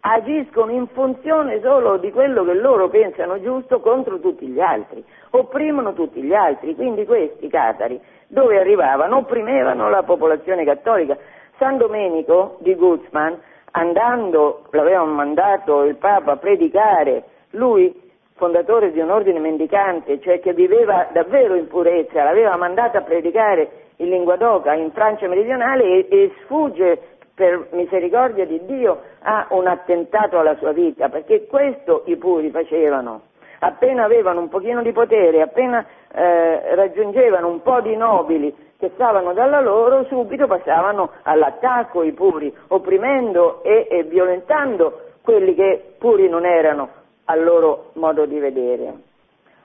agiscono 0.00 0.70
in 0.70 0.86
funzione 0.88 1.60
solo 1.60 1.96
di 1.96 2.12
quello 2.12 2.44
che 2.44 2.54
loro 2.54 2.88
pensano 2.88 3.40
giusto 3.40 3.80
contro 3.80 4.20
tutti 4.20 4.46
gli 4.46 4.60
altri, 4.60 5.04
opprimono 5.30 5.92
tutti 5.92 6.22
gli 6.22 6.34
altri, 6.34 6.74
quindi 6.74 7.04
questi 7.04 7.48
catari 7.48 8.00
dove 8.28 8.58
arrivavano? 8.58 9.18
Opprimevano 9.18 9.88
la 9.88 10.02
popolazione 10.02 10.64
cattolica. 10.64 11.16
San 11.56 11.78
Domenico 11.78 12.58
di 12.60 12.74
Guzman, 12.74 13.36
andando, 13.72 14.66
l'aveva 14.70 15.04
mandato 15.04 15.82
il 15.84 15.96
Papa 15.96 16.32
a 16.32 16.36
predicare, 16.36 17.24
lui 17.50 18.07
fondatore 18.38 18.92
di 18.92 19.00
un 19.00 19.10
ordine 19.10 19.40
mendicante, 19.40 20.20
cioè 20.20 20.40
che 20.40 20.54
viveva 20.54 21.08
davvero 21.12 21.54
in 21.54 21.66
purezza, 21.66 22.24
l'aveva 22.24 22.56
mandato 22.56 22.96
a 22.96 23.02
predicare 23.02 23.86
in 23.96 24.08
lingua 24.08 24.36
d'oca 24.36 24.72
in 24.74 24.92
Francia 24.92 25.28
meridionale 25.28 25.84
e, 25.84 26.06
e 26.08 26.32
sfugge 26.44 27.16
per 27.34 27.68
misericordia 27.72 28.46
di 28.46 28.64
Dio 28.64 29.00
a 29.22 29.46
un 29.50 29.66
attentato 29.66 30.38
alla 30.38 30.56
sua 30.56 30.72
vita, 30.72 31.08
perché 31.08 31.46
questo 31.46 32.02
i 32.06 32.16
puri 32.16 32.50
facevano. 32.50 33.22
Appena 33.60 34.04
avevano 34.04 34.40
un 34.40 34.48
pochino 34.48 34.82
di 34.82 34.92
potere, 34.92 35.42
appena 35.42 35.84
eh, 36.12 36.74
raggiungevano 36.76 37.48
un 37.48 37.60
po' 37.60 37.80
di 37.80 37.96
nobili 37.96 38.54
che 38.78 38.92
stavano 38.94 39.32
dalla 39.32 39.60
loro, 39.60 40.04
subito 40.04 40.46
passavano 40.46 41.10
all'attacco 41.22 42.04
i 42.04 42.12
puri, 42.12 42.54
opprimendo 42.68 43.62
e, 43.64 43.88
e 43.90 44.04
violentando 44.04 45.00
quelli 45.22 45.54
che 45.54 45.94
puri 45.98 46.28
non 46.28 46.46
erano 46.46 46.98
al 47.30 47.42
loro 47.42 47.90
modo 47.94 48.24
di 48.26 48.38
vedere. 48.38 48.92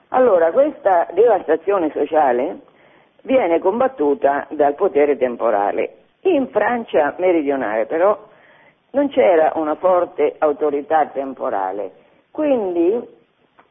Allora, 0.08 0.52
questa 0.52 1.08
devastazione 1.12 1.90
sociale 1.90 2.58
viene 3.22 3.58
combattuta 3.58 4.46
dal 4.50 4.74
potere 4.74 5.16
temporale. 5.16 5.96
In 6.22 6.48
Francia 6.48 7.14
meridionale 7.18 7.86
però 7.86 8.18
non 8.90 9.08
c'era 9.08 9.52
una 9.56 9.74
forte 9.74 10.36
autorità 10.38 11.06
temporale, 11.06 11.90
quindi 12.30 13.00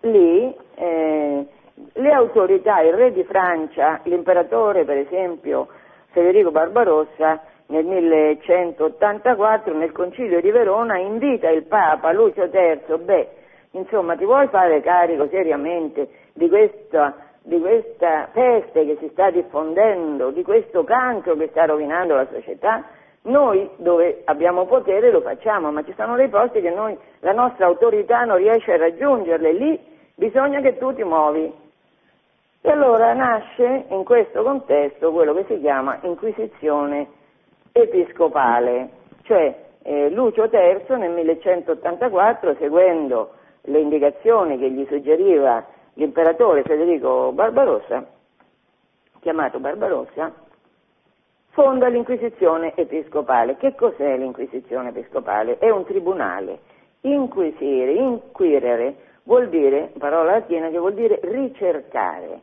lì 0.01 0.53
eh, 0.75 1.47
le 1.93 2.11
autorità, 2.11 2.81
il 2.81 2.93
re 2.93 3.11
di 3.11 3.23
Francia, 3.23 4.01
l'imperatore 4.03 4.85
per 4.85 4.97
esempio 4.97 5.67
Federico 6.11 6.51
Barbarossa, 6.51 7.41
nel 7.67 7.85
1184 7.85 9.75
nel 9.75 9.91
concilio 9.91 10.41
di 10.41 10.51
Verona 10.51 10.97
invita 10.97 11.49
il 11.49 11.63
Papa 11.63 12.11
Lucio 12.11 12.43
III, 12.43 12.97
beh, 12.97 13.29
Insomma, 13.75 14.15
ti 14.15 14.23
vuoi 14.25 14.47
fare 14.49 14.81
carico 14.81 15.27
seriamente 15.29 16.07
di 16.33 16.47
questa, 16.47 17.15
di 17.41 17.59
questa 17.59 18.29
peste 18.31 18.85
che 18.85 18.97
si 18.99 19.09
sta 19.09 19.31
diffondendo, 19.31 20.29
di 20.29 20.43
questo 20.43 20.83
cancro 20.83 21.35
che 21.35 21.47
sta 21.47 21.65
rovinando 21.65 22.15
la 22.15 22.27
società? 22.31 22.83
Noi 23.23 23.67
dove 23.77 24.21
abbiamo 24.25 24.65
potere 24.65 25.09
lo 25.09 25.21
facciamo, 25.21 25.71
ma 25.71 25.83
ci 25.83 25.93
sono 25.97 26.15
dei 26.15 26.27
posti 26.27 26.61
che 26.61 26.69
noi, 26.69 26.95
la 27.21 27.31
nostra 27.31 27.65
autorità 27.65 28.25
non 28.25 28.37
riesce 28.37 28.73
a 28.73 28.77
raggiungerle, 28.77 29.53
lì 29.53 29.79
bisogna 30.13 30.59
che 30.61 30.77
tu 30.77 30.93
ti 30.93 31.03
muovi. 31.03 31.51
E 32.61 32.69
allora 32.69 33.13
nasce 33.13 33.85
in 33.89 34.03
questo 34.03 34.43
contesto 34.43 35.11
quello 35.11 35.33
che 35.33 35.45
si 35.47 35.59
chiama 35.59 35.97
Inquisizione 36.03 37.07
episcopale, 37.71 38.89
cioè 39.23 39.55
eh, 39.81 40.09
Lucio 40.11 40.43
III 40.43 40.97
nel 40.97 41.11
1184, 41.11 42.55
seguendo 42.59 43.31
le 43.65 43.79
indicazioni 43.79 44.57
che 44.57 44.69
gli 44.69 44.85
suggeriva 44.89 45.65
l'imperatore 45.93 46.63
Federico 46.63 47.31
Barbarossa, 47.31 48.05
chiamato 49.19 49.59
Barbarossa, 49.59 50.33
fonda 51.49 51.87
l'Inquisizione 51.87 52.73
episcopale. 52.75 53.57
Che 53.57 53.75
cos'è 53.75 54.17
l'Inquisizione 54.17 54.89
episcopale? 54.89 55.57
È 55.59 55.69
un 55.69 55.85
tribunale. 55.85 56.59
Inquisire, 57.01 57.93
inquirere 57.93 58.95
vuol 59.23 59.49
dire, 59.49 59.91
parola 59.97 60.31
latina 60.31 60.69
che 60.69 60.77
vuol 60.77 60.93
dire 60.93 61.19
ricercare. 61.23 62.41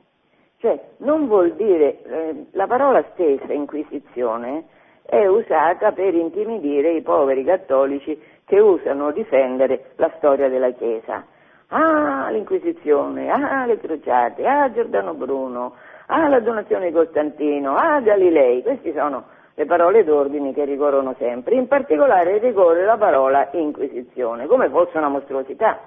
Cioè, 0.58 0.78
non 0.98 1.26
vuol 1.26 1.54
dire, 1.54 2.02
eh, 2.02 2.46
la 2.52 2.66
parola 2.66 3.02
stessa, 3.12 3.52
inquisizione, 3.52 4.64
è 5.02 5.26
usata 5.26 5.92
per 5.92 6.14
intimidire 6.14 6.92
i 6.92 7.02
poveri 7.02 7.44
cattolici 7.44 8.20
che 8.50 8.58
usano 8.58 9.12
difendere 9.12 9.92
la 9.94 10.10
storia 10.16 10.48
della 10.48 10.72
Chiesa. 10.72 11.24
Ah, 11.68 12.30
l'Inquisizione, 12.30 13.30
ah, 13.30 13.64
le 13.64 13.78
crociate, 13.78 14.44
ah, 14.44 14.72
Giordano 14.72 15.14
Bruno, 15.14 15.74
ah, 16.06 16.26
la 16.26 16.40
donazione 16.40 16.88
di 16.88 16.92
Costantino, 16.92 17.76
ah, 17.76 18.00
Galilei, 18.00 18.60
queste 18.62 18.92
sono 18.92 19.22
le 19.54 19.66
parole 19.66 20.02
d'ordine 20.02 20.52
che 20.52 20.64
ricorrono 20.64 21.14
sempre, 21.16 21.54
in 21.54 21.68
particolare 21.68 22.38
ricorre 22.38 22.84
la 22.84 22.96
parola 22.96 23.50
Inquisizione, 23.52 24.48
come 24.48 24.68
fosse 24.68 24.98
una 24.98 25.08
mostruosità. 25.08 25.78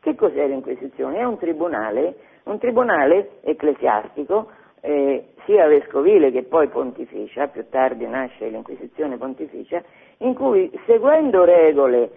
Che 0.00 0.16
cos'è 0.16 0.48
l'Inquisizione? 0.48 1.18
È 1.18 1.24
un 1.24 1.38
tribunale, 1.38 2.16
un 2.44 2.58
tribunale 2.58 3.38
ecclesiastico 3.42 4.50
eh, 4.80 5.24
sia 5.44 5.66
vescovile 5.66 6.30
che 6.30 6.42
poi 6.42 6.68
pontificia, 6.68 7.48
più 7.48 7.68
tardi 7.68 8.06
nasce 8.06 8.48
l'Inquisizione 8.48 9.16
pontificia, 9.16 9.82
in 10.18 10.34
cui 10.34 10.70
seguendo 10.86 11.44
regole, 11.44 12.10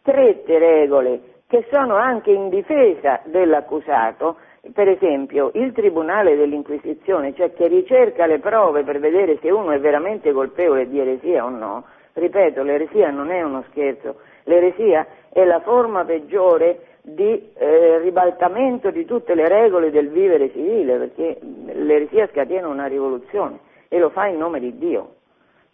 strette 0.00 0.58
regole, 0.58 1.20
che 1.46 1.66
sono 1.70 1.96
anche 1.96 2.30
in 2.30 2.48
difesa 2.48 3.20
dell'accusato, 3.24 4.36
per 4.72 4.88
esempio 4.88 5.50
il 5.54 5.72
Tribunale 5.72 6.36
dell'Inquisizione, 6.36 7.34
cioè 7.34 7.52
che 7.52 7.66
ricerca 7.66 8.26
le 8.26 8.38
prove 8.38 8.84
per 8.84 9.00
vedere 9.00 9.38
se 9.40 9.50
uno 9.50 9.72
è 9.72 9.78
veramente 9.78 10.32
colpevole 10.32 10.88
di 10.88 10.98
eresia 10.98 11.44
o 11.44 11.50
no, 11.50 11.84
ripeto, 12.14 12.62
l'eresia 12.62 13.10
non 13.10 13.30
è 13.30 13.42
uno 13.42 13.64
scherzo, 13.70 14.16
l'eresia 14.44 15.06
è 15.30 15.44
la 15.44 15.60
forma 15.60 16.04
peggiore 16.04 16.91
di 17.04 17.50
eh, 17.54 17.98
ribaltamento 17.98 18.90
di 18.92 19.04
tutte 19.04 19.34
le 19.34 19.48
regole 19.48 19.90
del 19.90 20.08
vivere 20.08 20.52
civile, 20.52 20.98
perché 20.98 21.38
l'eresia 21.40 22.28
scatena 22.28 22.68
una 22.68 22.86
rivoluzione 22.86 23.58
e 23.88 23.98
lo 23.98 24.10
fa 24.10 24.26
in 24.26 24.38
nome 24.38 24.60
di 24.60 24.78
Dio, 24.78 25.16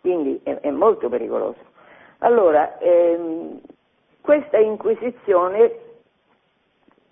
quindi 0.00 0.40
è, 0.42 0.58
è 0.60 0.70
molto 0.70 1.10
pericoloso. 1.10 1.58
Allora, 2.20 2.78
ehm, 2.78 3.60
questa 4.22 4.56
Inquisizione 4.58 5.72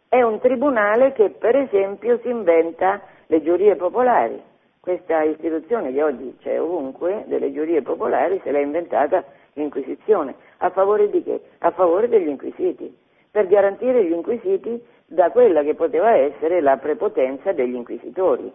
è 0.08 0.22
un 0.22 0.40
tribunale 0.40 1.12
che 1.12 1.30
per 1.30 1.54
esempio 1.54 2.18
si 2.22 2.28
inventa 2.28 3.02
le 3.26 3.42
giurie 3.42 3.76
popolari. 3.76 4.42
Questa 4.80 5.22
istituzione 5.22 5.92
che 5.92 6.02
oggi 6.02 6.36
c'è 6.40 6.60
ovunque, 6.60 7.24
delle 7.26 7.52
giurie 7.52 7.82
popolari, 7.82 8.40
se 8.42 8.50
l'ha 8.50 8.60
inventata 8.60 9.24
l'Inquisizione. 9.54 10.34
A 10.58 10.70
favore 10.70 11.10
di 11.10 11.22
che? 11.22 11.40
A 11.58 11.70
favore 11.72 12.08
degli 12.08 12.28
inquisiti 12.28 13.04
per 13.36 13.48
garantire 13.48 14.02
gli 14.02 14.12
inquisiti 14.12 14.82
da 15.04 15.30
quella 15.30 15.62
che 15.62 15.74
poteva 15.74 16.16
essere 16.16 16.62
la 16.62 16.78
prepotenza 16.78 17.52
degli 17.52 17.74
inquisitori. 17.74 18.50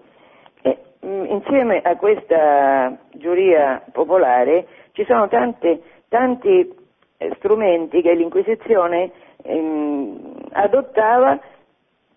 E 0.64 0.78
mh, 1.02 1.26
insieme 1.28 1.82
a 1.84 1.96
questa 1.98 2.98
giuria 3.12 3.84
popolare 3.92 4.66
ci 4.94 5.06
sono 5.06 5.28
tante, 5.28 5.84
tanti 6.10 6.74
eh, 7.18 7.32
strumenti 7.36 8.02
che 8.02 8.16
l'Inquisizione 8.16 9.12
ehm, 9.44 10.48
adottava 10.54 11.40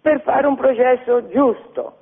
per 0.01 0.23
fare 0.23 0.47
un 0.47 0.57
processo 0.57 1.29
giusto, 1.29 1.97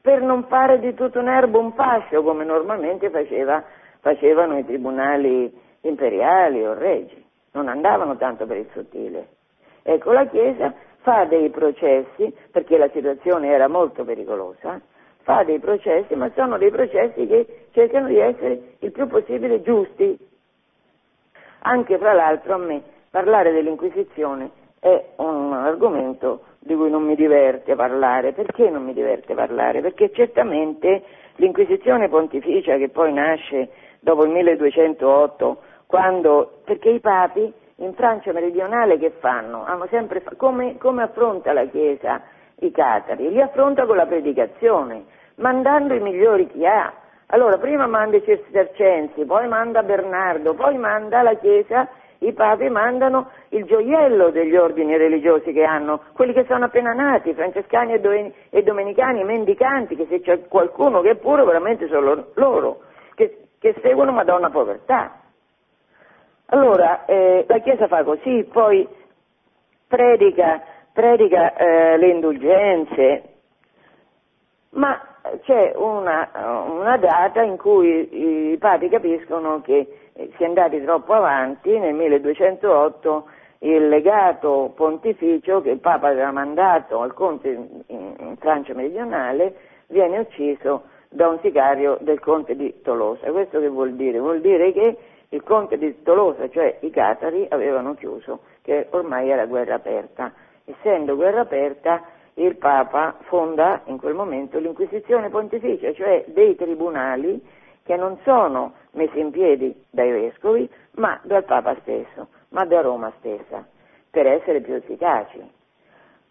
per 0.00 0.22
non 0.22 0.44
fare 0.44 0.78
di 0.78 0.94
tutto 0.94 1.18
un 1.18 1.28
erbo 1.28 1.58
un 1.58 1.74
fascio 1.74 2.22
come 2.22 2.44
normalmente 2.44 3.10
faceva, 3.10 3.62
facevano 4.00 4.56
i 4.56 4.64
tribunali 4.64 5.52
imperiali 5.82 6.64
o 6.64 6.72
regi, 6.72 7.22
non 7.50 7.68
andavano 7.68 8.16
tanto 8.16 8.46
per 8.46 8.56
il 8.56 8.70
sottile. 8.72 9.40
Ecco, 9.82 10.12
la 10.12 10.26
Chiesa 10.26 10.72
fa 11.02 11.24
dei 11.24 11.50
processi, 11.50 12.32
perché 12.50 12.78
la 12.78 12.88
situazione 12.90 13.48
era 13.48 13.68
molto 13.68 14.04
pericolosa, 14.04 14.80
fa 15.22 15.42
dei 15.44 15.58
processi, 15.58 16.14
ma 16.14 16.30
sono 16.34 16.58
dei 16.58 16.70
processi 16.70 17.26
che 17.26 17.66
cercano 17.72 18.08
di 18.08 18.18
essere 18.18 18.76
il 18.78 18.92
più 18.92 19.06
possibile 19.06 19.62
giusti. 19.62 20.18
Anche 21.64 21.98
fra 21.98 22.12
l'altro 22.12 22.54
a 22.54 22.58
me 22.58 22.82
parlare 23.10 23.52
dell'Inquisizione 23.52 24.50
è 24.80 25.10
un 25.16 25.52
argomento 25.52 26.42
di 26.58 26.74
cui 26.74 26.90
non 26.90 27.04
mi 27.04 27.14
diverte 27.14 27.74
parlare. 27.76 28.32
Perché 28.32 28.68
non 28.68 28.84
mi 28.84 28.92
diverte 28.92 29.34
parlare? 29.34 29.80
Perché 29.80 30.10
certamente 30.12 31.02
l'Inquisizione 31.36 32.08
pontificia 32.08 32.76
che 32.76 32.88
poi 32.88 33.12
nasce 33.12 33.68
dopo 34.00 34.24
il 34.24 34.30
1208, 34.30 35.62
quando, 35.86 36.60
perché 36.64 36.90
i 36.90 37.00
papi 37.00 37.52
in 37.82 37.94
Francia 37.94 38.32
meridionale 38.32 38.96
che 38.98 39.10
fanno? 39.18 39.66
Sempre, 39.90 40.22
come, 40.36 40.78
come 40.78 41.02
affronta 41.02 41.52
la 41.52 41.66
Chiesa 41.66 42.22
i 42.60 42.70
catari? 42.70 43.30
Li 43.30 43.40
affronta 43.40 43.84
con 43.86 43.96
la 43.96 44.06
predicazione, 44.06 45.04
mandando 45.36 45.94
i 45.94 46.00
migliori 46.00 46.46
che 46.46 46.66
ha. 46.66 46.92
Allora, 47.26 47.58
prima 47.58 47.86
manda 47.86 48.16
i 48.16 48.22
cistercensi, 48.22 49.24
poi 49.24 49.48
manda 49.48 49.82
Bernardo, 49.82 50.54
poi 50.54 50.76
manda 50.76 51.22
la 51.22 51.34
Chiesa, 51.34 51.88
i 52.18 52.32
papi 52.32 52.68
mandano 52.68 53.30
il 53.48 53.64
gioiello 53.64 54.30
degli 54.30 54.54
ordini 54.54 54.96
religiosi 54.96 55.52
che 55.52 55.64
hanno, 55.64 56.02
quelli 56.12 56.32
che 56.32 56.44
sono 56.46 56.66
appena 56.66 56.92
nati, 56.92 57.34
francescani 57.34 57.94
e 57.94 58.62
domenicani, 58.62 59.24
mendicanti, 59.24 59.96
che 59.96 60.06
se 60.08 60.20
c'è 60.20 60.46
qualcuno 60.46 61.00
che 61.00 61.10
è 61.10 61.16
puro 61.16 61.44
veramente 61.44 61.88
sono 61.88 62.26
loro, 62.34 62.80
che, 63.14 63.48
che 63.58 63.74
seguono 63.82 64.12
Madonna 64.12 64.50
Povertà. 64.50 65.21
Allora, 66.52 67.06
eh, 67.06 67.46
la 67.48 67.58
Chiesa 67.60 67.88
fa 67.88 68.04
così, 68.04 68.46
poi 68.52 68.86
predica, 69.86 70.60
predica 70.92 71.54
eh, 71.54 71.96
le 71.96 72.08
indulgenze, 72.08 73.22
ma 74.72 75.00
c'è 75.44 75.72
una, 75.74 76.28
una, 76.68 76.98
data 76.98 77.40
in 77.40 77.56
cui 77.56 78.52
i 78.52 78.58
papi 78.58 78.90
capiscono 78.90 79.62
che 79.62 80.10
si 80.12 80.42
è 80.42 80.44
andati 80.44 80.82
troppo 80.82 81.14
avanti, 81.14 81.78
nel 81.78 81.94
1208 81.94 83.28
il 83.60 83.88
legato 83.88 84.72
pontificio 84.74 85.62
che 85.62 85.70
il 85.70 85.78
Papa 85.78 86.08
aveva 86.08 86.32
mandato 86.32 87.00
al 87.00 87.14
conte 87.14 87.48
in, 87.48 88.14
in 88.18 88.36
Francia 88.36 88.74
meridionale 88.74 89.54
viene 89.86 90.18
ucciso 90.18 90.82
da 91.08 91.28
un 91.28 91.38
sicario 91.40 91.96
del 92.00 92.20
conte 92.20 92.56
di 92.56 92.82
Tolosa. 92.82 93.30
Questo 93.30 93.58
che 93.58 93.68
vuol 93.68 93.94
dire? 93.94 94.18
Vuol 94.18 94.40
dire 94.42 94.72
che 94.72 94.96
il 95.32 95.42
conte 95.42 95.78
di 95.78 96.02
Tolosa, 96.02 96.48
cioè 96.50 96.78
i 96.80 96.90
catari, 96.90 97.46
avevano 97.48 97.94
chiuso, 97.94 98.40
che 98.62 98.86
ormai 98.90 99.30
era 99.30 99.46
guerra 99.46 99.74
aperta. 99.74 100.32
Essendo 100.64 101.16
guerra 101.16 101.40
aperta, 101.40 102.02
il 102.34 102.56
Papa 102.56 103.16
fonda 103.22 103.80
in 103.86 103.98
quel 103.98 104.14
momento 104.14 104.58
l'Inquisizione 104.58 105.30
pontificia, 105.30 105.92
cioè 105.94 106.24
dei 106.28 106.54
tribunali 106.54 107.42
che 107.82 107.96
non 107.96 108.18
sono 108.24 108.74
messi 108.92 109.18
in 109.18 109.30
piedi 109.30 109.74
dai 109.90 110.10
vescovi, 110.10 110.68
ma 110.92 111.18
dal 111.22 111.44
Papa 111.44 111.76
stesso, 111.80 112.28
ma 112.50 112.64
da 112.66 112.82
Roma 112.82 113.10
stessa, 113.18 113.66
per 114.10 114.26
essere 114.26 114.60
più 114.60 114.74
efficaci. 114.74 115.40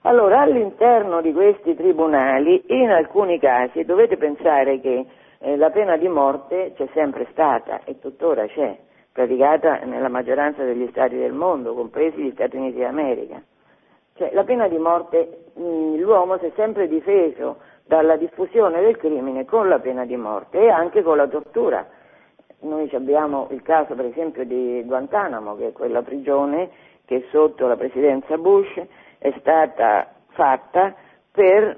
Allora, 0.01 0.41
all'interno 0.41 1.21
di 1.21 1.33
questi 1.33 1.75
tribunali, 1.75 2.63
in 2.67 2.89
alcuni 2.91 3.39
casi, 3.39 3.83
dovete 3.83 4.17
pensare 4.17 4.79
che 4.79 5.05
eh, 5.39 5.57
la 5.57 5.71
pena 5.71 5.97
di 5.97 6.07
morte 6.07 6.73
c'è 6.75 6.87
sempre 6.93 7.27
stata 7.31 7.81
e 7.83 7.99
tuttora 7.99 8.45
c'è 8.45 8.77
praticata 9.11 9.79
nella 9.83 10.09
maggioranza 10.09 10.63
degli 10.63 10.87
stati 10.89 11.17
del 11.17 11.33
mondo, 11.33 11.73
compresi 11.73 12.21
gli 12.21 12.31
Stati 12.31 12.55
Uniti 12.55 12.79
d'America. 12.79 13.41
Cioè, 14.15 14.31
la 14.33 14.43
pena 14.43 14.67
di 14.67 14.77
morte, 14.77 15.45
mh, 15.53 15.95
l'uomo 15.97 16.37
si 16.37 16.45
è 16.45 16.51
sempre 16.55 16.87
difeso 16.87 17.57
dalla 17.85 18.15
diffusione 18.15 18.81
del 18.81 18.97
crimine 18.97 19.45
con 19.45 19.67
la 19.67 19.79
pena 19.79 20.05
di 20.05 20.15
morte 20.15 20.59
e 20.59 20.69
anche 20.69 21.01
con 21.03 21.17
la 21.17 21.27
tortura. 21.27 21.87
Noi 22.61 22.89
abbiamo 22.93 23.47
il 23.51 23.61
caso 23.63 23.95
per 23.95 24.05
esempio 24.05 24.45
di 24.45 24.83
Guantanamo, 24.85 25.55
che 25.55 25.69
è 25.69 25.71
quella 25.71 26.01
prigione 26.01 26.69
che 27.05 27.25
sotto 27.31 27.67
la 27.67 27.75
presidenza 27.75 28.37
Bush 28.37 28.81
è 29.17 29.33
stata 29.39 30.13
fatta 30.29 30.95
per 31.31 31.77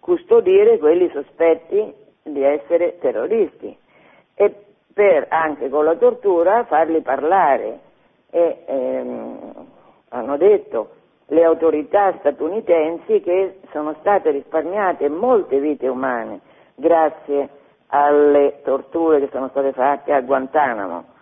custodire 0.00 0.78
quelli 0.78 1.10
sospetti 1.10 1.92
di 2.22 2.42
essere 2.42 2.98
terroristi 2.98 3.76
e 4.34 4.63
per 4.94 5.26
anche 5.28 5.68
con 5.68 5.84
la 5.84 5.96
tortura 5.96 6.64
farli 6.64 7.02
parlare. 7.02 7.80
E 8.30 8.62
ehm, 8.66 9.66
hanno 10.08 10.36
detto 10.36 10.90
le 11.26 11.44
autorità 11.44 12.14
statunitensi 12.18 13.20
che 13.20 13.58
sono 13.72 13.94
state 14.00 14.30
risparmiate 14.30 15.08
molte 15.08 15.58
vite 15.58 15.88
umane 15.88 16.40
grazie 16.74 17.48
alle 17.88 18.60
torture 18.62 19.20
che 19.20 19.28
sono 19.30 19.48
state 19.48 19.72
fatte 19.72 20.12
a 20.12 20.20
Guantanamo. 20.20 21.12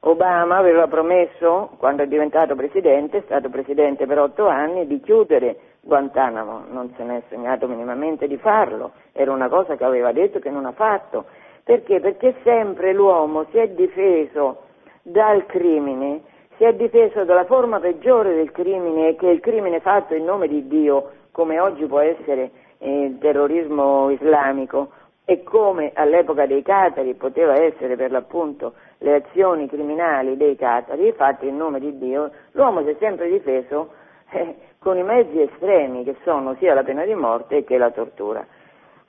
Obama 0.00 0.56
aveva 0.56 0.86
promesso, 0.86 1.70
quando 1.78 2.04
è 2.04 2.06
diventato 2.06 2.54
presidente, 2.54 3.18
è 3.18 3.22
stato 3.22 3.48
presidente 3.48 4.06
per 4.06 4.18
otto 4.20 4.46
anni, 4.46 4.86
di 4.86 5.00
chiudere 5.00 5.58
Guantanamo, 5.80 6.64
non 6.70 6.92
se 6.96 7.02
ne 7.02 7.18
è 7.18 7.22
sognato 7.28 7.66
minimamente 7.66 8.28
di 8.28 8.36
farlo, 8.36 8.92
era 9.12 9.32
una 9.32 9.48
cosa 9.48 9.74
che 9.76 9.84
aveva 9.84 10.12
detto 10.12 10.38
che 10.38 10.50
non 10.50 10.66
ha 10.66 10.72
fatto 10.72 11.24
perché? 11.68 12.00
Perché 12.00 12.34
sempre 12.44 12.94
l'uomo 12.94 13.44
si 13.50 13.58
è 13.58 13.68
difeso 13.68 14.62
dal 15.02 15.44
crimine, 15.44 16.22
si 16.56 16.64
è 16.64 16.72
difeso 16.72 17.24
dalla 17.24 17.44
forma 17.44 17.78
peggiore 17.78 18.34
del 18.34 18.52
crimine, 18.52 19.16
che 19.16 19.28
è 19.28 19.32
il 19.32 19.40
crimine 19.40 19.78
fatto 19.80 20.14
in 20.14 20.24
nome 20.24 20.48
di 20.48 20.66
Dio, 20.66 21.10
come 21.30 21.60
oggi 21.60 21.84
può 21.84 21.98
essere 21.98 22.50
eh, 22.78 23.02
il 23.02 23.18
terrorismo 23.18 24.08
islamico, 24.08 24.88
e 25.26 25.42
come 25.42 25.90
all'epoca 25.92 26.46
dei 26.46 26.62
catari 26.62 27.12
poteva 27.12 27.52
essere 27.62 27.96
per 27.96 28.12
l'appunto 28.12 28.72
le 29.00 29.16
azioni 29.16 29.68
criminali 29.68 30.38
dei 30.38 30.56
catari 30.56 31.12
fatte 31.12 31.44
in 31.44 31.58
nome 31.58 31.80
di 31.80 31.98
Dio, 31.98 32.30
l'uomo 32.52 32.82
si 32.82 32.88
è 32.88 32.96
sempre 32.98 33.28
difeso 33.28 33.90
eh, 34.30 34.54
con 34.78 34.96
i 34.96 35.02
mezzi 35.02 35.42
estremi 35.42 36.02
che 36.02 36.16
sono 36.24 36.54
sia 36.54 36.72
la 36.72 36.82
pena 36.82 37.04
di 37.04 37.14
morte 37.14 37.62
che 37.64 37.76
la 37.76 37.90
tortura. 37.90 38.46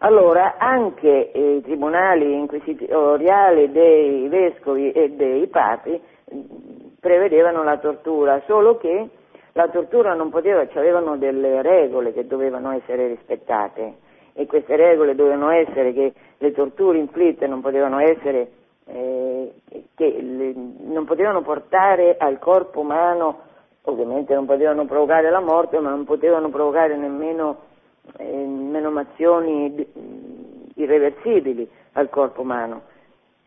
Allora 0.02 0.56
anche 0.58 1.32
i 1.34 1.62
tribunali 1.62 2.34
inquisitoriali 2.34 3.70
dei 3.70 4.30
vescovi 4.30 4.91
e 4.91 5.10
dei 5.10 5.47
papi 5.47 6.02
prevedevano 7.00 7.64
la 7.64 7.78
tortura, 7.80 8.41
solo 8.45 8.78
che 8.78 9.10
la 9.54 9.68
tortura 9.68 10.14
non 10.14 10.30
poteva, 10.30 10.66
avevano 10.74 11.18
delle 11.18 11.62
regole 11.62 12.14
che 12.14 12.26
dovevano 12.26 12.72
essere 12.72 13.08
rispettate. 13.08 13.95
E 14.34 14.45
queste 14.45 14.78
regole 14.78 15.16
dovevano 15.16 15.50
essere 15.50 15.91
che 15.91 16.14
le 16.38 16.52
torture 16.54 16.97
inflitte 16.97 17.45
non 17.47 17.60
potevano 17.60 18.00
essere, 18.00 18.52
eh, 18.86 19.52
che 19.95 20.22
le, 20.22 20.54
non 20.86 21.04
potevano 21.04 21.41
portare 21.41 22.16
al 22.18 22.39
corpo 22.39 22.80
umano, 22.80 23.39
ovviamente 23.84 24.34
non 24.34 24.45
potevano 24.45 24.86
provocare 24.86 25.30
la 25.30 25.41
morte, 25.41 25.78
ma 25.80 25.89
non 25.89 26.06
potevano 26.06 26.47
provocare 26.47 26.95
nemmeno 26.95 27.68
eh, 28.18 28.26
menomazioni 28.26 29.86
irreversibili 30.76 31.70
al 31.93 32.10
corpo 32.10 32.41
umano 32.41 32.82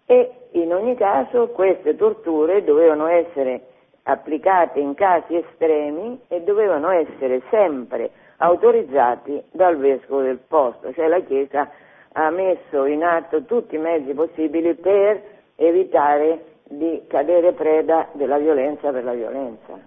e 0.07 0.31
in 0.53 0.75
ogni 0.75 0.95
caso 0.97 1.49
queste 1.49 1.97
torture 1.97 2.65
dovevano 2.65 3.07
essere 3.07 3.69
applicate 4.03 4.81
in 4.81 4.95
casi 4.95 5.37
estremi 5.37 6.21
e 6.29 6.43
dovevano 6.43 6.91
essere 6.91 7.43
sempre 7.51 8.11
autorizzati 8.39 9.41
dal 9.53 9.77
vescovo 9.77 10.23
del 10.23 10.41
posto, 10.47 10.93
cioè 10.93 11.07
la 11.07 11.21
Chiesa 11.21 11.71
ha 12.13 12.31
messo 12.31 12.85
in 12.85 13.05
atto 13.05 13.45
tutti 13.45 13.77
i 13.77 13.79
mezzi 13.79 14.13
possibili 14.13 14.75
per 14.75 15.23
evitare 15.57 16.45
di 16.65 17.03
cadere 17.07 17.53
preda 17.53 18.09
della 18.13 18.39
violenza 18.39 18.91
per 18.91 19.05
la 19.05 19.13
violenza. 19.13 19.79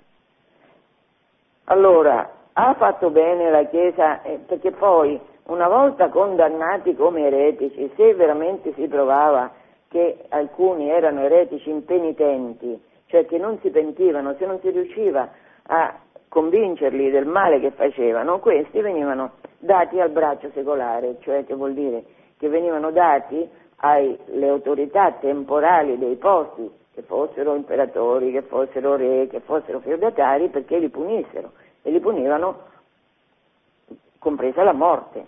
Allora, 1.65 2.31
ha 2.57 2.73
fatto 2.75 3.09
bene 3.09 3.49
la 3.49 3.65
Chiesa 3.65 4.21
eh, 4.21 4.39
perché 4.45 4.71
poi 4.71 5.19
una 5.47 5.67
volta 5.67 6.09
condannati 6.09 6.95
come 6.95 7.25
eretici, 7.25 7.91
se 7.95 8.13
veramente 8.13 8.73
si 8.75 8.87
provava 8.87 9.51
che 9.89 10.23
alcuni 10.29 10.89
erano 10.89 11.21
eretici 11.21 11.69
impenitenti, 11.69 12.81
cioè 13.07 13.25
che 13.25 13.37
non 13.37 13.59
si 13.59 13.69
pentivano, 13.69 14.35
se 14.37 14.45
non 14.45 14.59
si 14.61 14.69
riusciva 14.69 15.29
a 15.67 15.99
convincerli 16.29 17.11
del 17.11 17.25
male 17.25 17.59
che 17.59 17.71
facevano, 17.71 18.39
questi 18.39 18.79
venivano 18.79 19.33
dati 19.59 19.99
al 19.99 20.09
braccio 20.09 20.49
secolare, 20.53 21.17
cioè 21.21 21.45
che 21.45 21.55
vuol 21.55 21.73
dire 21.73 22.03
che 22.37 22.47
venivano 22.47 22.91
dati 22.91 23.47
alle 23.77 24.47
autorità 24.47 25.11
temporali 25.19 25.97
dei 25.97 26.15
posti, 26.15 26.71
che 26.93 27.01
fossero 27.01 27.53
imperatori, 27.55 28.31
che 28.31 28.43
fossero 28.43 28.95
re, 28.95 29.27
che 29.27 29.41
fossero 29.41 29.79
feudatari, 29.79 30.47
perché 30.47 30.79
li 30.79 30.89
punissero 30.89 31.51
e 31.85 31.91
li 31.91 31.99
punivano 31.99 32.63
compresa 34.17 34.63
la 34.63 34.73
morte. 34.73 35.23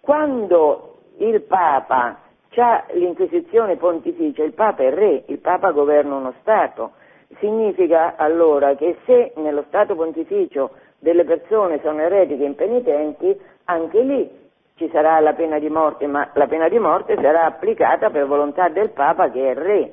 Quando 0.00 0.96
il 1.16 1.40
Papa 1.40 2.18
ha 2.56 2.84
l'inquisizione 2.92 3.76
pontificia, 3.76 4.44
il 4.44 4.52
Papa 4.52 4.82
è 4.82 4.90
re, 4.90 5.24
il 5.26 5.38
Papa 5.38 5.70
governa 5.70 6.16
uno 6.16 6.34
Stato, 6.40 6.92
significa 7.38 8.14
allora 8.16 8.74
che 8.74 8.98
se 9.06 9.32
nello 9.36 9.64
Stato 9.68 9.94
pontificio 9.94 10.72
delle 10.98 11.24
persone 11.24 11.80
sono 11.80 12.02
eretiche 12.02 12.44
impenitenti, 12.44 13.34
anche 13.64 14.00
lì 14.02 14.30
ci 14.76 14.90
sarà 14.90 15.18
la 15.20 15.32
pena 15.32 15.58
di 15.58 15.70
morte, 15.70 16.06
ma 16.06 16.28
la 16.34 16.46
pena 16.46 16.68
di 16.68 16.78
morte 16.78 17.16
sarà 17.16 17.46
applicata 17.46 18.10
per 18.10 18.26
volontà 18.26 18.68
del 18.68 18.90
Papa 18.90 19.30
che 19.30 19.50
è 19.50 19.54
re. 19.54 19.92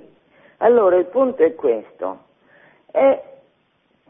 Allora 0.57 0.97
il 0.97 1.05
punto 1.05 1.43
è 1.43 1.55
questo, 1.55 2.17
è 2.91 3.30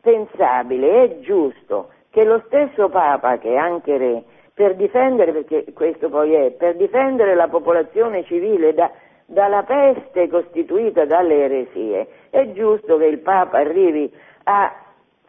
pensabile, 0.01 1.03
è 1.03 1.19
giusto 1.19 1.89
che 2.09 2.25
lo 2.25 2.41
stesso 2.47 2.89
Papa, 2.89 3.37
che 3.37 3.53
è 3.53 3.57
anche 3.57 3.97
re, 3.97 4.23
per 4.53 4.75
difendere, 4.75 5.31
perché 5.31 5.71
questo 5.73 6.09
poi 6.09 6.33
è, 6.33 6.51
per 6.51 6.75
difendere 6.75 7.35
la 7.35 7.47
popolazione 7.47 8.23
civile 8.25 8.73
da, 8.73 8.91
dalla 9.25 9.63
peste 9.63 10.27
costituita 10.27 11.05
dalle 11.05 11.43
eresie, 11.43 12.07
è 12.29 12.51
giusto 12.51 12.97
che 12.97 13.05
il 13.05 13.19
Papa 13.19 13.59
arrivi 13.59 14.11
a 14.43 14.75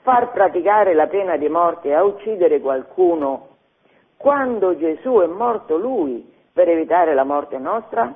far 0.02 0.32
praticare 0.32 0.94
la 0.94 1.06
pena 1.06 1.36
di 1.36 1.48
morte, 1.48 1.94
a 1.94 2.02
uccidere 2.02 2.60
qualcuno, 2.60 3.48
quando 4.16 4.76
Gesù 4.76 5.20
è 5.20 5.26
morto 5.26 5.76
lui 5.76 6.30
per 6.52 6.68
evitare 6.68 7.14
la 7.14 7.24
morte 7.24 7.58
nostra? 7.58 8.12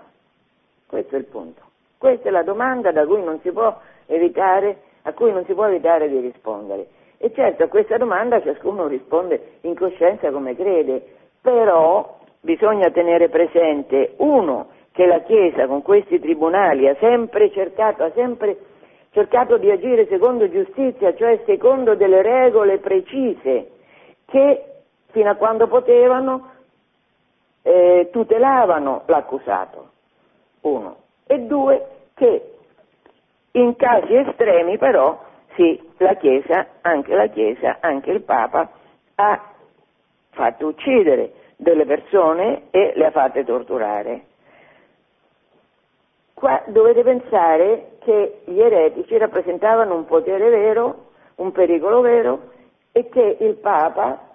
Questo 0.86 1.14
è 1.14 1.18
il 1.18 1.24
punto. 1.24 1.62
Questa 1.98 2.28
è 2.28 2.30
la 2.30 2.42
domanda 2.42 2.92
da 2.92 3.06
cui 3.06 3.22
non 3.22 3.40
si 3.40 3.50
può 3.50 3.76
evitare, 4.06 4.82
a 5.06 5.12
cui 5.12 5.32
non 5.32 5.44
si 5.44 5.54
può 5.54 5.66
evitare 5.66 6.08
di 6.08 6.18
rispondere. 6.18 6.86
E 7.18 7.32
certo 7.32 7.62
a 7.64 7.68
questa 7.68 7.96
domanda 7.96 8.42
ciascuno 8.42 8.88
risponde 8.88 9.58
in 9.62 9.74
coscienza 9.74 10.30
come 10.30 10.54
crede, 10.54 11.02
però 11.40 12.18
bisogna 12.40 12.90
tenere 12.90 13.28
presente, 13.28 14.14
uno, 14.18 14.68
che 14.92 15.06
la 15.06 15.20
Chiesa 15.20 15.66
con 15.66 15.82
questi 15.82 16.18
tribunali 16.18 16.88
ha 16.88 16.96
sempre 16.98 17.50
cercato, 17.52 18.02
ha 18.02 18.10
sempre 18.14 18.56
cercato 19.10 19.58
di 19.58 19.70
agire 19.70 20.06
secondo 20.08 20.48
giustizia, 20.48 21.14
cioè 21.14 21.40
secondo 21.46 21.94
delle 21.94 22.22
regole 22.22 22.78
precise 22.78 23.70
che 24.26 24.64
fino 25.10 25.30
a 25.30 25.34
quando 25.36 25.68
potevano 25.68 26.50
eh, 27.62 28.08
tutelavano 28.10 29.02
l'accusato, 29.06 29.90
uno, 30.62 30.96
e 31.26 31.38
due, 31.40 31.86
che 32.14 32.55
in 33.56 33.76
casi 33.76 34.14
estremi 34.14 34.78
però 34.78 35.24
sì, 35.54 35.80
la 35.98 36.14
Chiesa, 36.14 36.66
anche 36.82 37.14
la 37.14 37.26
Chiesa, 37.28 37.78
anche 37.80 38.10
il 38.10 38.22
Papa 38.22 38.70
ha 39.14 39.42
fatto 40.30 40.66
uccidere 40.66 41.32
delle 41.56 41.86
persone 41.86 42.64
e 42.70 42.92
le 42.94 43.06
ha 43.06 43.10
fatte 43.10 43.44
torturare. 43.44 44.24
Qua 46.34 46.62
dovete 46.66 47.02
pensare 47.02 47.92
che 48.00 48.42
gli 48.44 48.60
eretici 48.60 49.16
rappresentavano 49.16 49.94
un 49.94 50.04
potere 50.04 50.50
vero, 50.50 51.06
un 51.36 51.50
pericolo 51.52 52.02
vero 52.02 52.50
e 52.92 53.08
che 53.08 53.38
il 53.40 53.54
Papa 53.54 54.34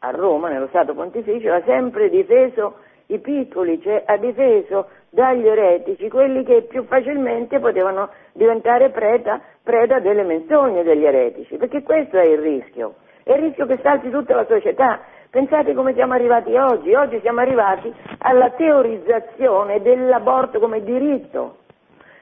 a 0.00 0.10
Roma, 0.10 0.50
nello 0.50 0.68
Stato 0.68 0.94
Pontificio, 0.94 1.50
ha 1.50 1.62
sempre 1.64 2.10
difeso 2.10 2.76
i 3.10 3.18
piccoli, 3.20 3.80
cioè 3.80 4.02
ha 4.04 4.16
difeso 4.16 4.88
dagli 5.10 5.46
eretici 5.46 6.08
quelli 6.10 6.44
che 6.44 6.62
più 6.62 6.84
facilmente 6.84 7.58
potevano 7.58 8.10
diventare 8.32 8.90
preda, 8.90 9.40
preda 9.62 9.98
delle 10.00 10.24
menzogne 10.24 10.82
degli 10.82 11.04
eretici, 11.04 11.56
perché 11.56 11.82
questo 11.82 12.18
è 12.18 12.26
il 12.26 12.38
rischio, 12.38 12.96
è 13.22 13.32
il 13.32 13.42
rischio 13.42 13.66
che 13.66 13.78
salti 13.82 14.10
tutta 14.10 14.34
la 14.34 14.44
società. 14.46 15.00
Pensate 15.30 15.74
come 15.74 15.94
siamo 15.94 16.14
arrivati 16.14 16.54
oggi, 16.56 16.94
oggi 16.94 17.18
siamo 17.20 17.40
arrivati 17.40 17.92
alla 18.18 18.50
teorizzazione 18.50 19.80
dell'aborto 19.80 20.58
come 20.58 20.82
diritto, 20.82 21.58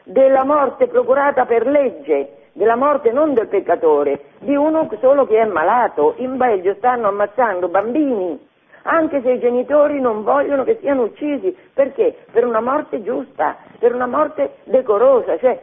della 0.04 0.44
morte 0.44 0.86
procurata 0.86 1.46
per 1.46 1.66
legge, 1.66 2.50
della 2.52 2.76
morte 2.76 3.10
non 3.10 3.34
del 3.34 3.48
peccatore, 3.48 4.20
di 4.38 4.54
uno 4.54 4.88
solo 5.00 5.26
che 5.26 5.40
è 5.40 5.44
malato. 5.44 6.14
In 6.18 6.36
Belgio 6.36 6.74
stanno 6.74 7.08
ammazzando 7.08 7.68
bambini 7.68 8.45
anche 8.86 9.20
se 9.20 9.32
i 9.32 9.40
genitori 9.40 10.00
non 10.00 10.22
vogliono 10.22 10.62
che 10.64 10.78
siano 10.80 11.02
uccisi, 11.02 11.54
perché? 11.74 12.16
Per 12.30 12.44
una 12.44 12.60
morte 12.60 13.02
giusta, 13.02 13.56
per 13.78 13.94
una 13.94 14.06
morte 14.06 14.58
decorosa, 14.64 15.36
cioè, 15.38 15.60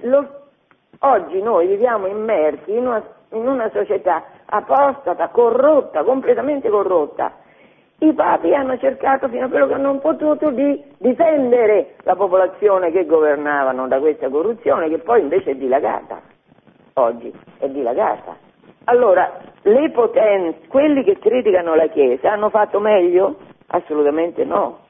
lo, 0.00 0.26
oggi 1.00 1.42
noi 1.42 1.66
viviamo 1.66 2.06
immersi 2.06 2.72
in 2.72 2.86
una, 2.86 3.02
in 3.32 3.46
una 3.46 3.70
società 3.70 4.24
apostata, 4.46 5.28
corrotta, 5.28 6.02
completamente 6.02 6.68
corrotta. 6.70 7.32
I 8.00 8.12
papi 8.12 8.54
hanno 8.54 8.78
cercato 8.78 9.28
fino 9.28 9.46
a 9.46 9.48
quello 9.48 9.66
che 9.66 9.74
hanno 9.74 9.98
potuto 9.98 10.50
di 10.50 10.82
difendere 10.98 11.96
la 12.02 12.14
popolazione 12.14 12.92
che 12.92 13.04
governavano 13.06 13.88
da 13.88 13.98
questa 13.98 14.28
corruzione 14.28 14.88
che 14.88 14.98
poi 14.98 15.20
invece 15.20 15.50
è 15.50 15.54
dilagata. 15.54 16.20
Oggi 16.94 17.32
è 17.58 17.68
dilagata. 17.68 18.47
Allora, 18.90 19.30
potenze, 19.92 20.66
quelli 20.66 21.04
che 21.04 21.18
criticano 21.18 21.74
la 21.74 21.88
Chiesa 21.88 22.32
hanno 22.32 22.48
fatto 22.48 22.80
meglio? 22.80 23.36
Assolutamente 23.66 24.44
no. 24.44 24.86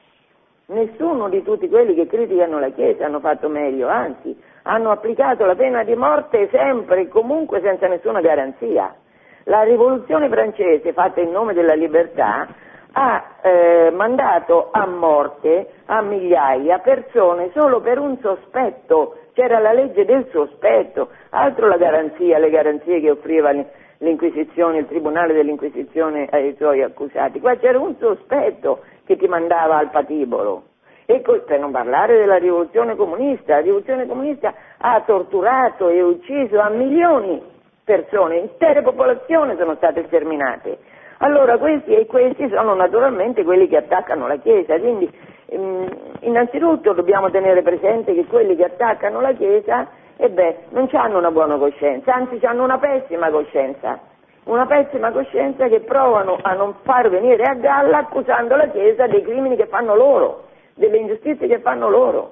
Nessuno 0.67 1.27
di 1.27 1.43
tutti 1.43 1.67
quelli 1.67 1.93
che 1.95 2.07
criticano 2.07 2.59
la 2.59 2.69
Chiesa 2.69 3.05
hanno 3.05 3.19
fatto 3.19 3.49
meglio, 3.49 3.89
anzi, 3.89 4.41
hanno 4.63 4.91
applicato 4.91 5.45
la 5.45 5.55
pena 5.55 5.83
di 5.83 5.95
morte 5.95 6.47
sempre 6.49 7.01
e 7.01 7.07
comunque 7.09 7.59
senza 7.59 7.87
nessuna 7.87 8.21
garanzia. 8.21 8.95
La 9.43 9.63
rivoluzione 9.63 10.29
francese, 10.29 10.93
fatta 10.93 11.19
in 11.19 11.31
nome 11.31 11.53
della 11.53 11.73
libertà, 11.73 12.47
ha 12.93 13.23
eh, 13.41 13.91
mandato 13.91 14.69
a 14.71 14.85
morte 14.87 15.71
a 15.87 16.01
migliaia 16.01 16.79
persone 16.79 17.51
solo 17.53 17.81
per 17.81 17.99
un 17.99 18.17
sospetto, 18.19 19.15
c'era 19.33 19.59
la 19.59 19.73
legge 19.73 20.05
del 20.05 20.27
sospetto, 20.31 21.09
altro 21.31 21.67
la 21.67 21.77
garanzia, 21.77 22.37
le 22.37 22.49
garanzie 22.49 23.01
che 23.01 23.11
offriva 23.11 23.51
l'Inquisizione, 23.99 24.79
il 24.79 24.87
Tribunale 24.87 25.33
dell'Inquisizione 25.33 26.27
ai 26.29 26.55
suoi 26.57 26.81
accusati. 26.81 27.39
Qua 27.39 27.55
c'era 27.55 27.79
un 27.79 27.95
sospetto 27.97 28.81
che 29.05 29.15
ti 29.17 29.27
mandava 29.27 29.77
al 29.77 29.89
patibolo. 29.89 30.63
E 31.05 31.21
per 31.21 31.59
non 31.59 31.71
parlare 31.71 32.17
della 32.19 32.37
rivoluzione 32.37 32.95
comunista, 32.95 33.55
la 33.55 33.61
rivoluzione 33.61 34.05
comunista 34.05 34.53
ha 34.77 35.01
torturato 35.01 35.89
e 35.89 36.01
ucciso 36.03 36.59
a 36.59 36.69
milioni 36.69 37.39
di 37.39 37.57
persone, 37.83 38.37
intere 38.37 38.83
popolazioni 38.83 39.55
sono 39.57 39.73
state 39.75 40.03
sterminate. 40.05 40.77
Allora 41.17 41.57
questi 41.57 41.95
e 41.95 42.05
questi 42.05 42.47
sono 42.49 42.75
naturalmente 42.75 43.43
quelli 43.43 43.67
che 43.67 43.77
attaccano 43.77 44.27
la 44.27 44.37
Chiesa, 44.37 44.79
quindi 44.79 45.11
ehm, 45.47 45.87
innanzitutto 46.21 46.93
dobbiamo 46.93 47.31
tenere 47.31 47.63
presente 47.63 48.13
che 48.13 48.25
quelli 48.25 48.55
che 48.55 48.65
attaccano 48.65 49.19
la 49.19 49.33
Chiesa 49.33 49.87
e 50.21 50.29
beh, 50.29 50.57
non 50.71 50.89
hanno 50.91 51.17
una 51.17 51.31
buona 51.31 51.55
coscienza, 51.55 52.13
anzi 52.13 52.45
hanno 52.45 52.65
una 52.65 52.77
pessima 52.77 53.29
coscienza, 53.29 53.97
una 54.43 54.65
pessima 54.65 55.11
coscienza 55.11 55.69
che 55.69 55.79
provano 55.79 56.37
a 56.41 56.51
non 56.55 56.75
far 56.81 57.09
venire 57.09 57.41
a 57.43 57.53
galla 57.53 57.99
accusando 57.99 58.57
la 58.57 58.67
Chiesa 58.67 59.07
dei 59.07 59.21
crimini 59.23 59.55
che 59.55 59.67
fanno 59.67 59.95
loro, 59.95 60.47
delle 60.73 60.97
ingiustizie 60.97 61.47
che 61.47 61.59
fanno 61.59 61.89
loro. 61.89 62.31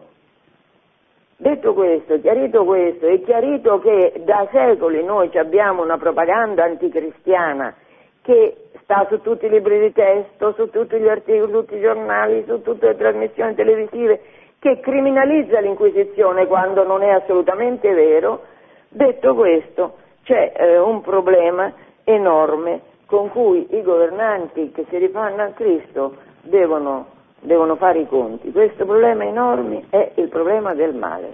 Detto 1.37 1.73
questo, 1.73 2.19
chiarito 2.19 2.65
questo, 2.65 3.07
è 3.07 3.21
chiarito 3.21 3.79
che 3.79 4.21
da 4.25 4.45
secoli 4.51 5.01
noi 5.05 5.29
abbiamo 5.37 5.81
una 5.81 5.97
propaganda 5.97 6.65
anticristiana 6.65 7.73
che 8.21 8.69
sta 8.81 9.05
su 9.07 9.21
tutti 9.21 9.45
i 9.45 9.49
libri 9.49 9.79
di 9.79 9.93
testo, 9.93 10.51
su 10.57 10.69
tutti 10.69 10.97
gli 10.97 11.07
articoli, 11.07 11.49
su 11.53 11.59
tutti 11.59 11.75
i 11.75 11.81
giornali, 11.81 12.43
su 12.45 12.61
tutte 12.61 12.87
le 12.87 12.97
trasmissioni 12.97 13.55
televisive 13.55 14.19
che 14.59 14.79
criminalizza 14.79 15.59
l'Inquisizione 15.59 16.47
quando 16.47 16.83
non 16.85 17.03
è 17.03 17.09
assolutamente 17.09 17.93
vero, 17.93 18.43
detto 18.89 19.35
questo 19.35 19.97
c'è 20.23 20.53
eh, 20.55 20.79
un 20.79 21.01
problema 21.01 21.71
enorme 22.03 22.81
con 23.05 23.29
cui 23.29 23.67
i 23.71 23.81
governanti 23.81 24.71
che 24.71 24.85
si 24.89 24.97
rifanno 24.97 25.43
a 25.43 25.47
Cristo 25.49 26.15
devono, 26.41 27.07
devono 27.39 27.75
fare 27.75 27.99
i 27.99 28.07
conti. 28.07 28.51
Questo 28.51 28.85
problema 28.85 29.23
enorme 29.23 29.85
è 29.89 30.11
il 30.15 30.27
problema 30.27 30.73
del 30.73 30.93
male, 30.93 31.33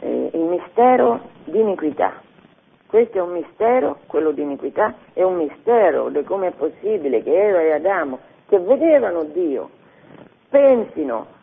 eh, 0.00 0.30
il 0.32 0.40
mistero 0.40 1.20
di 1.44 1.60
iniquità. 1.60 2.20
Questo 2.86 3.16
è 3.16 3.20
un 3.22 3.32
mistero, 3.32 4.00
quello 4.06 4.32
di 4.32 4.42
iniquità, 4.42 4.94
è 5.14 5.22
un 5.22 5.36
mistero 5.36 6.10
di 6.10 6.22
come 6.24 6.48
è 6.48 6.52
possibile 6.52 7.22
che 7.22 7.48
Eva 7.48 7.62
e 7.62 7.72
Adamo, 7.72 8.18
che 8.46 8.58
vedevano 8.58 9.24
Dio, 9.24 9.70
pensino 10.50 11.40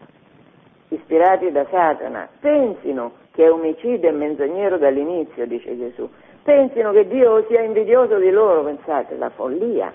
ispirati 0.89 1.51
da 1.51 1.65
Satana, 1.69 2.27
pensino 2.39 3.13
che 3.31 3.45
è 3.45 3.51
omicidio 3.51 4.09
e 4.09 4.11
menzognero 4.11 4.77
dall'inizio, 4.77 5.45
dice 5.47 5.77
Gesù, 5.77 6.09
pensino 6.43 6.91
che 6.91 7.07
Dio 7.07 7.45
sia 7.47 7.61
invidioso 7.61 8.17
di 8.17 8.29
loro, 8.29 8.63
pensate, 8.63 9.15
la 9.15 9.29
follia 9.29 9.93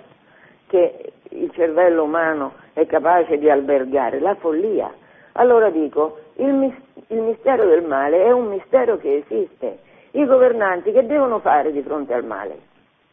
che 0.66 1.12
il 1.30 1.50
cervello 1.52 2.04
umano 2.04 2.54
è 2.72 2.86
capace 2.86 3.38
di 3.38 3.50
albergare? 3.50 4.18
La 4.18 4.34
follia. 4.34 4.92
Allora 5.32 5.70
dico, 5.70 6.18
il, 6.36 6.74
il 7.08 7.20
mistero 7.20 7.64
del 7.66 7.84
male 7.84 8.24
è 8.24 8.30
un 8.30 8.46
mistero 8.46 8.96
che 8.96 9.24
esiste. 9.24 9.78
I 10.12 10.24
governanti 10.26 10.92
che 10.92 11.06
devono 11.06 11.40
fare 11.40 11.72
di 11.72 11.82
fronte 11.82 12.14
al 12.14 12.24
male? 12.24 12.58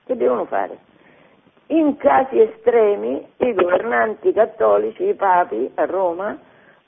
Che 0.05 0.15
devono 0.15 0.45
fare? 0.45 0.77
In 1.67 1.97
casi 1.97 2.39
estremi 2.39 3.25
i 3.37 3.53
governanti 3.53 4.33
cattolici, 4.33 5.03
i 5.03 5.13
papi 5.13 5.71
a 5.75 5.85
Roma, 5.85 6.37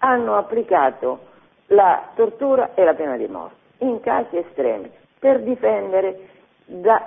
hanno 0.03 0.35
applicato 0.35 1.31
la 1.67 2.09
tortura 2.13 2.71
e 2.75 2.83
la 2.83 2.93
pena 2.93 3.15
di 3.15 3.27
morte, 3.27 3.55
in 3.79 4.01
casi 4.01 4.37
estremi, 4.37 4.91
per 5.17 5.41
difendere 5.41 6.27
da, 6.65 7.05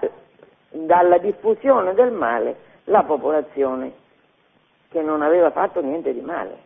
dalla 0.70 1.18
diffusione 1.18 1.92
del 1.92 2.10
male 2.10 2.56
la 2.84 3.02
popolazione 3.02 3.92
che 4.88 5.02
non 5.02 5.20
aveva 5.20 5.50
fatto 5.50 5.82
niente 5.82 6.14
di 6.14 6.22
male, 6.22 6.56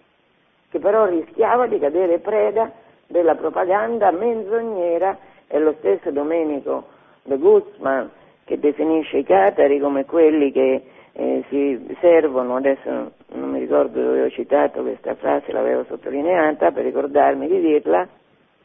che 0.70 0.78
però 0.78 1.06
rischiava 1.06 1.66
di 1.66 1.80
cadere 1.80 2.20
preda 2.20 2.70
della 3.08 3.34
propaganda 3.34 4.12
menzognera 4.12 5.18
e 5.48 5.58
lo 5.58 5.74
stesso 5.78 6.12
Domenico 6.12 6.86
De 7.24 7.36
Guzman 7.38 8.08
che 8.44 8.58
definisce 8.60 9.18
i 9.18 9.24
catari 9.24 9.80
come 9.80 10.04
quelli 10.04 10.52
che 10.52 10.84
eh, 11.12 11.44
si 11.48 11.96
servono, 12.00 12.56
adesso 12.56 13.12
non 13.32 13.49
ricordo 13.70 14.00
dove 14.00 14.10
avevo 14.18 14.30
citato 14.30 14.82
questa 14.82 15.14
frase, 15.14 15.52
l'avevo 15.52 15.84
sottolineata 15.84 16.72
per 16.72 16.82
ricordarmi 16.82 17.46
di 17.46 17.60
dirla, 17.60 18.08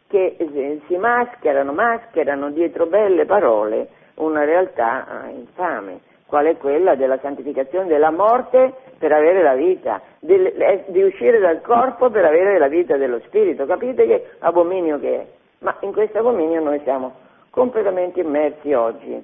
che 0.08 0.36
eh, 0.36 0.82
si 0.88 0.98
mascherano, 0.98 1.72
mascherano 1.74 2.50
dietro 2.50 2.88
belle 2.88 3.26
parole 3.26 3.90
una 4.16 4.44
realtà 4.44 5.28
eh, 5.28 5.34
infame, 5.34 6.00
qual 6.26 6.48
è 6.48 6.58
quella 6.58 6.96
della 6.96 7.20
santificazione 7.20 7.86
della 7.86 8.10
morte 8.10 8.74
per 8.98 9.12
avere 9.12 9.44
la 9.44 9.54
vita, 9.54 10.02
di, 10.20 10.34
eh, 10.34 10.86
di 10.88 11.04
uscire 11.04 11.38
dal 11.38 11.62
corpo 11.62 12.10
per 12.10 12.26
avere 12.26 12.58
la 12.58 12.68
vita 12.68 12.98
dello 12.98 13.20
spirito. 13.26 13.68
Capite 13.68 14.08
che 14.08 14.30
abominio 14.40 15.00
che 15.00 15.16
è? 15.16 15.26
Ma 15.60 15.78
in 15.82 15.94
questo 15.94 16.18
abominio 16.18 16.62
noi 16.62 16.80
siamo 16.84 17.14
completamente 17.52 18.22
immersi 18.22 18.74
oggi. 18.74 19.24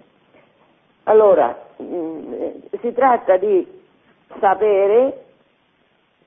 Allora, 1.05 1.57
mm, 1.81 2.33
si 2.81 2.93
tratta 2.93 3.37
di 3.37 3.65
sapere 4.39 5.29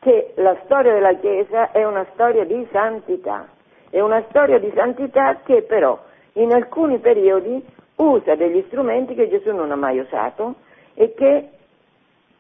che 0.05 0.35
la 0.37 0.55
storia 0.65 0.93
della 0.93 1.15
Chiesa 1.15 1.73
è 1.73 1.83
una 1.83 2.05
storia 2.13 2.45
di 2.45 2.69
santità, 2.71 3.49
è 3.89 4.01
una 4.01 4.23
storia 4.29 4.59
di 4.59 4.71
santità 4.75 5.41
che 5.43 5.63
però 5.63 5.99
in 6.35 6.53
alcuni 6.53 6.99
periodi 6.99 7.65
usa 7.97 8.35
degli 8.35 8.63
strumenti 8.67 9.15
che 9.15 9.31
Gesù 9.31 9.55
non 9.55 9.71
ha 9.71 9.77
mai 9.77 9.99
usato 9.99 10.57
e 10.93 11.15
che, 11.15 11.49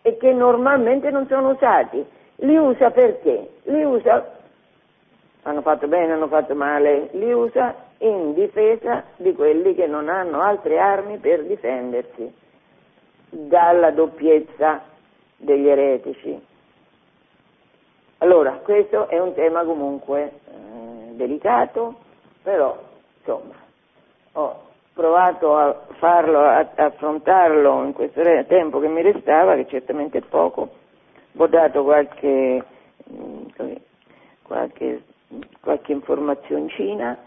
e 0.02 0.16
che 0.18 0.32
normalmente 0.34 1.10
non 1.10 1.26
sono 1.26 1.52
usati. 1.52 2.04
Li 2.36 2.54
usa 2.54 2.90
perché? 2.90 3.48
Li 3.62 3.82
usa, 3.82 4.30
hanno 5.44 5.62
fatto 5.62 5.88
bene, 5.88 6.12
hanno 6.12 6.28
fatto 6.28 6.54
male, 6.54 7.08
li 7.12 7.32
usa 7.32 7.74
in 7.98 8.34
difesa 8.34 9.04
di 9.16 9.32
quelli 9.32 9.74
che 9.74 9.86
non 9.86 10.10
hanno 10.10 10.42
altre 10.42 10.78
armi 10.78 11.16
per 11.16 11.44
difendersi 11.44 12.30
dalla 13.30 13.90
doppiezza 13.90 14.82
degli 15.38 15.66
eretici. 15.66 16.52
Allora, 18.18 18.52
questo 18.62 19.08
è 19.08 19.18
un 19.18 19.34
tema 19.34 19.64
comunque 19.64 20.22
eh, 20.22 21.14
delicato, 21.14 21.96
però 22.42 22.78
insomma 23.18 23.54
ho 24.32 24.62
provato 24.92 25.56
a 25.56 25.86
farlo, 25.98 26.40
a, 26.40 26.70
affrontarlo 26.74 27.84
in 27.84 27.92
questo 27.92 28.22
tempo 28.46 28.78
che 28.80 28.88
mi 28.88 29.02
restava, 29.02 29.54
che 29.56 29.66
certamente 29.66 30.18
è 30.18 30.22
poco, 30.22 30.70
ho 31.36 31.46
dato 31.46 31.82
qualche, 31.82 32.64
mm, 33.12 33.44
qualche, 34.42 35.02
qualche 35.60 35.92
informazioncina 35.92 37.18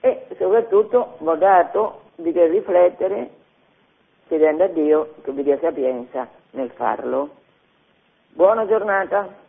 e 0.00 0.26
soprattutto 0.38 1.16
ho 1.18 1.36
dato 1.36 2.02
di 2.14 2.32
che 2.32 2.46
riflettere 2.46 3.30
chiedendo 4.28 4.64
a 4.64 4.68
Dio 4.68 5.14
che 5.22 5.32
vi 5.32 5.42
dia 5.42 5.58
sapienza 5.58 6.28
nel 6.52 6.70
farlo. 6.70 7.30
Buona 8.32 8.66
giornata. 8.66 9.48